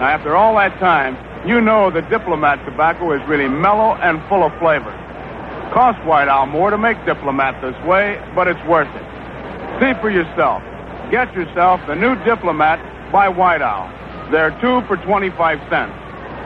[0.00, 4.44] Now, after all that time, you know the Diplomat tobacco is really mellow and full
[4.44, 4.92] of flavor.
[5.72, 9.06] Cost White Owl more to make Diplomat this way, but it's worth it.
[9.80, 10.62] See for yourself.
[11.10, 12.78] Get yourself the new Diplomat
[13.10, 13.88] by White Owl.
[14.30, 15.94] They're two for 25 cents.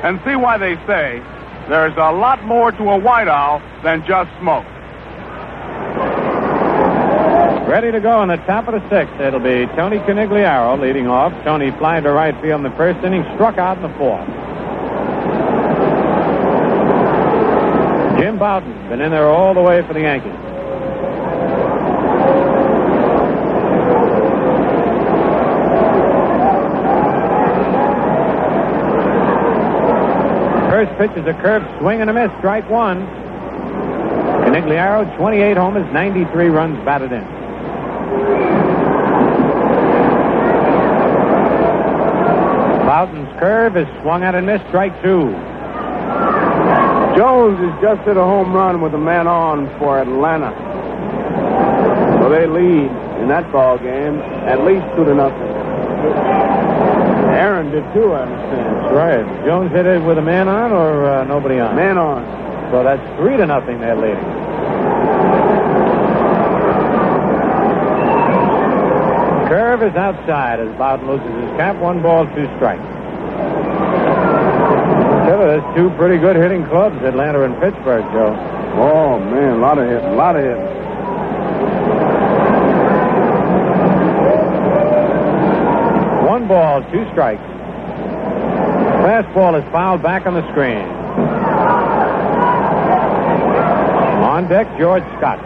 [0.05, 1.21] And see why they say
[1.69, 4.67] there's a lot more to a White Owl than just smoke.
[7.67, 9.19] Ready to go in the top of the sixth.
[9.19, 11.33] It'll be Tony Conigliaro leading off.
[11.43, 14.44] Tony flying to right field in the first inning, struck out in the fourth.
[18.19, 20.33] Jim Bouton been in there all the way for the Yankees.
[30.71, 33.07] First pitch is a curve swing and a miss, strike one.
[34.45, 37.25] Conigliaro, 28 homers, 93 runs batted in.
[42.87, 45.35] Bouton's curve is swung out and missed, strike two.
[47.17, 50.51] Jones has just hit a home run with a man on for Atlanta.
[52.21, 52.91] So they lead
[53.23, 54.19] in that ball game
[54.51, 55.55] at least two to nothing.
[57.35, 58.77] Aaron did too, I understand.
[58.83, 59.47] That's right.
[59.47, 61.77] Jones hit it with a man on or uh, nobody on?
[61.77, 62.23] Man on.
[62.73, 64.25] So that's three to nothing they're leading.
[69.49, 71.77] Curve is outside as Bouton loses his cap.
[71.77, 72.94] One ball, two strikes.
[75.75, 78.35] Tell you, there's two pretty good hitting clubs, Atlanta and Pittsburgh, Joe.
[78.77, 80.65] Oh, man, a lot of hitting, a lot of hitting.
[86.27, 87.43] One ball, two strikes.
[89.03, 90.89] Fastball is fouled back on the screen.
[94.25, 95.39] On deck, George Scott.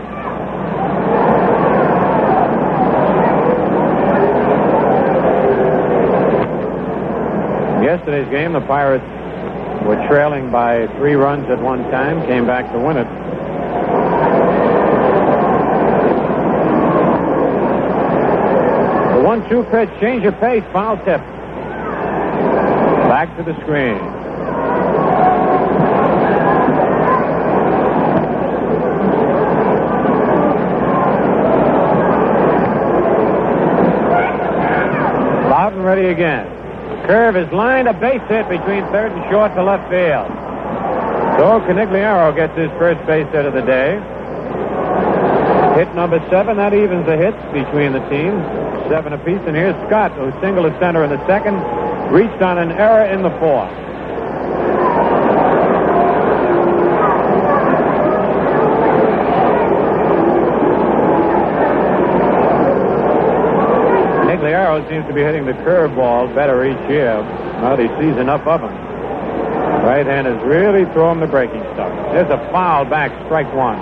[7.82, 9.04] Yesterday's game, the Pirates
[9.86, 13.08] were trailing by three runs at one time, came back to win it.
[19.16, 21.20] The one-two pitch, change of pace, foul tip.
[23.08, 23.98] Back to the screen.
[35.48, 36.47] Loud and ready again.
[37.08, 40.28] Curve is lined, a base hit between third and short to left field.
[41.40, 43.96] So Conigliaro gets his first base hit of the day.
[45.80, 48.44] Hit number seven, that evens the hits between the teams,
[48.92, 49.40] seven apiece.
[49.46, 51.56] And here's Scott, who singled to center in the second,
[52.12, 53.72] reached on an error in the fourth.
[64.28, 67.22] Conigliaro seems to be hitting the curveball better each year.
[67.62, 68.74] Well, he sees enough of them.
[69.86, 71.94] Right hand is really throwing the breaking stuff.
[72.10, 73.78] There's a foul back, strike one.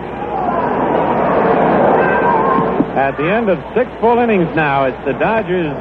[3.01, 5.73] At the end of six full innings now, it's the Dodgers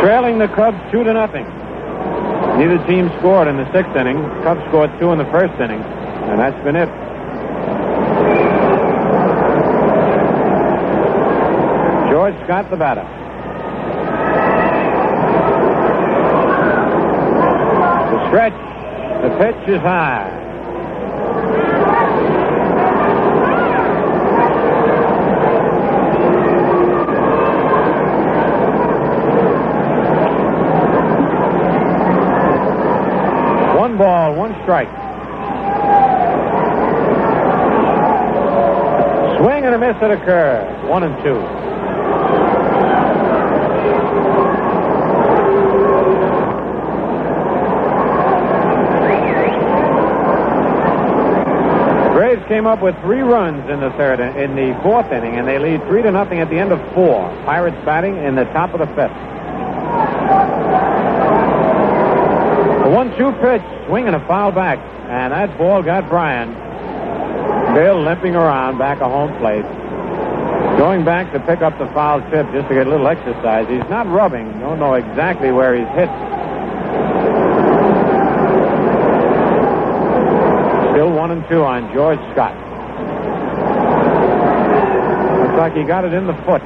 [0.00, 1.46] trailing the Cubs two to nothing.
[2.54, 4.22] Neither team scored in the sixth inning.
[4.44, 5.82] Cubs scored two in the first inning,
[6.30, 6.88] and that's been it.
[12.14, 13.02] George Scott, the batter.
[18.14, 20.30] The stretch, the pitch is high.
[33.76, 34.88] One ball, one strike.
[39.38, 40.88] Swing and a miss at a curve.
[40.88, 41.73] One and two.
[52.48, 55.80] Came up with three runs in the third, in the fourth inning, and they lead
[55.88, 57.26] three to nothing at the end of four.
[57.46, 59.16] Pirates batting in the top of the fifth.
[62.84, 66.52] A one-two pitch, swing and a foul back, and that ball got Bryan.
[67.74, 69.64] Bill limping around back at home plate.
[70.76, 73.66] Going back to pick up the foul tip just to get a little exercise.
[73.68, 74.60] He's not rubbing.
[74.60, 76.10] Don't know exactly where he's hit.
[80.94, 82.54] Still one and two on George Scott.
[85.42, 86.62] Looks like he got it in the foot.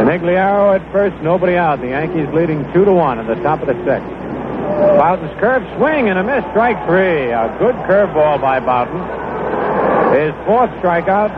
[0.00, 1.82] Conigliaro at first, nobody out.
[1.82, 4.08] The Yankees leading two to one in the top of the sixth.
[4.96, 7.28] Bouton's curve swing and a miss, strike three.
[7.32, 8.96] A good curveball by Boughton.
[10.16, 11.28] His fourth strikeout.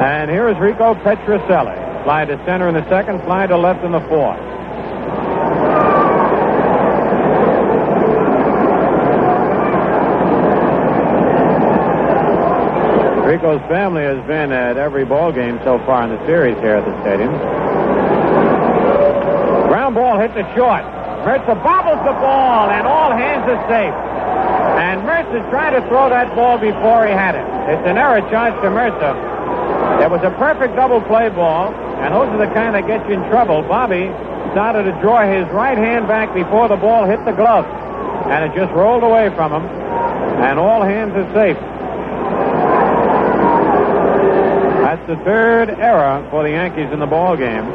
[0.00, 2.04] And here is Rico Petrocelli.
[2.04, 4.51] Fly to center in the second, fly to left in the fourth.
[13.52, 16.88] Rico's family has been at every ball game so far in the series here at
[16.88, 17.36] the stadium.
[19.68, 20.80] Ground ball hit the short.
[21.28, 23.92] Murcer bobbles the ball, and all hands are safe.
[24.80, 27.44] And Murcer's trying to throw that ball before he had it.
[27.68, 29.12] It's an error charge to Murcer.
[30.00, 33.20] It was a perfect double play ball, and those are the kind that get you
[33.20, 33.60] in trouble.
[33.68, 34.08] Bobby
[34.56, 37.68] started to draw his right hand back before the ball hit the glove,
[38.32, 39.64] and it just rolled away from him,
[40.40, 41.60] and all hands are safe.
[45.02, 47.66] That's the third error for the Yankees in the ball game.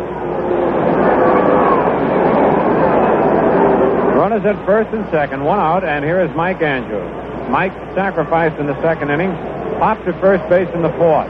[4.16, 7.50] Runners at first and second, one out, and here is Mike Andrews.
[7.50, 9.32] Mike sacrificed in the second inning,
[9.78, 11.28] popped to first base in the fourth.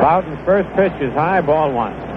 [0.00, 2.11] Bouton's first pitch is high, ball one.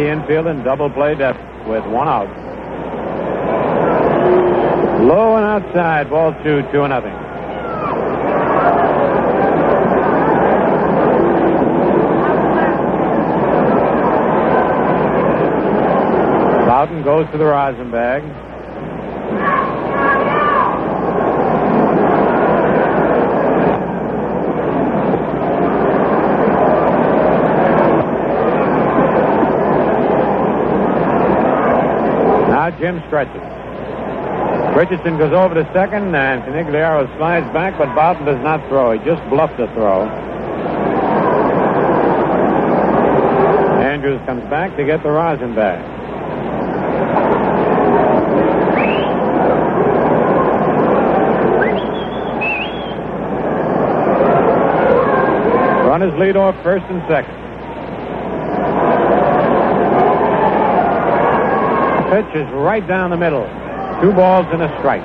[0.00, 2.28] Yankee infield in double play depth with one out.
[5.02, 7.12] Low and outside, ball two, two and nothing.
[16.66, 18.49] Bouton goes to the rosin bag.
[32.80, 33.42] Jim stretches.
[34.74, 38.92] Richardson goes over to second, and Conigliaro slides back, but Bouton does not throw.
[38.92, 40.08] He just bluffed the throw.
[43.84, 45.84] Andrews comes back to get the rosin back.
[55.86, 57.49] Runners lead off first and second.
[62.10, 63.44] Pitch is right down the middle.
[64.02, 65.04] Two balls and a strike.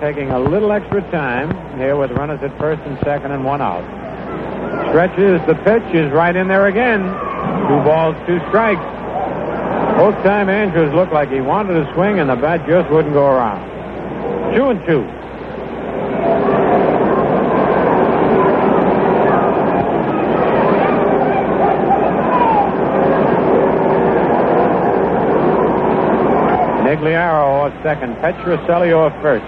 [0.00, 3.84] Taking a little extra time here with runners at first and second and one out.
[4.88, 7.02] Stretches the pitch is right in there again.
[7.68, 8.80] Two balls, two strikes.
[10.00, 13.26] Both time Andrews looked like he wanted to swing and the bat just wouldn't go
[13.26, 13.60] around.
[14.56, 15.04] Two and two.
[26.80, 29.44] Nigliaro at second, Petrocelli at first.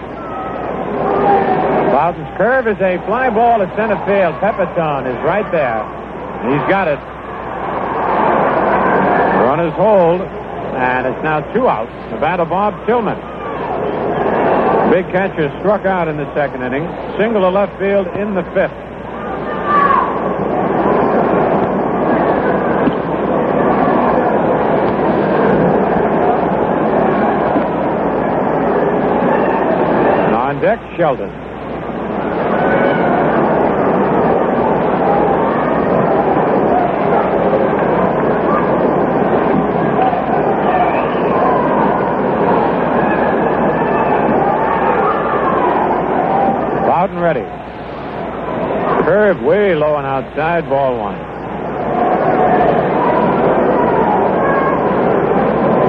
[1.90, 4.34] Bouton's curve is a fly ball to center field.
[4.42, 5.82] Pepitone is right there.
[6.44, 6.98] He's got it.
[9.42, 10.41] Runners hold,
[10.82, 11.92] and it's now two outs.
[12.12, 13.16] Of Bob Tillman.
[14.90, 16.84] Big catcher struck out in the second inning.
[17.18, 18.72] Single to left field in the fifth.
[30.34, 31.30] On deck, Sheldon.
[47.02, 47.40] Bouton ready.
[49.04, 51.18] Curve way low and outside, ball one.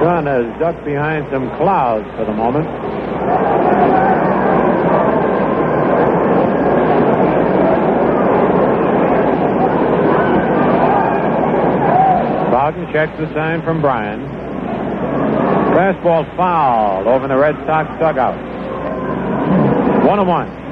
[0.01, 2.67] Sun has ducked behind some clouds for the moment.
[12.51, 14.19] Bouton checks the sign from Bryan.
[15.73, 18.37] Fastball foul over in the Red Sox dugout.
[20.05, 20.63] One and one.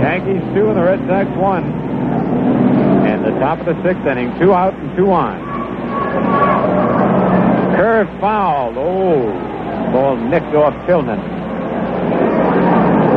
[0.00, 1.64] Yankees two and the Red Sox one.
[3.06, 3.30] And the
[3.60, 5.38] top of the sixth inning, two out and two on.
[7.76, 8.74] Curve foul.
[8.76, 11.18] Oh, ball nicked off Tillman.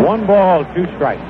[0.04, 1.22] One ball, two strikes.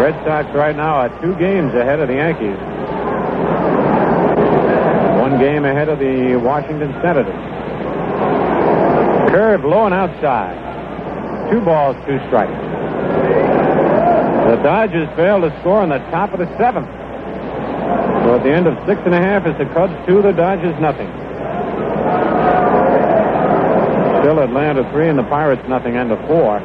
[0.00, 2.95] Red Sox right now are two games ahead of the Yankees.
[5.26, 7.34] One game ahead of the Washington Senators.
[9.34, 10.54] Curve low and outside.
[11.50, 12.54] Two balls, two strikes.
[14.46, 16.86] The Dodgers failed to score in the top of the seventh.
[18.22, 20.80] So at the end of six and a half, it's the Cubs two, the Dodgers
[20.80, 21.10] nothing.
[24.22, 26.60] Still Atlanta three and the Pirates nothing and a four.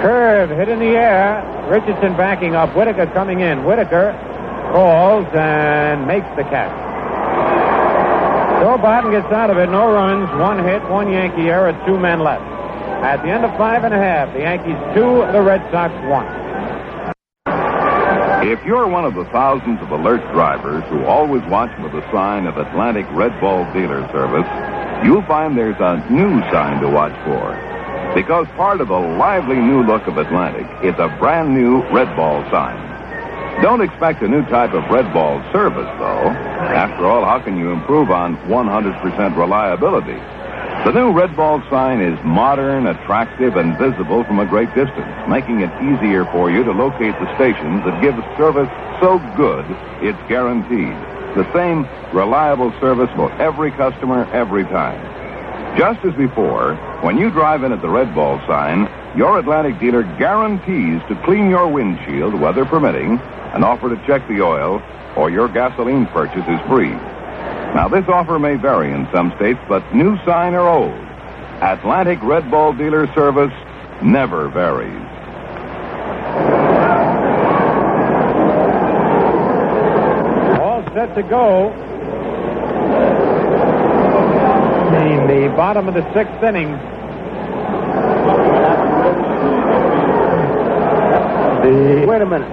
[0.00, 1.44] Curve hit in the air.
[1.68, 2.74] Richardson backing up.
[2.74, 3.66] Whitaker coming in.
[3.66, 4.18] Whitaker
[4.76, 6.68] calls and makes the catch.
[8.60, 9.70] So Bouton gets out of it.
[9.70, 12.44] No runs, one hit, one Yankee error, two men left.
[13.00, 16.28] At the end of five and a half, the Yankees two, the Red Sox one.
[18.44, 22.46] If you're one of the thousands of alert drivers who always watch for the sign
[22.46, 24.46] of Atlantic Red Ball Dealer Service,
[25.06, 27.56] you'll find there's a new sign to watch for.
[28.14, 32.44] Because part of the lively new look of Atlantic is a brand new Red Ball
[32.50, 32.95] sign.
[33.62, 36.28] Don't expect a new type of Red Ball service, though.
[36.28, 40.20] After all, how can you improve on 100% reliability?
[40.84, 45.60] The new Red Ball sign is modern, attractive, and visible from a great distance, making
[45.60, 48.68] it easier for you to locate the stations that give service
[49.00, 49.64] so good
[50.04, 50.94] it's guaranteed.
[51.34, 55.00] The same reliable service for every customer every time.
[55.76, 58.86] Just as before, when you drive in at the Red Ball sign,
[59.16, 63.18] your Atlantic dealer guarantees to clean your windshield, weather permitting,
[63.54, 64.82] and offer to check the oil,
[65.16, 66.90] or your gasoline purchase is free.
[67.74, 70.94] Now, this offer may vary in some states, but new sign or old,
[71.62, 73.52] Atlantic Red Ball dealer service
[74.02, 74.92] never varies.
[80.60, 81.72] All set to go.
[84.96, 86.78] In the bottom of the sixth inning.
[92.06, 92.48] Wait a minute.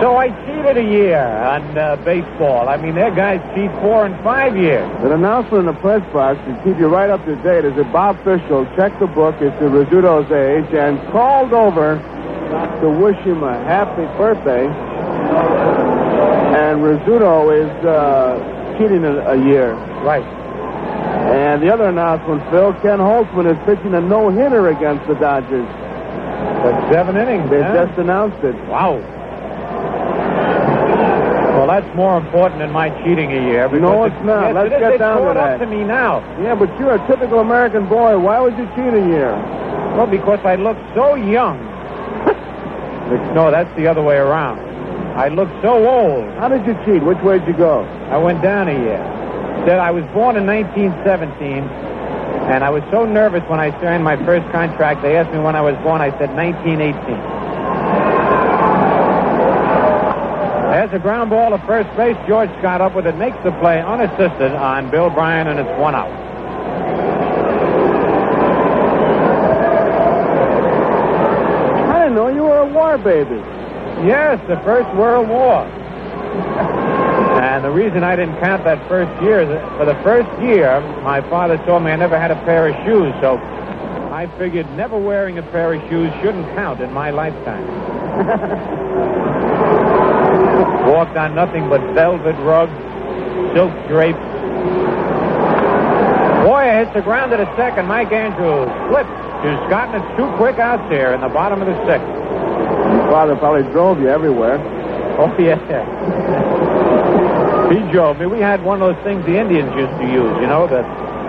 [0.00, 2.68] So I cheated a year on uh, baseball.
[2.68, 4.88] I mean, their guys cheat four and five years.
[5.02, 7.92] The announcement in the press box to keep you right up to date is that
[7.92, 11.98] Bob Fischel checked the book as to Rizzuto's age and called over
[12.80, 14.66] to wish him a happy birthday.
[16.56, 19.74] And Rizzuto is uh, cheating a, a year.
[20.02, 20.24] Right.
[21.28, 25.68] And the other announcement, Phil, Ken Holtzman is pitching a no-hitter against the Dodgers.
[26.62, 27.48] For seven innings.
[27.50, 27.86] They huh?
[27.86, 28.54] just announced it.
[28.68, 28.98] Wow.
[31.56, 33.68] Well, that's more important than my cheating a year.
[33.68, 34.48] No, it's not.
[34.48, 35.54] Yes, Let's it get down to that.
[35.54, 36.20] up to me now.
[36.40, 38.18] Yeah, but you're a typical American boy.
[38.18, 39.32] Why would you cheat a year?
[39.96, 41.58] Well, because I look so young.
[43.34, 44.58] no, that's the other way around.
[45.18, 46.24] I look so old.
[46.38, 47.02] How did you cheat?
[47.02, 47.84] Which way did you go?
[48.10, 49.19] I went down a year.
[49.66, 51.68] Said I was born in 1917,
[52.48, 55.02] and I was so nervous when I signed my first contract.
[55.02, 56.00] They asked me when I was born.
[56.00, 57.40] I said 1918.
[60.70, 62.16] There's a ground ball to first base.
[62.26, 65.94] George got up with it, makes the play unassisted on Bill Bryan, and it's one
[65.94, 66.10] out.
[71.90, 73.36] I didn't know you were a war baby.
[74.06, 75.66] Yes, the First World War.
[77.60, 80.80] And the reason I didn't count that first year is that for the first year,
[81.04, 84.96] my father told me I never had a pair of shoes, so I figured never
[84.96, 87.60] wearing a pair of shoes shouldn't count in my lifetime.
[90.88, 92.72] Walked on nothing but velvet rugs,
[93.52, 94.16] silk drapes.
[96.48, 97.84] Boyer hits the ground to the second.
[97.84, 99.12] Mike Andrews flips
[99.44, 102.08] to Scott, and it's two quick out there in the bottom of the sixth.
[102.08, 104.56] Your father probably drove you everywhere.
[105.20, 106.58] Oh, yeah.
[107.70, 108.26] He drove me.
[108.26, 110.82] We had one of those things the Indians used to use, you know, the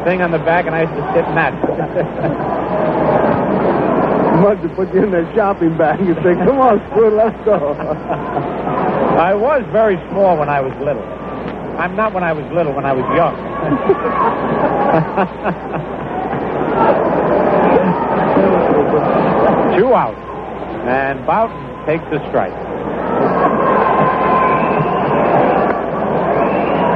[0.10, 1.54] thing on the back, and I used to sit in that.
[4.42, 7.78] Must have put you in their shopping bag and say, come on, Squid, let's go.
[9.22, 11.06] I was very small when I was little.
[11.78, 13.38] I'm not when I was little, when I was young.
[19.78, 20.18] Two out.
[20.90, 22.71] And Bouton takes the strike.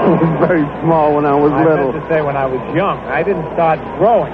[0.05, 1.91] I was very small when I was I little.
[1.91, 2.99] meant to say when I was young.
[3.09, 4.33] I didn't start growing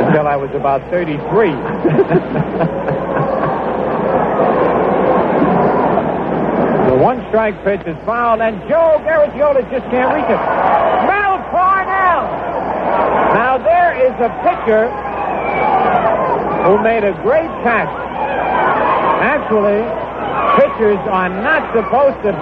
[0.00, 1.20] until I was about 33.
[6.88, 10.40] the one strike pitch is fouled, and Joe Garagiola just can't reach it.
[11.08, 12.24] Mel Parnell!
[13.36, 14.88] Now, there is a pitcher
[16.64, 17.92] who made a great catch.
[19.20, 19.84] Actually,
[20.56, 22.32] pitchers are not supposed to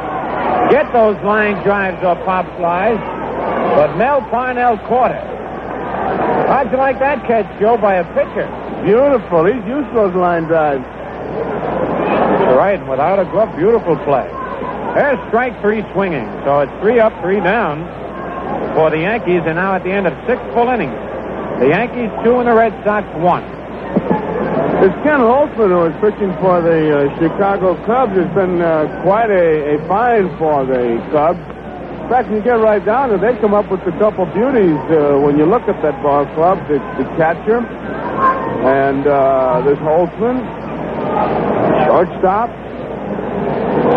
[0.71, 2.99] get those line drives or pop flies,
[3.77, 5.25] but Mel Parnell caught it.
[6.49, 8.47] How'd you like that catch, Joe, by a pitcher?
[8.85, 9.47] Beautiful.
[9.47, 10.85] He's used to those line drives.
[12.53, 14.29] Right, and without a glove, beautiful play.
[14.95, 17.87] There's strike three swinging, so it's three up, three down
[18.75, 20.93] for the Yankees, and now at the end of six full innings.
[21.61, 23.45] The Yankees two and the Red Sox one.
[24.83, 28.13] It's Ken Holtzman who is pitching for the uh, Chicago Cubs.
[28.19, 31.39] It's been uh, quite a, a find for the Cubs.
[32.03, 35.17] In fact, you get right down to they come up with a couple beauties uh,
[35.23, 36.59] when you look at that ball club.
[36.69, 40.43] The, the catcher and uh, this Holtzman,
[41.87, 42.51] shortstop.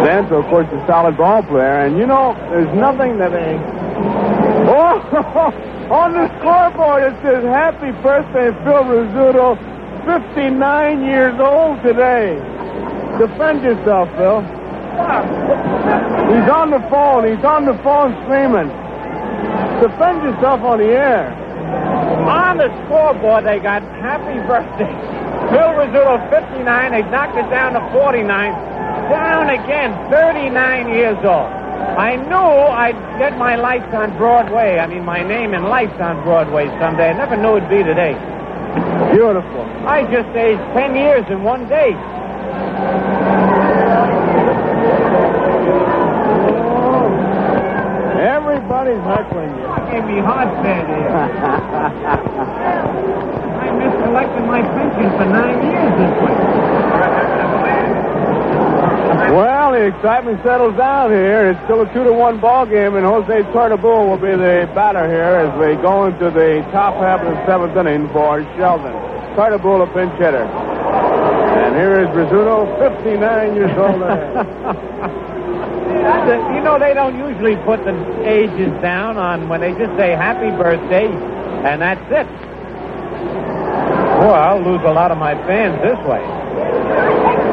[0.05, 1.81] Santo, of course, a solid ball player.
[1.81, 3.57] And you know, there's nothing that a
[4.67, 4.97] Oh,
[5.93, 9.53] on the scoreboard it says happy birthday, Phil Rizzuto,
[10.05, 12.37] 59 years old today.
[13.17, 14.41] Defend yourself, Phil.
[16.29, 17.25] He's on the phone.
[17.25, 18.69] He's on the phone screaming.
[19.81, 21.33] Defend yourself on the air.
[22.29, 24.93] On the scoreboard, they got happy birthday.
[25.49, 26.91] Phil Rizzuto, 59.
[26.91, 28.27] They knocked it down to 49.
[29.09, 31.49] Down again, 39 years old.
[31.97, 34.79] I knew I'd get my lights on Broadway.
[34.79, 37.09] I mean, my name and lights on Broadway someday.
[37.09, 38.13] I never knew it'd be today.
[39.15, 39.63] Beautiful.
[39.87, 41.95] I just aged 10 years in one day.
[48.19, 49.71] Everybody's heckling you.
[49.87, 51.15] Gave me heart failure.
[53.63, 56.34] I missed collecting my pension for nine years this way.
[59.31, 61.49] Well, the excitement settles down here.
[61.51, 65.07] It's still a two to one ball game, and Jose Tartabull will be the batter
[65.09, 68.93] here as we go into the top half of the seventh inning for Sheldon.
[69.35, 70.45] Tartabull, a pinch hitter.
[70.45, 74.01] And here is Rizzuto, 59 years old.
[75.95, 77.93] You know, they don't usually put the
[78.27, 82.27] ages down on when they just say happy birthday, and that's it.
[84.19, 87.44] Well, I'll lose a lot of my fans this way.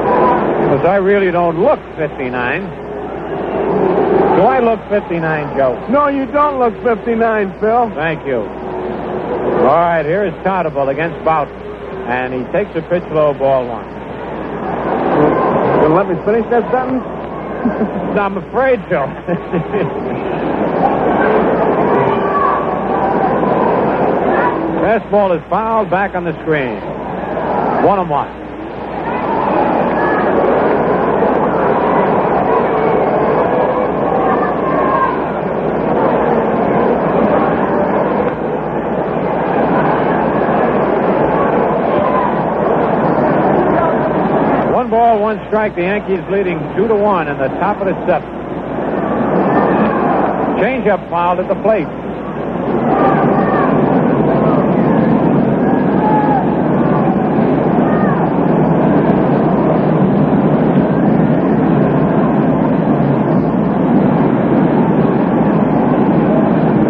[0.73, 2.63] Because I really don't look 59.
[2.63, 5.87] Do I look 59, Joe?
[5.91, 7.91] no, you don't look 59, Phil.
[7.95, 8.41] Thank you.
[8.41, 11.53] All right, here is Tartabull against Bouton.
[12.09, 13.85] And he takes a pitch low, ball one.
[13.85, 17.05] You gonna let me finish that sentence?
[18.19, 19.05] I'm afraid so.
[24.81, 26.81] Fastball is fouled back on the screen.
[27.85, 28.43] One and.
[44.73, 45.75] One ball, one strike.
[45.75, 48.33] The Yankees leading two to one in the top of the seventh.
[50.59, 51.87] Changeup fouled at the plate.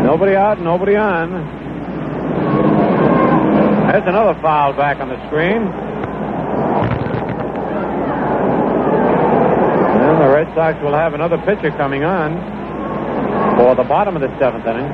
[0.04, 1.32] Nobody out, nobody on.
[3.90, 5.66] There's another foul back on the screen.
[10.12, 12.36] And the Sox will have another pitcher coming on
[13.56, 14.84] for the bottom of the seventh inning.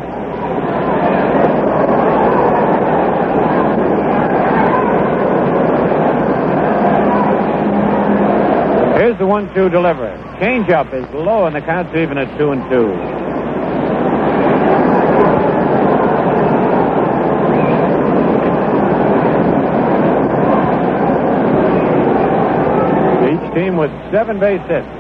[8.98, 10.16] Here's the one-two delivery.
[10.38, 12.92] Changeup is low, and the count's even at two and two.
[23.26, 24.97] Each team with seven base hits.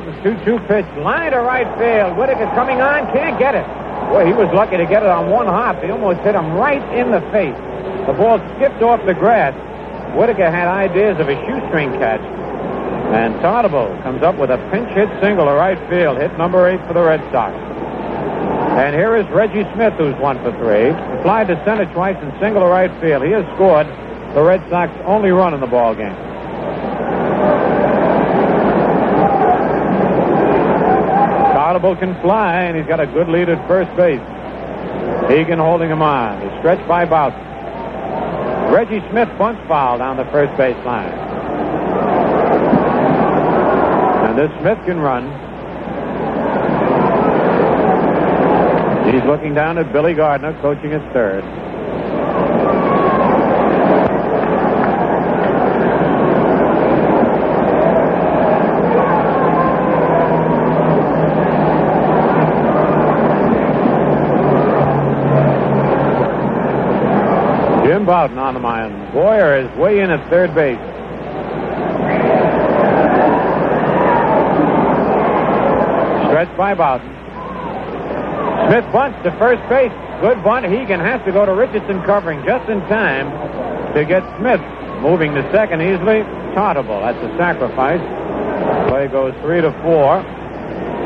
[0.00, 0.86] Bouton's 2-2 pitch.
[1.02, 2.18] Line to right field.
[2.18, 3.06] Whitaker coming on.
[3.12, 3.66] Can't get it.
[4.10, 5.82] Boy, he was lucky to get it on one hop.
[5.82, 7.56] He almost hit him right in the face.
[8.06, 9.54] The ball skipped off the grass.
[10.16, 12.22] Whitaker had ideas of a shoestring catch.
[13.14, 16.18] And Tartabull comes up with a pinch hit single to right field.
[16.18, 17.54] Hit number eight for the Red Sox.
[18.74, 20.90] And here is Reggie Smith, who's one for three.
[20.90, 23.22] He flied to center twice and single to right field.
[23.22, 23.86] He has scored
[24.34, 26.33] the Red Sox only run in the ball game.
[31.84, 34.20] Tartabull can fly, and he's got a good lead at first base.
[35.28, 36.40] Hegan holding him on.
[36.40, 37.40] He's stretched by Bouton.
[38.72, 41.12] Reggie Smith bunts foul down the first base line.
[44.24, 45.24] And this Smith can run.
[49.12, 51.44] He's looking down at Billy Gardner, coaching at third.
[68.04, 69.14] Jim Bouton on the mound.
[69.14, 70.76] Boyer is way in at third base.
[76.28, 77.08] Stretched by Bouton.
[78.68, 79.92] Smith bunts to first base.
[80.20, 80.66] Good bunt.
[80.66, 83.32] Hegan has to go to Richardson covering just in time
[83.96, 84.60] to get Smith
[85.00, 86.28] moving to second easily.
[86.52, 87.00] Tartabull.
[87.00, 88.04] That's a sacrifice.
[88.90, 90.20] Play goes three to four.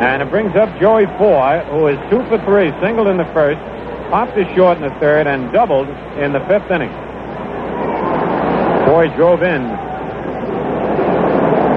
[0.02, 3.58] And it brings up Joey Foy, who is two for three, singled in the first,
[4.10, 6.90] popped to short in the third, and doubled in the fifth inning.
[8.86, 9.62] Foy drove in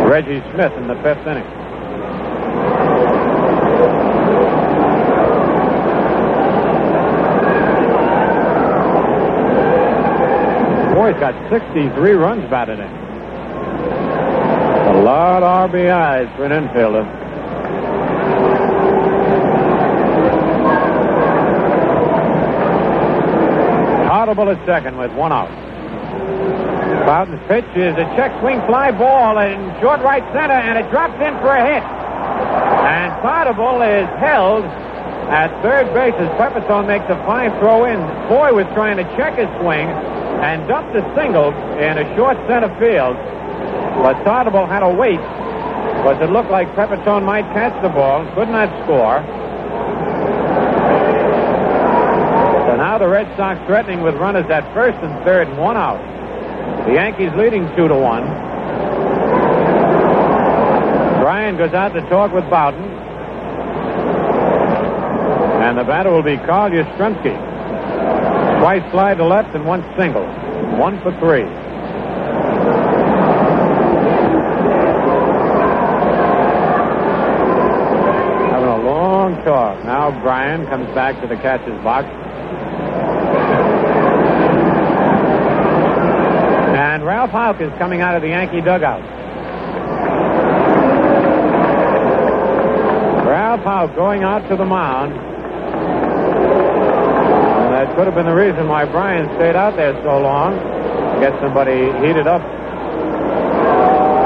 [0.07, 1.47] Reggie Smith in the fifth inning.
[10.95, 12.85] Foy's got 63 runs batted in.
[14.95, 17.20] A lot of RBIs for an infielder.
[24.31, 25.51] Audible at second with one out.
[27.03, 31.19] Bouton's pitch is a check swing fly ball in short right center, and it drops
[31.19, 31.83] in for a hit.
[31.83, 34.63] And Audible is held
[35.35, 37.99] at third base as Pepitone makes a fine throw in.
[38.31, 39.91] Boy was trying to check his swing
[40.39, 43.19] and dumped a single in a short center field.
[43.99, 45.19] But Tartabull had to wait
[45.99, 49.19] because it looked like Pepitone might catch the ball, could not score.
[52.71, 55.97] So now the Red Sox threatening with runners at first and third and one out.
[56.85, 58.21] The Yankees leading two to one.
[61.17, 62.83] Bryan goes out to talk with Bouton.
[65.65, 67.33] And the batter will be Carl Yastrzemski.
[68.61, 70.27] Twice slide to left and one single.
[70.77, 71.49] One for three.
[78.51, 79.83] Having a long talk.
[79.85, 82.05] Now Bryan comes back to the catcher's box.
[87.33, 89.01] Ralph is coming out of the Yankee dugout.
[93.25, 95.13] Ralph Houk going out to the mound.
[97.63, 100.59] And that could have been the reason why Bryan stayed out there so long.
[101.21, 102.41] Get somebody heated up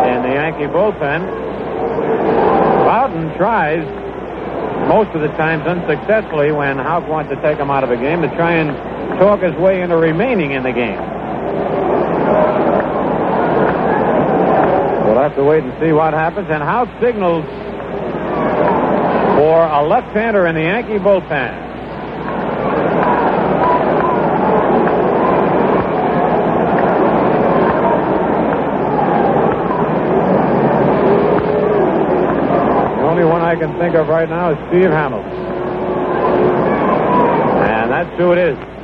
[0.10, 1.22] in the Yankee bullpen.
[2.86, 3.86] Bouton tries
[4.90, 8.24] most of the times unsuccessfully when Houk wants to take him out of a game
[8.24, 8.76] to try and
[9.20, 11.16] talk his way into remaining in the game.
[15.06, 16.48] We'll have to wait and see what happens.
[16.50, 17.46] And Houk signals
[19.38, 21.64] for a left-hander in the Yankee bullpen.
[32.96, 35.32] The only one I can think of right now is Steve Hamilton.
[37.66, 38.75] And that's who it is.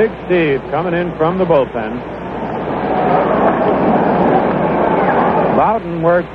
[0.00, 1.92] Big Steve coming in from the bullpen.
[5.58, 6.32] Bouton worked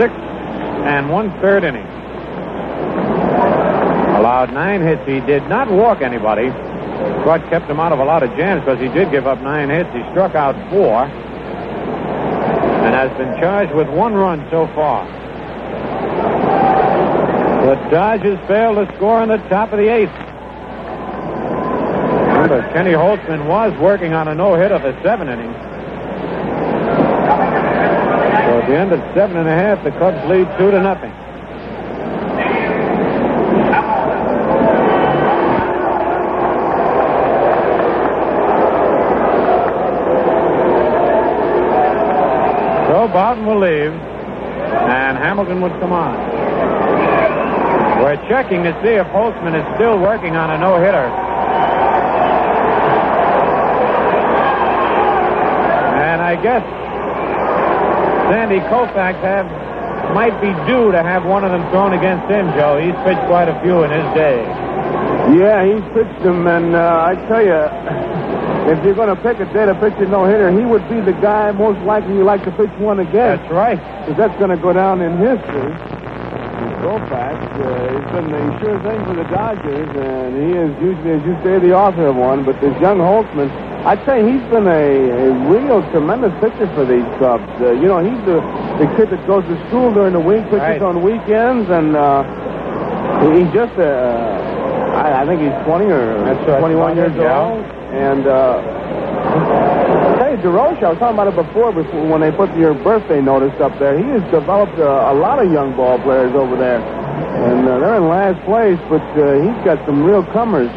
[0.00, 0.12] six
[0.82, 1.86] and one third innings.
[4.18, 5.00] Allowed nine hits.
[5.06, 6.48] He did not walk anybody.
[7.24, 9.70] But kept him out of a lot of jams because he did give up nine
[9.70, 9.90] hits.
[9.92, 11.04] He struck out four
[12.82, 15.06] and has been charged with one run so far.
[17.64, 20.27] The Dodgers failed to score in the top of the eighth.
[22.78, 25.52] Kenny Holtzman was working on a no-hitter for seven innings.
[28.46, 31.10] So at the end of seven and a half, the Cubs lead two to nothing.
[42.86, 46.14] So Bouton will leave, and Hamilton would come on.
[48.04, 51.26] We're checking to see if Holtzman is still working on a no-hitter.
[55.98, 56.62] And I guess
[58.30, 59.48] Sandy Koufax have
[60.14, 62.80] might be due to have one of them thrown against him, Joe.
[62.80, 64.40] He's pitched quite a few in his day.
[65.36, 67.60] Yeah, he's pitched them, and uh, I tell you,
[68.72, 71.12] if you're going to pick a day to pitch a no-hitter, he would be the
[71.20, 73.44] guy most likely you like to pitch one against.
[73.44, 73.80] That's right.
[74.06, 75.72] Because that's going to go down in history.
[76.80, 81.22] Koufax, uh, he's been the sure thing for the Dodgers, and he is usually, as
[81.26, 82.44] you say, the author of one.
[82.44, 83.50] But this young Holtzman,
[83.88, 84.84] I'd say he's been a,
[85.16, 87.48] a real tremendous pitcher for these Cubs.
[87.56, 88.36] Uh, you know, he's the,
[88.76, 90.82] the kid that goes to school during the week, pitches Right.
[90.82, 92.20] on weekends, and uh,
[93.32, 93.88] he's just a.
[94.92, 97.40] I, I think he's 20 or That's 21 years yeah.
[97.40, 97.64] old.
[97.96, 98.60] And uh,
[100.20, 103.56] Hey, Durocher, I was talking about it before, before when they put your birthday notice
[103.60, 103.96] up there.
[103.96, 106.80] He has developed uh, a lot of young ball players over there.
[106.84, 110.68] And uh, they're in last place, but uh, he's got some real comers.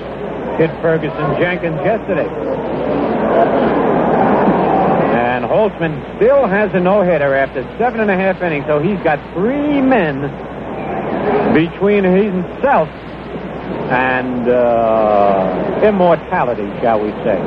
[0.56, 2.30] Hit Ferguson Jenkins yesterday.
[5.14, 9.20] And Holtzman still has a no-hitter after seven and a half innings, so he's got
[9.34, 10.22] three men
[11.54, 12.90] between himself
[13.92, 17.40] and uh, immortality, shall we say.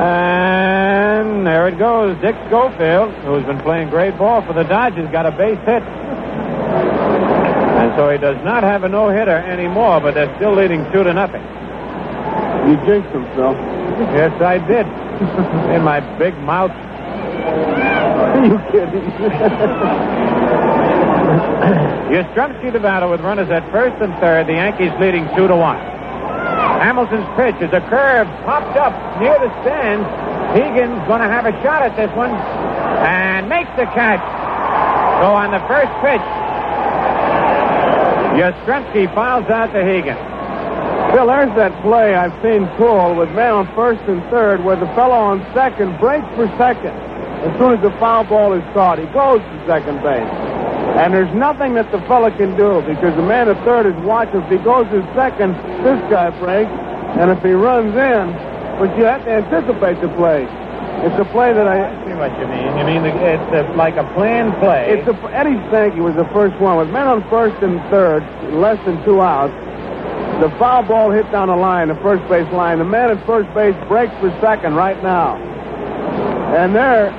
[0.00, 2.16] And there it goes.
[2.20, 5.82] Dick Schofield, who's been playing great ball for the Dodgers, got a base hit.
[7.80, 11.12] And so he does not have a no-hitter anymore, but they're still leading two to
[11.12, 11.42] nothing.
[12.68, 13.56] You jinxed himself.
[14.12, 14.86] Yes, I did.
[15.76, 16.72] In my big mouth.
[18.44, 19.04] you kidding?
[22.10, 24.46] Yastrzemski to battle with runners at first and third.
[24.46, 25.78] The Yankees leading two to one.
[25.78, 30.08] Hamilton's pitch is a curve popped up near the stands.
[30.56, 34.20] Hegan's going to have a shot at this one and makes the catch.
[35.22, 36.24] So on the first pitch,
[38.40, 40.16] Yastrzemski fouls out to Hegan.
[41.12, 44.86] Phil, there's that play I've seen called with man on first and third where the
[44.94, 46.94] fellow on second breaks for second.
[47.42, 50.30] As soon as the foul ball is caught, he goes to second base.
[51.02, 54.38] And there's nothing that the fellow can do because the man at third is watching.
[54.42, 56.70] If he goes to second, this guy breaks.
[57.18, 58.30] And if he runs in,
[58.78, 60.46] but you have to anticipate the play.
[61.02, 61.90] It's a play that I.
[61.90, 62.76] I see what you mean.
[62.76, 64.94] You mean the, it's a, like a planned play.
[64.94, 68.22] It's a, Eddie Stanky was the first one with men on first and third,
[68.52, 69.54] less than two outs.
[70.40, 72.78] The foul ball hit down the line, the first base line.
[72.78, 75.36] The man at first base breaks for second right now.
[76.56, 77.12] And there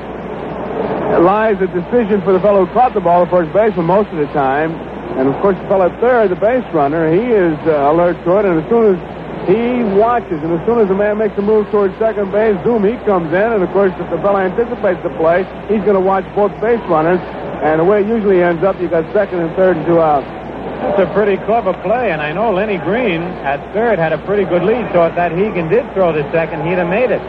[1.21, 4.09] lies a decision for the fellow who caught the ball at first base for most
[4.09, 4.73] of the time.
[5.21, 8.39] And of course, the fellow at third, the base runner, he is uh, alert to
[8.39, 8.45] it.
[8.45, 8.99] And as soon as
[9.45, 12.81] he watches, and as soon as the man makes a move towards second base, zoom,
[12.81, 13.49] he comes in.
[13.53, 16.81] And of course, if the fellow anticipates the play, he's going to watch both base
[16.89, 17.19] runners.
[17.61, 20.40] And the way it usually ends up, you've got second and third and two outs.
[20.81, 24.43] That's a pretty clever play, and I know Lenny Green at third had a pretty
[24.45, 27.21] good lead, so if that Hegan did throw to second, he'd have made it.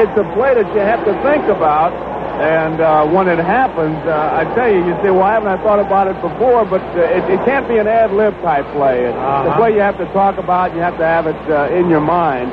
[0.00, 1.92] It's a play that you have to think about.
[2.40, 5.78] And uh, when it happens, uh, I tell you, you say, "Why haven't I thought
[5.78, 9.04] about it before?" But uh, it, it can't be an ad lib type play.
[9.04, 9.56] It's the Uh-huh.
[9.58, 10.74] play you have to talk about.
[10.74, 12.50] You have to have it uh, in your mind.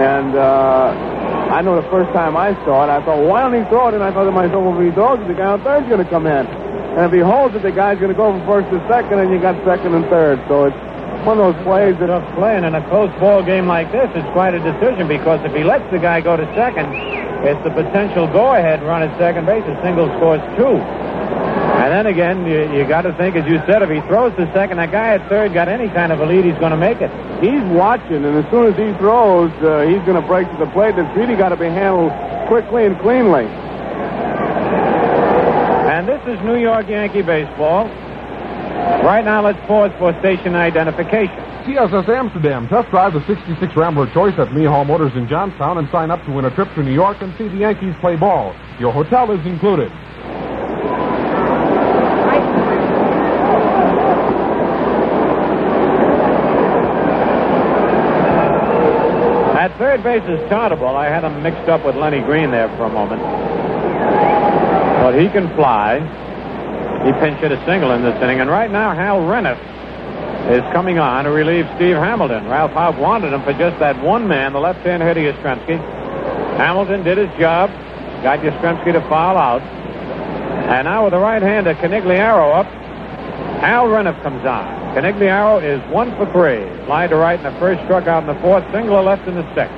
[0.00, 3.54] And uh, I know the first time I saw it, I thought, well, "Why don't
[3.54, 5.52] he throw it?" And I thought to myself, "Well, if he throws it, the guy
[5.52, 6.46] on third's going to come in.
[6.96, 9.32] And if he holds it, the guy's going to go from first to second, and
[9.32, 10.42] you got second and third.
[10.48, 10.76] So it's
[11.24, 14.10] one of those plays that." Tough play, and in a close ball game like this,
[14.18, 16.90] it's quite a decision because if he lets the guy go to second,
[17.46, 19.62] it's the potential go-ahead run at second base.
[19.62, 20.74] A single scores two.
[20.74, 24.50] And then again, you, you got to think, as you said, if he throws to
[24.52, 27.00] second, that guy at third got any kind of a lead, he's going to make
[27.00, 27.10] it.
[27.38, 30.66] He's watching, and as soon as he throws, uh, he's going to break to the
[30.74, 30.96] plate.
[30.96, 32.10] That's really got to be handled
[32.48, 33.46] quickly and cleanly.
[36.00, 37.84] And this is New York Yankee baseball.
[39.04, 41.36] Right now, let's pause for station identification.
[41.68, 42.68] TSS Amsterdam.
[42.68, 46.32] Test drive the 66 Rambler Choice at Mehall Motors in Johnstown and sign up to
[46.32, 48.56] win a trip to New York and see the Yankees play ball.
[48.80, 49.92] Your hotel is included.
[59.52, 60.96] At third base is Tartabull.
[60.96, 63.20] I had him mixed up with Lenny Green there for a moment.
[65.00, 65.98] But he can fly.
[67.04, 68.40] He pinch hit a single in this inning.
[68.40, 69.58] And right now, Hal Reniff
[70.52, 72.46] is coming on to relieve Steve Hamilton.
[72.48, 75.78] Ralph Houk wanted him for just that one man, the left-hand hitter Yastrzemski.
[76.58, 77.70] Hamilton did his job,
[78.22, 79.62] got Yastrzemski to foul out.
[80.68, 82.66] And now with the right-hander Conigliaro up,
[83.60, 84.64] Hal Reniff comes on.
[84.94, 86.64] Conigliaro is one for three.
[86.84, 89.46] Fly to right in the first, struck out in the fourth, single left in the
[89.54, 89.76] sixth.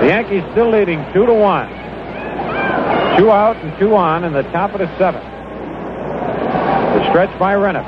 [0.00, 1.83] The Yankees still leading two to one.
[3.16, 5.22] Two out and two on in the top of the seventh.
[5.22, 7.86] The stretch by Reniff.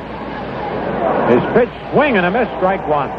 [1.28, 3.10] His pitch swing and a miss, strike one.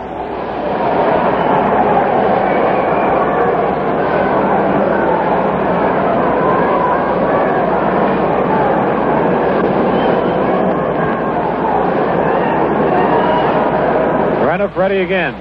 [14.47, 15.35] Reniff ready again.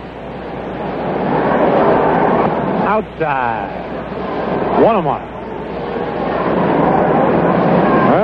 [2.88, 4.82] Outside.
[4.82, 5.45] One and one.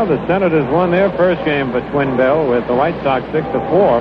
[0.02, 3.46] Well, the Senators won their first game for twin bill with the White Sox six
[3.54, 4.00] to four.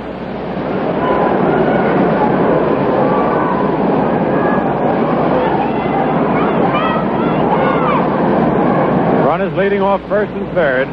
[9.28, 10.88] Runners leading off first and third.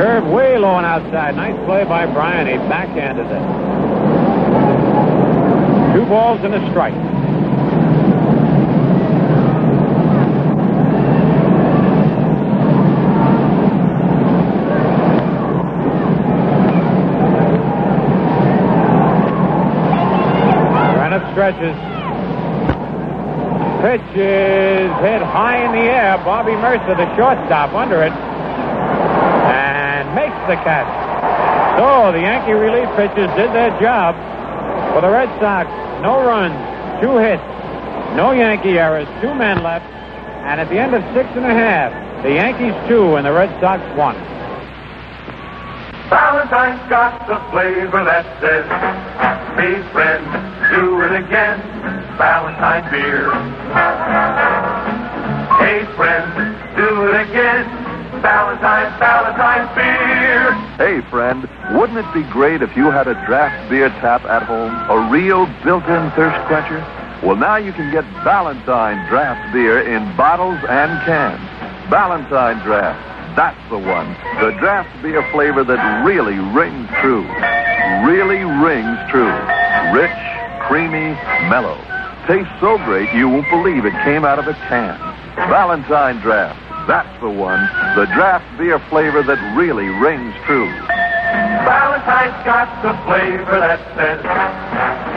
[0.00, 1.36] Curve way low and outside.
[1.36, 2.46] Nice play by Bryan.
[2.46, 3.42] He backhanded it.
[5.94, 7.09] Two balls and a strike.
[21.56, 22.00] Reniff.
[23.80, 26.18] Pitch is hit high in the air.
[26.18, 28.12] Bobby Murcer, the shortstop, under it.
[28.12, 30.84] And makes the catch.
[31.78, 34.14] So the Yankee relief pitchers did their job.
[34.92, 35.66] For the Red Sox,
[36.02, 36.52] no runs,
[37.00, 37.42] two hits,
[38.16, 39.86] no Yankee errors, two men left.
[40.44, 41.90] And at the end of six and a half,
[42.22, 44.16] the Yankees two and the Red Sox one.
[46.10, 48.66] Valentine's got the flavor that says,
[49.56, 51.60] Hey friend, do it again.
[52.16, 53.30] Valentine beer.
[55.58, 57.90] Hey friend, do it again.
[58.22, 60.52] Valentine's, Valentine's beer.
[60.76, 64.72] Hey, friend, wouldn't it be great if you had a draft beer tap at home?
[64.90, 66.80] A real built-in thirst quencher?
[67.24, 71.40] Well, now you can get Valentine draft beer in bottles and cans.
[71.88, 73.00] Valentine draft.
[73.36, 74.08] That's the one.
[74.40, 77.24] The draft beer flavor that really rings true.
[78.04, 79.32] Really rings true.
[79.96, 80.20] Rich,
[80.70, 81.18] creamy,
[81.50, 81.74] mellow.
[82.30, 84.94] Tastes so great you won't believe it came out of a can.
[85.50, 86.62] Valentine draft.
[86.86, 87.58] That's the one.
[87.98, 90.70] The draft beer flavor that really rings true.
[91.66, 94.22] Valentine's got the flavor that says,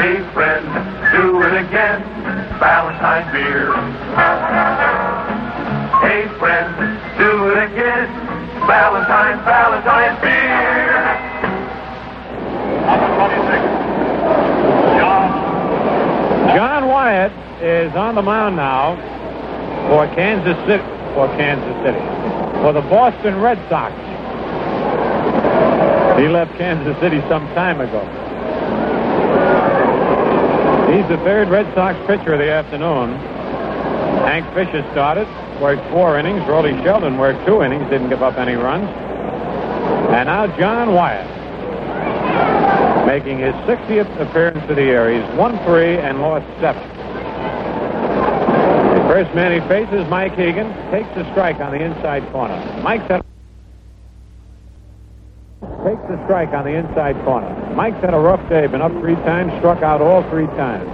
[0.02, 0.66] Hey friend,
[1.14, 2.02] do it again.
[2.58, 3.70] Valentine beer.
[6.02, 6.74] Hey friend,
[7.22, 8.10] do it again.
[8.66, 10.54] Valentine, Valentine beer.
[16.52, 17.32] John Wyatt
[17.64, 18.96] is on the mound now
[19.90, 20.84] for Kansas City.
[21.14, 22.00] For Kansas City.
[22.62, 23.94] For the Boston Red Sox.
[26.20, 28.02] He left Kansas City some time ago.
[30.94, 33.18] He's the third Red Sox pitcher of the afternoon.
[34.28, 35.28] Hank Fischer started,
[35.60, 36.42] worked four innings.
[36.44, 38.88] Rollie Sheldon worked two innings, didn't give up any runs.
[40.14, 41.43] And now John Wyatt,
[43.06, 44.84] making his 60th appearance for the.
[44.84, 46.82] He's won three and lost seven.
[48.94, 52.56] The first man he faces, Mike Hegan, takes the strike on the inside corner.
[52.82, 53.22] Mike's had
[55.84, 57.50] takes the strike on the inside corner.
[57.76, 60.88] Mike's had a rough day, been up three times, struck out all three times.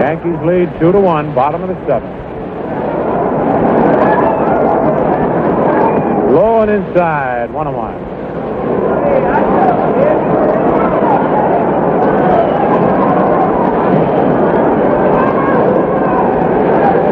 [0.00, 2.27] Yankees lead two to one, bottom of the seventh.
[6.38, 7.94] Low and inside, one and one.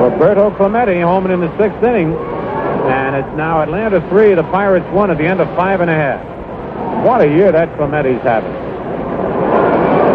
[0.01, 2.15] Roberto Clemente home in the sixth inning.
[2.15, 5.95] And it's now Atlanta three, the Pirates one at the end of five and a
[5.95, 7.05] half.
[7.05, 8.53] What a year that Clemente's having.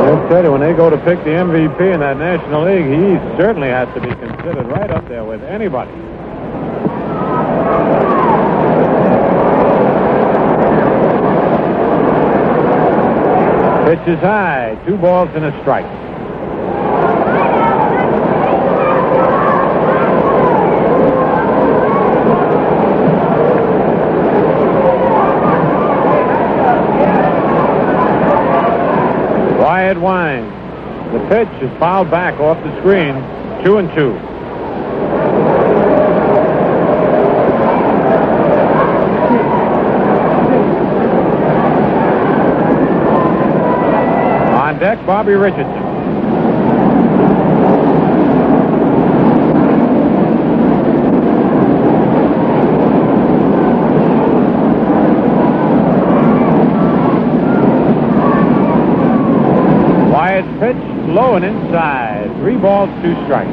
[0.08, 3.18] I'll tell you, when they go to pick the MVP in that National League, he
[3.38, 5.92] certainly has to be considered right up there with anybody.
[13.92, 15.84] Pitch is high, two balls and a strike.
[29.60, 30.46] Wyatt Wine.
[31.12, 33.16] The pitch is fouled back off the screen.
[33.66, 34.31] Two and two.
[45.06, 45.92] Bobby Richardson.
[61.12, 62.32] low and inside.
[62.40, 63.52] Three balls, two strikes.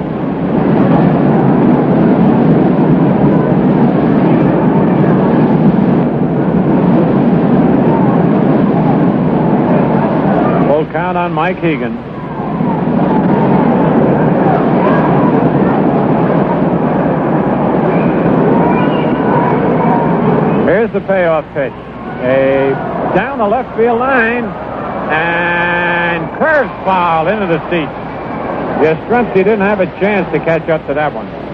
[10.69, 11.95] Full count on Mike Hegan.
[20.65, 21.73] Here's the payoff pitch.
[22.23, 22.71] A
[23.15, 24.45] down the left field line
[25.11, 27.93] and curves foul into the seats.
[28.81, 31.48] Yastrzemski didn't have a chance to catch up to that one.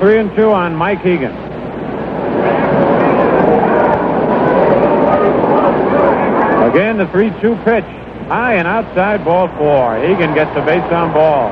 [0.00, 1.32] Three and two on Mike Hegan.
[6.70, 7.84] Again, the 3 2 pitch.
[8.28, 9.96] High and outside ball four.
[9.96, 11.50] Hegan gets the base on ball.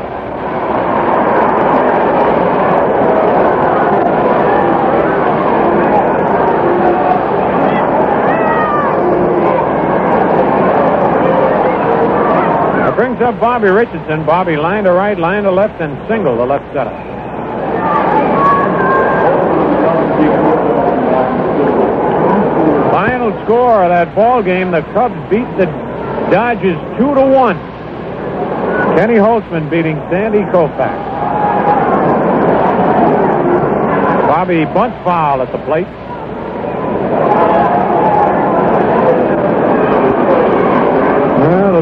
[12.96, 14.24] Brings up Bobby Richardson.
[14.24, 16.94] Bobby line to right, line to left, and single to left center.
[22.92, 25.66] Final score of that ball game: the Cubs beat the
[26.30, 27.56] Dodgers two to one.
[28.96, 30.96] Kenny Holtzman beating Sandy Koufax.
[34.28, 35.86] Bobby Bunt foul at the plate.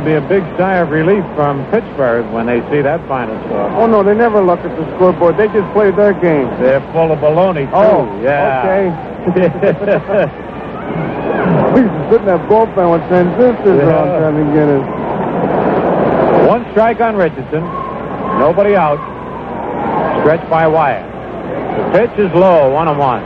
[0.01, 3.37] Well, it'll be a big sigh of relief from Pittsburgh when they see that final
[3.45, 3.69] score.
[3.77, 5.37] Oh, no, they never look at the scoreboard.
[5.37, 6.49] They just play their game.
[6.61, 7.77] They're full of baloney, too.
[7.77, 8.65] Oh, yeah.
[8.65, 8.89] okay.
[11.77, 13.93] we used to that bullpen with transistors Yeah.
[13.93, 14.85] on trying to get it.
[16.49, 17.61] One strike on Richardson.
[18.41, 18.99] Nobody out.
[20.23, 21.05] Stretched by Wyatt.
[21.77, 23.23] The pitch is low, one and one.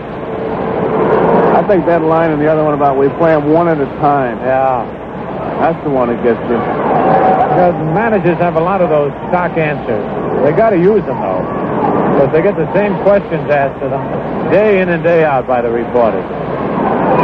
[1.55, 3.87] I think that line and the other one about we play them one at a
[4.03, 4.39] time.
[4.41, 5.03] Yeah.
[5.65, 6.61] That's the one that gets you.
[6.61, 10.05] Because managers have a lot of those stock answers.
[10.45, 11.41] They got to use them, though.
[12.13, 14.05] Because they get the same questions asked to them
[14.53, 16.21] day in and day out by the reporters.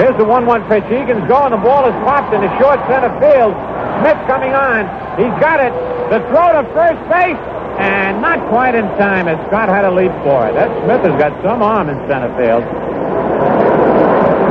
[0.00, 0.88] Here's the 1 1 pitch.
[0.88, 1.52] Hegan's going.
[1.52, 3.52] The ball is popped into short center field.
[4.00, 4.88] Smith coming on.
[5.20, 5.76] He's got it.
[6.08, 7.36] The throw to first base.
[7.76, 10.56] And not quite in time as Scott had a leap for it.
[10.56, 12.64] That Smith has got some arm in center field.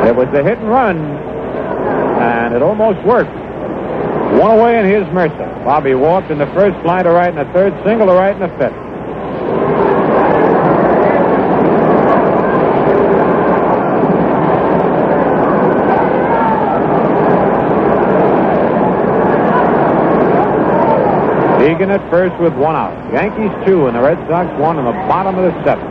[0.05, 1.01] It was a hit and run.
[2.21, 3.48] And it almost worked.
[4.39, 5.65] One away, and here's Murcer.
[5.65, 8.39] Bobby walked in the first, fly to right in the third, single to right in
[8.39, 8.71] the fifth.
[21.59, 22.95] Hegan at first with one out.
[23.11, 25.83] Yankees two, and the Red Sox one in the bottom of the seventh.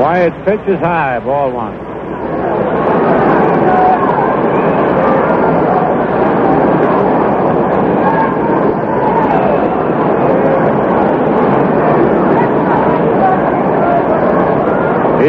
[0.00, 1.90] Wyatt's pitch is high, ball one.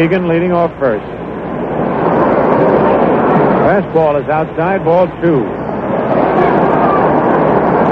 [0.02, 1.04] Hegan leading off first.
[3.62, 5.46] Fastball is outside, ball two.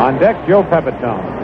[0.02, 1.38] On deck, Joe Pepitone.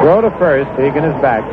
[0.00, 1.44] Throw to first, Hegan is back.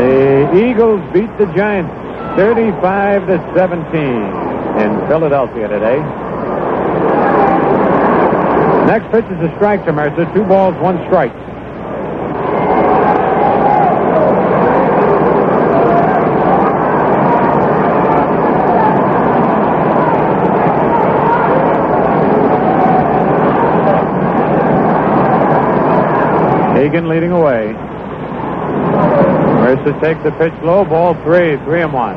[0.00, 1.92] The Eagles beat the Giants
[2.36, 4.02] 35 to 17
[4.82, 5.98] in Philadelphia today.
[8.86, 10.26] Next pitch is a strike to Murcer.
[10.34, 11.30] Two balls, one strike.
[26.76, 27.59] Hegan leading away.
[30.00, 32.16] Takes the pitch low, ball three, three and one.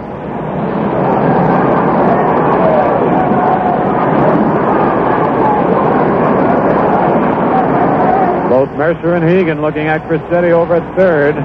[8.49, 11.35] Both Murcer and Hegan looking at Crosetti over at third.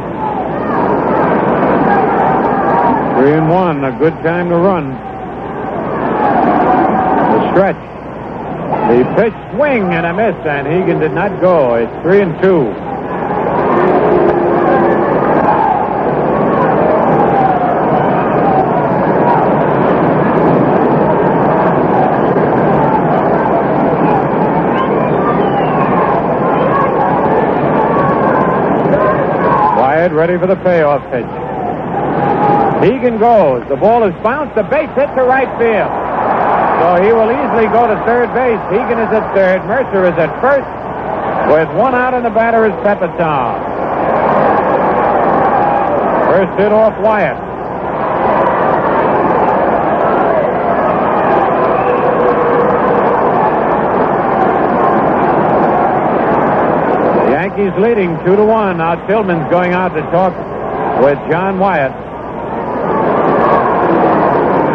[3.18, 4.90] Three and one, a good time to run.
[7.32, 7.82] The stretch.
[8.88, 11.74] The pitch swing and a miss, and Hegan did not go.
[11.74, 12.87] It's three and two.
[30.28, 31.24] Ready for the payoff pitch.
[32.84, 33.66] Hegan goes.
[33.70, 34.54] The ball is bounced.
[34.56, 35.88] The base hit to right field.
[36.84, 38.60] So he will easily go to third base.
[38.68, 39.64] Hegan is at third.
[39.64, 40.68] Murcer is at first.
[41.48, 43.56] With one out and the batter is Pepitone.
[46.28, 47.47] First hit off Wyatt.
[57.58, 58.78] Yankees leading two to one.
[58.78, 60.32] Now Tillman's going out to talk
[61.02, 61.90] with John Wyatt.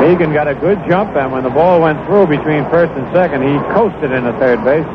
[0.04, 3.42] Hegan got a good jump, and when the ball went through between first and second,
[3.42, 4.86] he coasted into third base.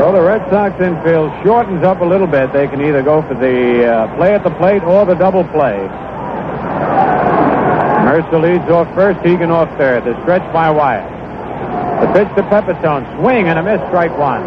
[0.00, 2.52] Well, the Red Sox infield shortens up a little bit.
[2.52, 5.78] They can either go for the uh, play at the plate or the double play.
[8.02, 10.04] Murcer leads off first, Hegan off third.
[10.04, 11.06] The stretch by Wyatt.
[12.02, 13.06] The pitch to Pepitone.
[13.22, 14.42] Swing and a miss, strike one.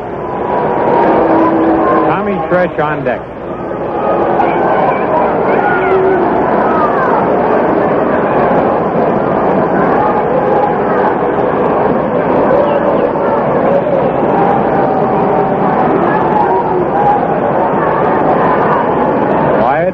[2.12, 3.22] Tommy Tresh on deck.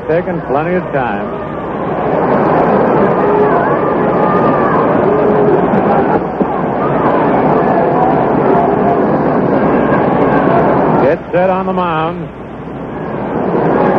[0.08, 1.26] Taking plenty of time.
[11.02, 12.22] Get set on the mound.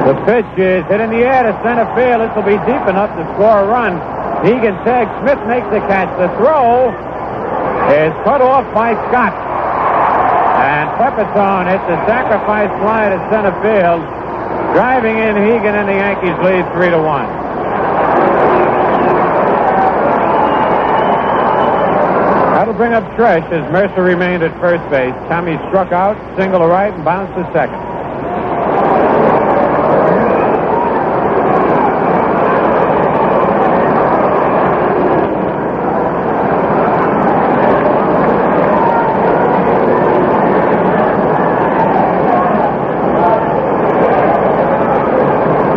[0.06, 2.22] The pitch is hit in the air to center field.
[2.22, 3.98] This will be deep enough to score a run.
[4.46, 5.10] Hegan tags.
[5.26, 6.06] Smith makes the catch.
[6.22, 6.94] The throw
[7.90, 9.34] is cut off by Scott.
[10.62, 14.15] And Pepitone hits the sacrifice fly to center field,
[14.76, 17.24] driving in Hegan, and the Yankees lead three to one.
[22.52, 25.14] That'll bring up Tresh as Murcer remained at first base.
[25.30, 27.86] Tommy struck out, single to right, and bounced to second.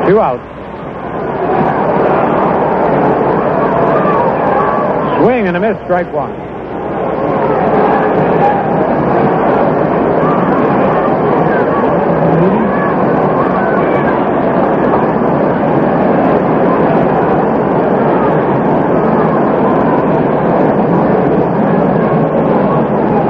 [0.09, 0.41] Two outs.
[5.21, 6.29] Swing and a miss, strike one.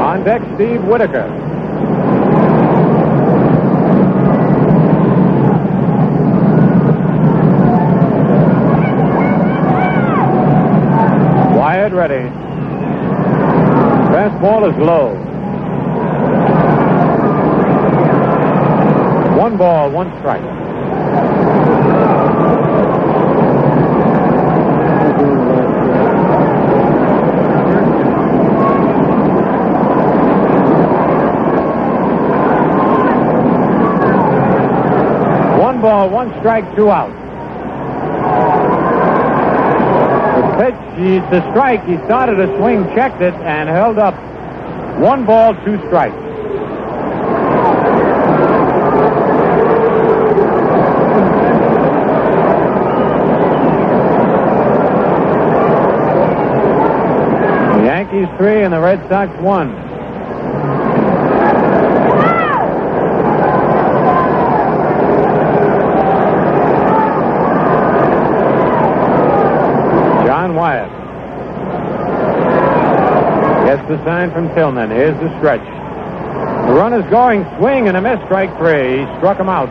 [0.02, 1.30] On deck, Steve Whitaker.
[11.56, 12.50] Wyatt ready.
[14.10, 15.14] Fastball is low.
[19.38, 20.42] One ball, one strike.
[35.60, 37.11] One ball, one strike, two out.
[40.42, 44.16] The pitch, he, the strike, he started a swing, checked it, and held up.
[45.00, 46.16] One ball, two strikes.
[57.77, 59.69] The Yankees three and the Red Sox one.
[70.26, 70.90] John Wyatt.
[74.06, 74.92] Sign from Tillman.
[74.92, 75.64] Here's the stretch.
[76.68, 77.45] The run is going.
[77.58, 78.19] Swing and a miss.
[78.26, 79.00] Strike three.
[79.00, 79.69] He struck him out.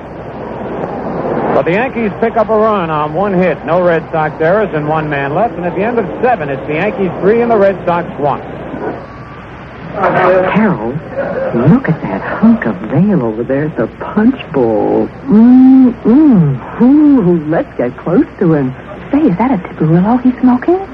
[1.55, 3.65] But the Yankees pick up a run on one hit.
[3.65, 5.55] No Red Sox errors and one man left.
[5.55, 8.41] And at the end of seven, it's the Yankees three and the Red Sox one.
[10.53, 10.95] Harold,
[11.73, 15.09] look at that hunk of veil over there at the punch bowl.
[15.27, 16.81] Mm-mm.
[16.81, 18.73] Ooh, let's get close to him.
[19.11, 20.88] Say, is that a Tiparillo he's smoking?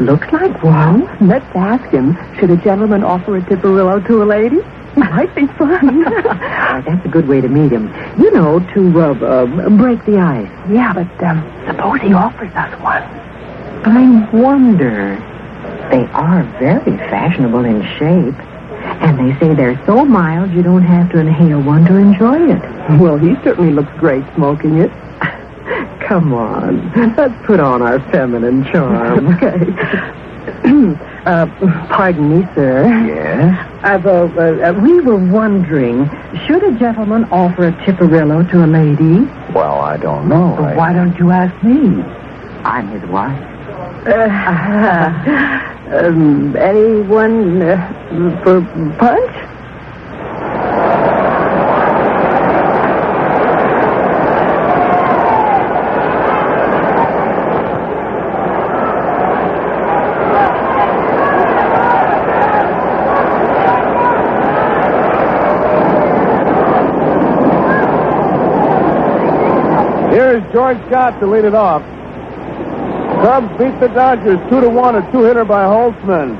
[0.00, 1.04] Looks like one.
[1.28, 2.16] Let's ask him.
[2.38, 4.56] Should a gentleman offer a Tiparillo to a lady?
[4.56, 6.04] It might be fun.
[6.04, 7.92] that's a good way to meet him.
[8.18, 10.48] You know, to uh, uh, break the ice.
[10.70, 13.02] Yeah, but um, suppose he offers us one.
[13.84, 15.16] I wonder.
[15.90, 18.40] They are very fashionable in shape.
[19.02, 22.98] And they say they're so mild you don't have to inhale one to enjoy it.
[22.98, 24.90] Well, he certainly looks great smoking it.
[26.10, 26.90] Come on.
[27.16, 29.28] Let's put on our feminine charm.
[29.40, 30.58] Okay.
[31.26, 31.46] uh,
[31.90, 32.82] pardon me, sir.
[33.06, 33.54] Yes?
[33.84, 36.10] Uh, uh, uh, we were wondering,
[36.46, 39.20] should a gentleman offer a tiparillo to a lady?
[39.54, 40.56] Well, I don't know.
[40.56, 42.02] I- Why don't you ask me?
[42.64, 43.38] I'm his wife.
[44.06, 44.10] Uh,
[46.06, 48.60] um, anyone uh, for
[48.98, 49.49] punch?
[70.70, 71.82] George Scott to lead it off.
[73.26, 76.38] Cubs beat the Dodgers two to one, a two-hitter by Holtzman.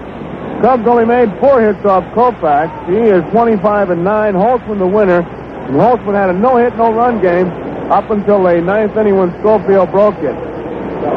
[0.63, 2.71] Cubs only made four hits off Koufax.
[2.87, 4.35] He is 25 and nine.
[4.35, 5.23] Holtzman the winner.
[5.23, 7.49] And Holtzman had a no-hit, no-run game
[7.91, 10.37] up until the ninth inning when Schofield broke it.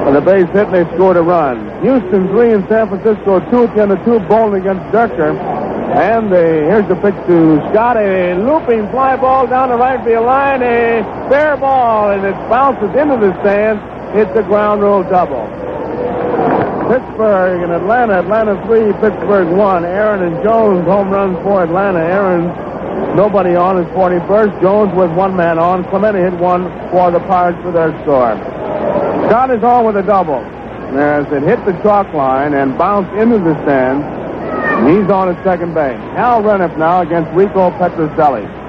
[0.10, 1.70] On the base hit, and they scored a run.
[1.84, 5.38] Houston three and San Francisco two at the two, bowling against Durker.
[5.94, 7.98] And uh, here's the pitch to Scott.
[7.98, 10.64] A looping fly ball down the right field line.
[10.64, 13.82] A fair ball, and it bounces into the stands.
[14.14, 15.50] It's a ground rule double.
[16.94, 18.20] Pittsburgh and Atlanta.
[18.22, 19.84] Atlanta three, Pittsburgh one.
[19.84, 22.06] Aaron and Jones home runs for Atlanta.
[22.06, 22.46] Aaron,
[23.16, 24.62] nobody on his 41st.
[24.62, 25.84] Jones with one man on.
[25.90, 28.38] Clemente hit one for the Pirates for their score.
[29.26, 30.38] Scott is on with a double.
[30.94, 34.06] As it hit the chalk line and bounced into the stands.
[34.86, 35.98] He's on at second base.
[36.14, 38.63] Hal Reniff now against Rico Petrocelli.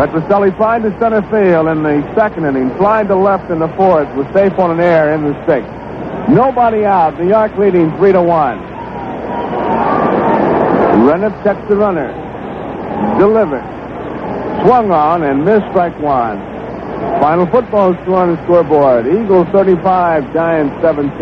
[0.00, 4.08] Petrocelli flied to center field in the second inning, flied to left in the fourth,
[4.16, 5.68] was safe on an air in the sixth.
[6.26, 7.20] Nobody out.
[7.20, 8.56] New York leading three to one.
[11.04, 12.08] Reniff checks the runner.
[13.18, 13.60] Delivered.
[14.64, 16.40] Swung on and missed strike one.
[17.20, 19.06] Final football score on the scoreboard.
[19.06, 21.12] Eagles 35, Giants 17.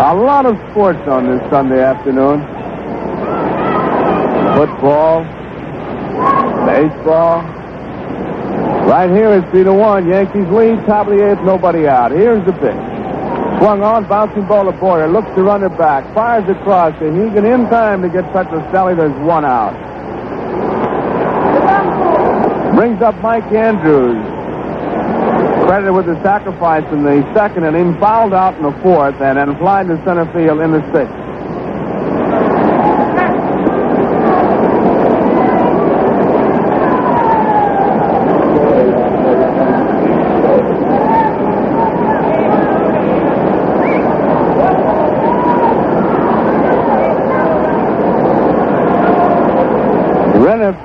[0.00, 2.40] A lot of sports on this Sunday afternoon.
[4.56, 5.41] Football,
[6.66, 7.42] baseball.
[8.88, 10.08] Right here it's three to one.
[10.08, 12.10] Yankees lead, top of the eighth, nobody out.
[12.10, 12.92] Here's the pitch.
[13.58, 15.06] Swung on, bouncing ball to Boyer.
[15.06, 16.02] Looks to run it back.
[16.14, 16.94] Fires across.
[17.00, 18.96] And Hegan in time to get Petrocelli.
[18.96, 19.72] There's one out.
[22.74, 24.18] Brings up Mike Andrews.
[25.64, 27.96] Credited with the sacrifice in the second inning.
[28.00, 31.22] Fouled out in the fourth and then flied to center field in the sixth.
[50.42, 50.76] Reniff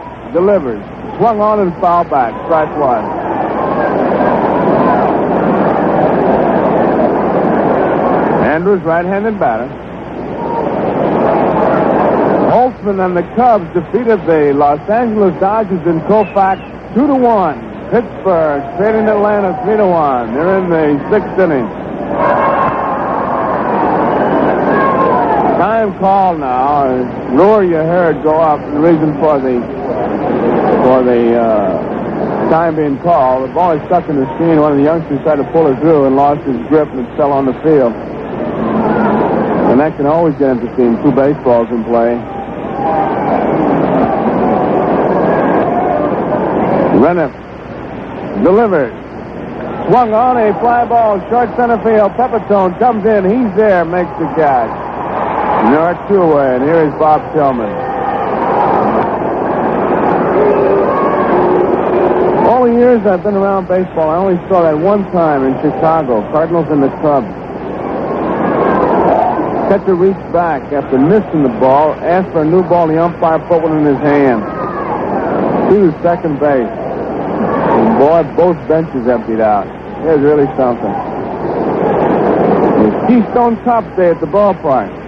[0.48, 0.80] delivers.
[1.18, 2.32] Swung on and foul back.
[2.46, 3.04] Strike one.
[8.48, 9.68] Andrews, right-handed batter.
[12.48, 16.64] Holtzman and the Cubs defeated the Los Angeles Dodgers in Koufax
[16.96, 17.60] two to one.
[17.92, 20.34] Pittsburgh trading Atlanta three to one.
[20.34, 21.68] They're in the sixth inning.
[25.60, 27.36] Time call now.
[27.36, 28.62] Lower your heard go up.
[28.62, 29.97] The reason for the
[30.88, 33.50] for the uh, time being called.
[33.50, 34.56] The ball is stuck in the screen.
[34.64, 37.18] One of the youngsters tried to pull it through and lost his grip and it
[37.18, 37.92] fell on the field.
[39.68, 40.96] And that can always get interesting.
[41.04, 42.16] Two baseballs in play.
[47.04, 47.36] Reniff
[48.42, 48.96] delivered.
[49.92, 52.16] Swung on a fly ball, short center field.
[52.16, 53.28] Pepitone comes in.
[53.28, 54.72] He's there, makes the catch.
[55.68, 57.88] North two away, and here is Bob Tillman.
[62.48, 66.22] All the years I've been around baseball, I only saw that one time in Chicago.
[66.32, 67.28] Cardinals and the Cubs.
[69.70, 72.88] Catcher reached back after missing the ball, asked for a new ball.
[72.88, 74.44] The umpire put one in his hand.
[75.70, 76.70] To second base.
[76.70, 79.68] And boy, both benches emptied out.
[80.06, 80.94] It was really something.
[83.08, 85.07] Keystone Cup Day at the ballpark.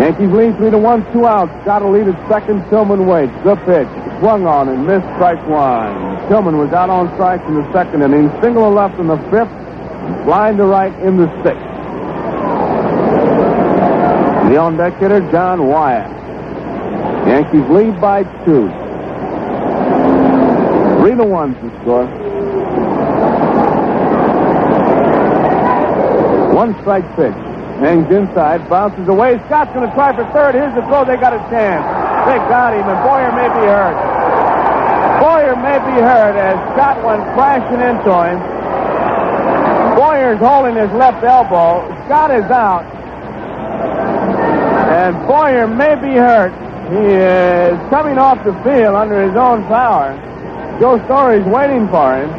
[0.00, 1.52] Yankees lead three to one, two outs.
[1.64, 2.64] Got a lead at second.
[2.70, 3.32] Tillman waits.
[3.44, 3.88] The pitch.
[4.20, 5.92] Swung on and missed strike one.
[6.28, 8.30] Tillman was out on strikes in the second inning.
[8.40, 9.52] Single to left in the fifth.
[10.24, 11.60] Blind to right in the sixth.
[14.48, 16.10] The on deck hitter, John Wyatt.
[17.26, 18.68] Yankees lead by two.
[21.00, 22.06] Three to one the score.
[26.54, 27.51] One strike pitch.
[27.80, 29.38] Hangs inside, bounces away.
[29.46, 30.54] Scott's going to try for third.
[30.54, 31.04] Here's the throw.
[31.04, 31.82] They got a chance.
[32.28, 33.96] They got him, and Boyer may be hurt.
[35.18, 38.38] Boyer may be hurt as Scott went crashing into him.
[39.96, 41.82] Boyer's holding his left elbow.
[42.06, 42.84] Scott is out.
[44.92, 46.52] And Boyer may be hurt.
[46.90, 50.14] He is coming off the field under his own power.
[50.78, 52.30] Joe Story's waiting for him.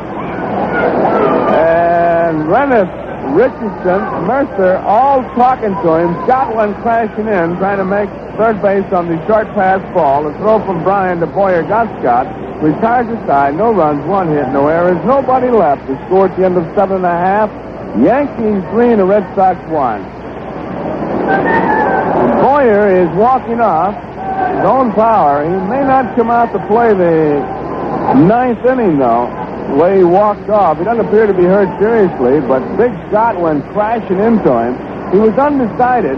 [1.52, 3.02] And Rennis,
[3.34, 6.14] Richardson, Murcer, all talking to him.
[6.26, 10.24] Scott went crashing in, trying to make third base on the short pass ball.
[10.24, 12.28] The throw from Bryan to Boyer got Scott.
[12.62, 15.86] Retires aside, no runs, one hit, no errors, nobody left.
[15.88, 17.50] The score at the end of seven and a half.
[18.00, 20.02] Yankees three and the Red Sox one.
[22.42, 25.44] Boyer is walking off his own power.
[25.44, 27.42] He may not come out to play the
[28.14, 29.28] ninth inning, though,
[29.69, 30.77] the way he walked off.
[30.77, 34.74] He doesn't appear to be hurt seriously, but Big Shot went crashing into him.
[35.11, 36.17] He was undecided.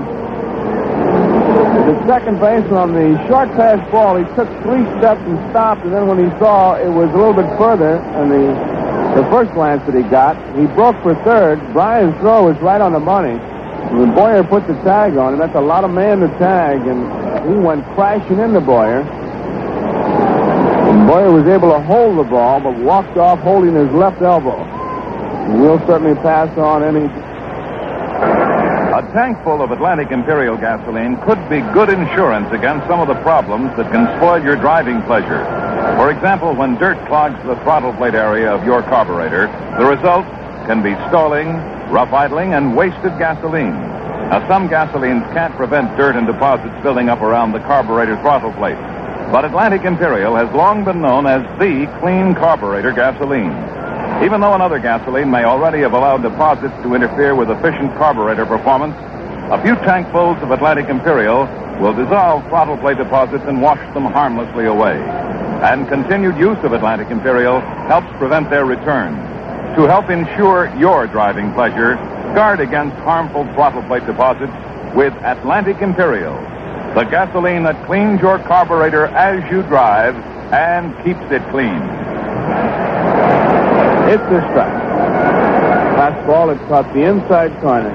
[1.85, 5.93] The second baseman on the short pass ball, he took three steps and stopped, and
[5.93, 8.75] then when he saw it was a little bit further, and the
[9.15, 11.56] the first glance that he got, he broke for third.
[11.72, 13.40] Bryan's throw was right on the money.
[13.95, 16.99] When Boyer put the tag on him, that's a lot of man to tag, and
[17.48, 19.07] he went crashing into Boyer.
[21.16, 24.60] Boyer was able to hold the ball, but walked off holding his left elbow.
[25.48, 27.08] And we'll certainly pass on any.
[28.92, 33.16] A tank full of Atlantic Imperial gasoline could be good insurance against some of the
[33.24, 35.40] problems that can spoil your driving pleasure.
[35.95, 39.48] For example, when dirt clogs the throttle plate area of your carburetor,
[39.80, 40.27] the result
[40.68, 41.48] can be stalling,
[41.95, 43.72] rough idling, and wasted gasoline.
[44.35, 48.76] Now, some gasolines can't prevent dirt and deposits building up around the carburetor throttle plate.
[49.31, 53.51] But Atlantic Imperial has long been known as the clean carburetor gasoline.
[54.23, 58.95] Even though another gasoline may already have allowed deposits to interfere with efficient carburetor performance,
[59.51, 61.49] a few tankfuls of Atlantic Imperial
[61.81, 64.95] will dissolve throttle plate deposits and wash them harmlessly away.
[65.65, 69.13] And continued use of Atlantic Imperial helps prevent their return.
[69.75, 71.95] To help ensure your driving pleasure,
[72.33, 74.53] guard against harmful throttle plate deposits
[74.95, 76.37] with Atlantic Imperial,
[76.95, 80.15] the gasoline that cleans your carburetor as you drive
[80.53, 81.81] and keeps it clean.
[84.07, 84.81] It's the strike.
[85.97, 87.91] Fastball had caught the inside corner.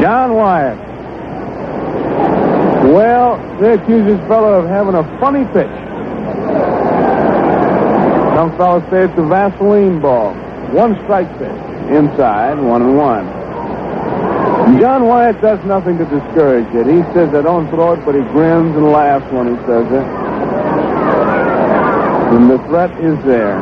[0.00, 0.78] John Wyatt.
[2.92, 5.66] Well, they accuse this fellow of having a funny pitch.
[8.36, 10.34] Some fellows say it's a Vaseline ball.
[10.72, 11.48] One strike pitch.
[11.90, 13.43] Inside, one and one.
[14.64, 16.86] John Wyatt does nothing to discourage it.
[16.86, 20.06] He says, I don't throw it, but he grins and laughs when he says it.
[22.34, 23.60] And the threat is there.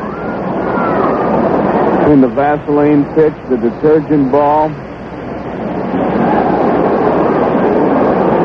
[1.98, 4.68] Between the Vaseline pitch, the detergent ball,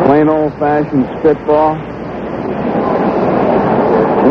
[0.07, 1.77] plain old fashioned spitball.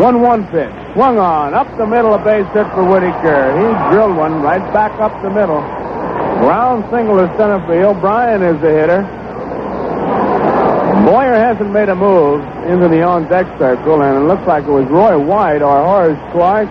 [0.01, 0.93] 1 1 pitch.
[0.93, 1.53] Swung on.
[1.53, 3.55] Up the middle, a base hit for Whitaker.
[3.57, 5.76] He drilled one right back up the middle.
[6.39, 7.99] Ground single to center field.
[7.99, 9.01] Bryan is the hitter.
[11.05, 14.69] Boyer hasn't made a move into the on deck circle, and it looks like it
[14.69, 16.69] was Roy White or Horace Clarke.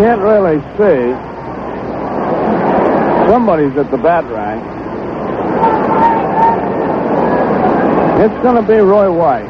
[0.00, 1.14] Can't really see.
[3.30, 4.60] Somebody's at the bat rack.
[8.20, 9.48] It's going to be Roy White.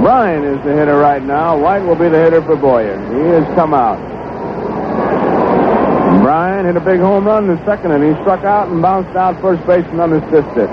[0.00, 1.58] Bryan is the hitter right now.
[1.58, 2.96] White will be the hitter for Boyer.
[3.12, 4.17] He has come out.
[6.28, 9.16] Bryan hit a big home run in the second and He struck out and bounced
[9.16, 10.68] out first base and unassisted.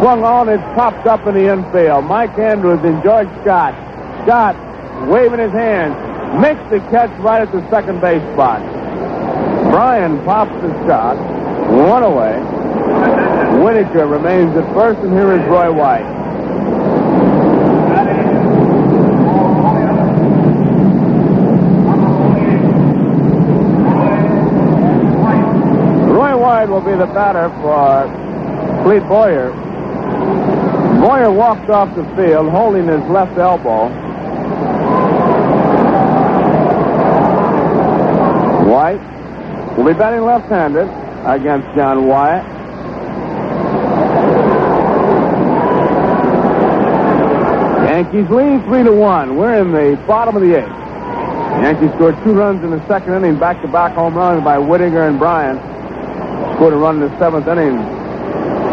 [0.00, 2.06] Swung on, it popped up in the infield.
[2.06, 3.74] Mike Andrews and George Scott.
[4.24, 4.56] Scott
[5.06, 5.92] waving his hands.
[6.40, 8.62] Makes the catch right at the second base spot.
[9.70, 11.18] Bryan pops the shot.
[11.68, 12.40] One away.
[13.62, 16.24] Whitaker remains at first, and here is Roy White.
[26.14, 29.50] Roy White will the batter for Clete Boyer.
[31.00, 33.88] Boyer walked off the field holding his left elbow.
[38.70, 39.00] White
[39.76, 40.88] will be batting left-handed
[41.26, 42.44] against John Wyatt.
[47.88, 49.36] Yankees lead three to one.
[49.36, 50.68] We're in the bottom of the eighth.
[51.62, 55.73] Yankees scored two runs in the second inning, back-to-back home runs by Whitaker and Bryan.
[56.56, 57.76] Scored a run in the seventh inning.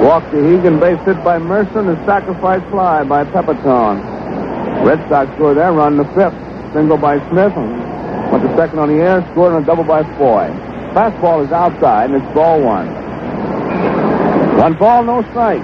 [0.03, 4.85] Walked to Hegan, base hit by Murcer, and a sacrifice fly by Pepitone.
[4.85, 6.37] Red Sox scored their run in the fifth.
[6.73, 7.53] Single by Smith.
[7.55, 10.47] And Up to second on the air, scored on a double by Foy.
[10.93, 12.87] Fastball is outside, and it's ball one.
[14.57, 15.61] One ball, no strike.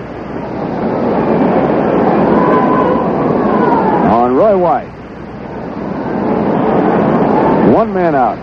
[4.11, 4.93] On Roy White.
[7.73, 8.37] One man out.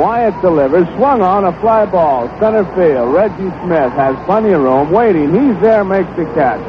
[0.00, 3.12] Wyatt delivers, swung on a fly ball, center field.
[3.12, 5.34] Reggie Smith has plenty of room, waiting.
[5.34, 6.62] He's there, makes the catch.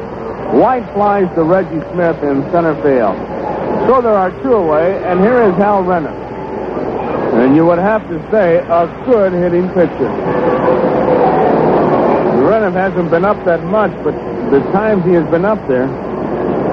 [0.52, 3.14] White flies to Reggie Smith in center field.
[3.86, 6.10] So there are two away, and here is Hal Reniff.
[7.38, 10.10] And you would have to say a good hitting pitcher.
[12.50, 14.10] Reniff hasn't been up that much, but
[14.50, 15.86] the times he has been up there,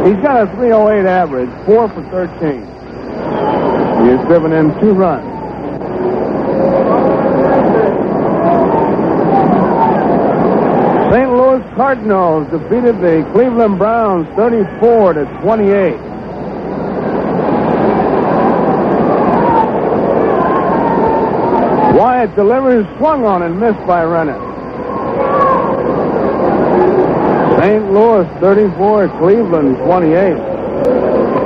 [0.09, 2.61] he's got a 308 average, 4 for 13.
[4.01, 5.35] He has driven in two runs.
[11.11, 11.31] St.
[11.31, 15.97] Louis Cardinals defeated the Cleveland Browns 34 to 28.
[21.99, 24.39] Wyatt delivers, swung on and missed by Reniff.
[27.59, 27.91] St.
[27.91, 31.44] Louis 34, Cleveland 28.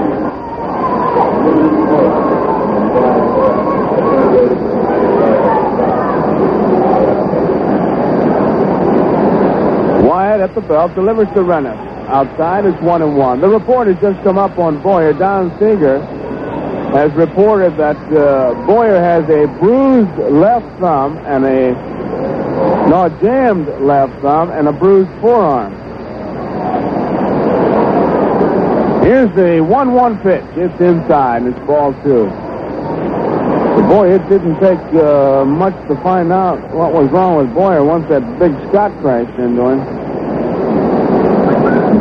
[10.40, 11.78] Wyatt at the belt delivers to Reniff.
[12.08, 13.42] Outside is one and one.
[13.42, 15.14] The report has just come up on Boyer.
[15.14, 16.00] Don Seeger
[16.94, 21.72] has reported that uh, Boyer has a bruised left thumb and a
[22.90, 25.74] no a jammed left thumb and a bruised forearm.
[29.04, 30.44] Here's the one-one pitch.
[30.56, 32.26] It's inside it's ball two.
[32.26, 37.84] But boy, it didn't take uh, much to find out what was wrong with Boyer
[37.84, 39.99] once that big Scott crashed into him.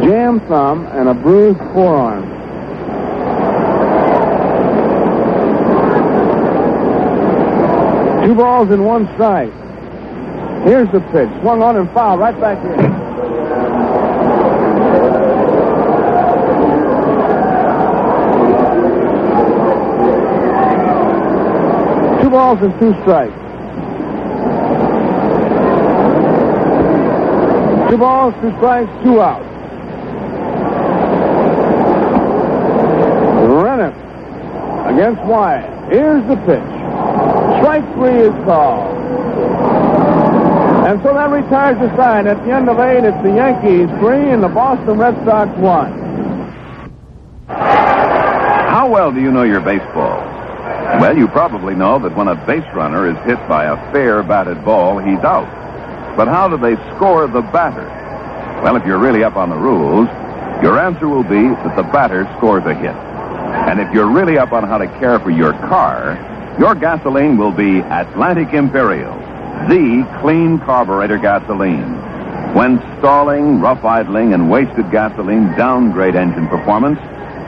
[0.08, 2.22] Jammed thumb and a bruised forearm.
[8.26, 9.52] Two balls and one strike.
[10.64, 11.28] Here's the pitch.
[11.42, 12.76] Swung on and fouled right back here.
[22.22, 23.34] Two balls and two strikes.
[27.90, 29.44] Two balls, two strikes, two outs.
[33.48, 33.94] Reniff
[34.98, 35.92] against Wyatt.
[35.92, 36.70] Here's the pitch.
[37.62, 38.96] Strike three is called.
[40.88, 42.26] And so that retires the side.
[42.26, 45.92] At the end of eight, it's the Yankees three and the Boston Red Sox one.
[47.46, 50.18] How well do you know your baseball?
[50.98, 54.64] Well, you probably know that when a base runner is hit by a fair batted
[54.64, 55.46] ball, he's out.
[56.16, 57.86] But how do they score the batter?
[58.64, 60.08] Well, if you're really up on the rules,
[60.60, 63.07] your answer will be that the batter scores a hit.
[63.78, 66.18] And if you're really up on how to care for your car,
[66.58, 69.14] your gasoline will be Atlantic Imperial,
[69.68, 71.94] the clean carburetor gasoline.
[72.56, 76.98] When stalling, rough idling, and wasted gasoline downgrade engine performance,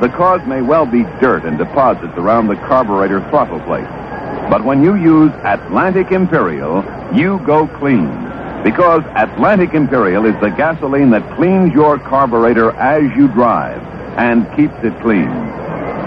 [0.01, 3.91] the cause may well be dirt and deposits around the carburetor throttle plate.
[4.49, 8.07] But when you use Atlantic Imperial, you go clean.
[8.63, 13.83] Because Atlantic Imperial is the gasoline that cleans your carburetor as you drive
[14.17, 15.51] and keeps it clean.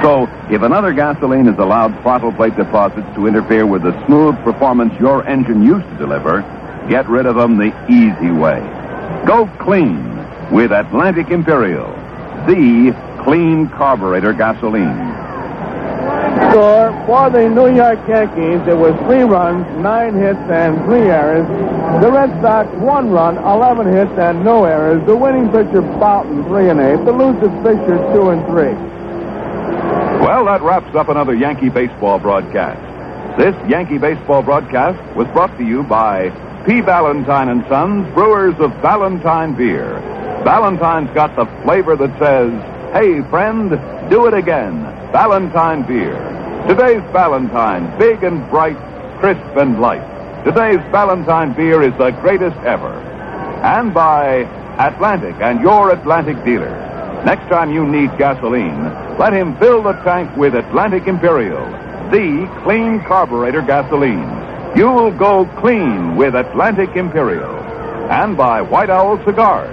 [0.03, 4.93] So, if another gasoline has allowed throttle plate deposits to interfere with the smooth performance
[4.99, 6.41] your engine used to deliver,
[6.89, 8.59] get rid of them the easy way.
[9.25, 10.03] Go clean
[10.51, 11.87] with Atlantic Imperial,
[12.45, 12.91] the
[13.23, 14.91] clean carburetor gasoline.
[16.51, 18.59] Score for the New York Yankees.
[18.67, 21.47] It was three runs, nine hits, and three errors.
[22.03, 25.01] The Red Sox one run, eleven hits, and no errors.
[25.07, 27.05] The winning pitcher Bouton three and eight.
[27.05, 28.92] The losers Fischer two and three.
[30.23, 32.79] Well, that wraps up another Yankee baseball broadcast.
[33.37, 36.29] This Yankee baseball broadcast was brought to you by
[36.65, 36.79] P.
[36.79, 39.99] Valentine and Sons, brewers of Valentine beer.
[40.45, 42.53] Valentine's got the flavor that says,
[42.93, 43.77] "Hey, friend,
[44.09, 46.15] do it again." Valentine beer.
[46.69, 48.77] Today's Valentine, big and bright,
[49.19, 50.07] crisp and light.
[50.45, 52.93] Today's Valentine beer is the greatest ever.
[53.61, 54.47] And by
[54.79, 56.79] Atlantic and your Atlantic dealer.
[57.25, 61.65] Next time you need gasoline, let him fill the tank with Atlantic Imperial,
[62.11, 64.29] the clean carburetor gasoline.
[64.75, 67.55] You'll go clean with Atlantic Imperial.
[68.09, 69.71] And by White Owl Cigars.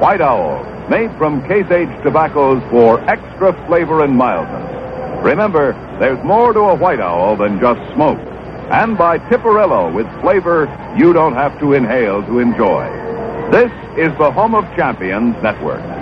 [0.00, 5.24] White Owl, made from Case H tobaccos for extra flavor and mildness.
[5.24, 8.18] Remember, there's more to a White Owl than just smoke.
[8.72, 12.84] And by Tiparillo with flavor you don't have to inhale to enjoy.
[13.52, 16.01] This is the Home of Champions Network.